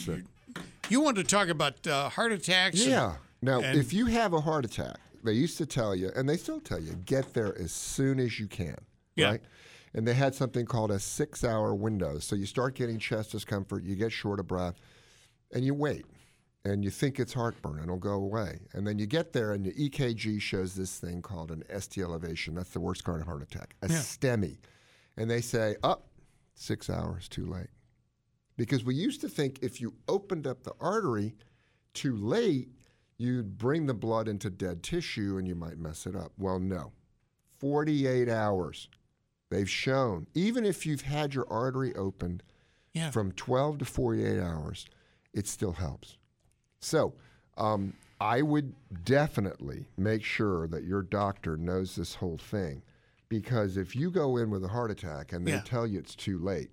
[0.90, 2.80] you, want to talk about uh, heart attacks?
[2.82, 3.16] and- Yeah.
[3.40, 6.36] Now, and- if you have a heart attack, they used to tell you, and they
[6.36, 8.76] still tell you, get there as soon as you can.
[9.16, 9.30] Yeah.
[9.30, 9.40] Right?
[9.94, 12.18] And they had something called a six hour window.
[12.18, 14.76] So you start getting chest discomfort, you get short of breath,
[15.52, 16.06] and you wait.
[16.64, 18.60] And you think it's heartburn and it'll go away.
[18.72, 22.54] And then you get there and your EKG shows this thing called an ST elevation.
[22.54, 23.96] That's the worst kind of heart attack, a Yeah.
[23.96, 24.58] STEMI.
[25.16, 26.06] And they say, up,
[26.54, 27.66] six hours too late.
[28.56, 31.34] Because we used to think if you opened up the artery
[31.94, 32.68] too late,
[33.18, 36.30] you'd bring the blood into dead tissue and you might mess it up.
[36.38, 36.92] Well, no.
[37.58, 38.88] 48 hours.
[39.52, 42.42] They've shown, even if you've had your artery opened
[42.94, 43.10] Yeah.
[43.10, 44.86] from 12 to 48 hours,
[45.34, 46.16] it still helps.
[46.80, 47.12] So,
[47.58, 48.74] um, I would
[49.04, 52.82] definitely make sure that your doctor knows this whole thing
[53.28, 55.62] because if you go in with a heart attack and they Yeah.
[55.62, 56.70] tell you it's too late,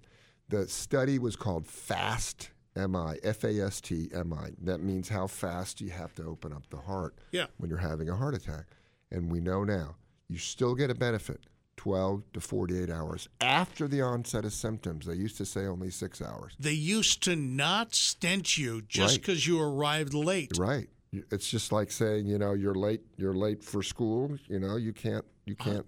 [0.47, 4.51] the study was called FAST MI, F A S T M I.
[4.57, 7.47] That means how fast you have to open up the heart Yeah.
[7.57, 8.67] when you're having a heart attack.
[9.11, 9.97] And we know now
[10.29, 11.41] you still get a benefit
[11.83, 15.05] 12 to 48 hours after the onset of symptoms.
[15.05, 16.53] They used to say only six hours.
[16.59, 19.21] They used to not stent you just Right.
[19.21, 20.51] because you arrived late.
[20.57, 20.89] Right.
[21.13, 22.99] It's just like saying, you know, you're late.
[23.15, 24.37] You're late for school.
[24.49, 25.23] You know, you can't.
[25.45, 25.85] You uh, can't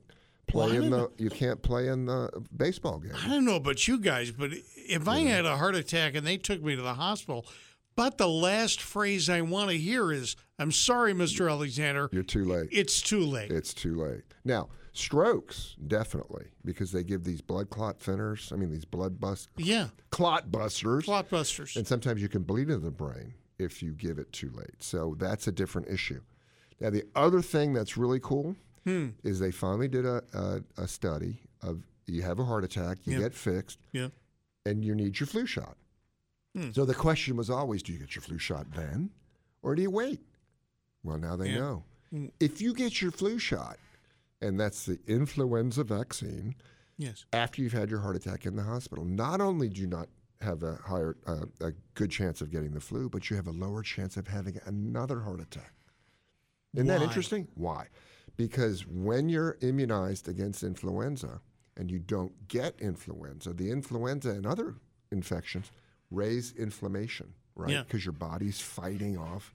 [0.48, 3.12] play Well, in the you can't play in the baseball game.
[3.22, 6.38] I don't know about you guys, but if I had a heart attack and they
[6.38, 7.46] took me to the hospital,
[7.98, 11.52] but the last phrase I want to hear is, I'm sorry, Mr.
[11.52, 12.70] Alexander, You're too late.
[12.72, 13.52] it's too late.
[13.52, 14.24] It's too late.
[14.46, 18.52] Now, strokes definitely because they give these blood clot thinners.
[18.52, 19.90] I mean, these blood bust Yeah.
[20.10, 21.06] clot busters.
[21.06, 21.76] Clot busters.
[21.78, 24.82] And sometimes you can bleed into the brain if you give it too late.
[24.84, 26.22] So that's a different issue.
[26.80, 28.56] Now, the other thing that's really cool
[28.86, 29.10] Hmm.
[29.24, 33.14] is they finally did a, a, a study of you have a heart attack, you
[33.14, 33.20] Yeah.
[33.20, 34.10] get fixed, Yeah.
[34.66, 35.78] and you need your flu shot.
[36.56, 36.72] Hmm.
[36.72, 39.12] So the question was always do you get your flu shot then
[39.62, 40.20] or do you wait?
[41.04, 41.60] Well, now they Yeah.
[41.60, 41.84] know.
[42.12, 42.32] Mm.
[42.40, 43.78] If you get your flu shot,
[44.42, 46.56] and that's the influenza vaccine,
[46.98, 47.26] Yes.
[47.34, 50.08] after you've had your heart attack in the hospital, not only do you not
[50.42, 53.52] have a higher, uh, a good chance of getting the flu, but you have a
[53.52, 55.74] lower chance of having another heart attack.
[56.74, 57.48] Isn't that interesting?
[57.56, 57.88] Why?
[58.38, 61.42] Because when you're immunized against influenza
[61.78, 64.76] and you don't get influenza, the influenza and other
[65.12, 65.70] infections
[66.10, 67.72] raise inflammation, right?
[67.72, 67.84] Yeah.
[67.84, 69.54] Because your body's fighting off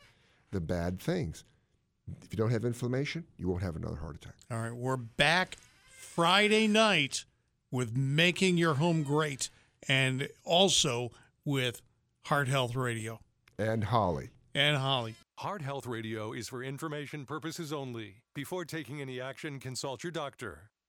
[0.53, 1.45] the bad things.
[2.23, 4.35] If you don't have inflammation, you won't have another heart attack.
[4.51, 5.57] All right, we're back
[5.97, 7.25] Friday night
[7.71, 9.51] with Making Your Home Great
[9.89, 11.11] and also
[11.45, 11.83] with
[12.27, 13.21] Heart Health Radio
[13.59, 14.31] And Holly.
[14.55, 15.15] and Holly.
[15.39, 18.23] Heart Health Radio is for information purposes only.
[18.35, 20.71] Before taking any action, consult your doctor.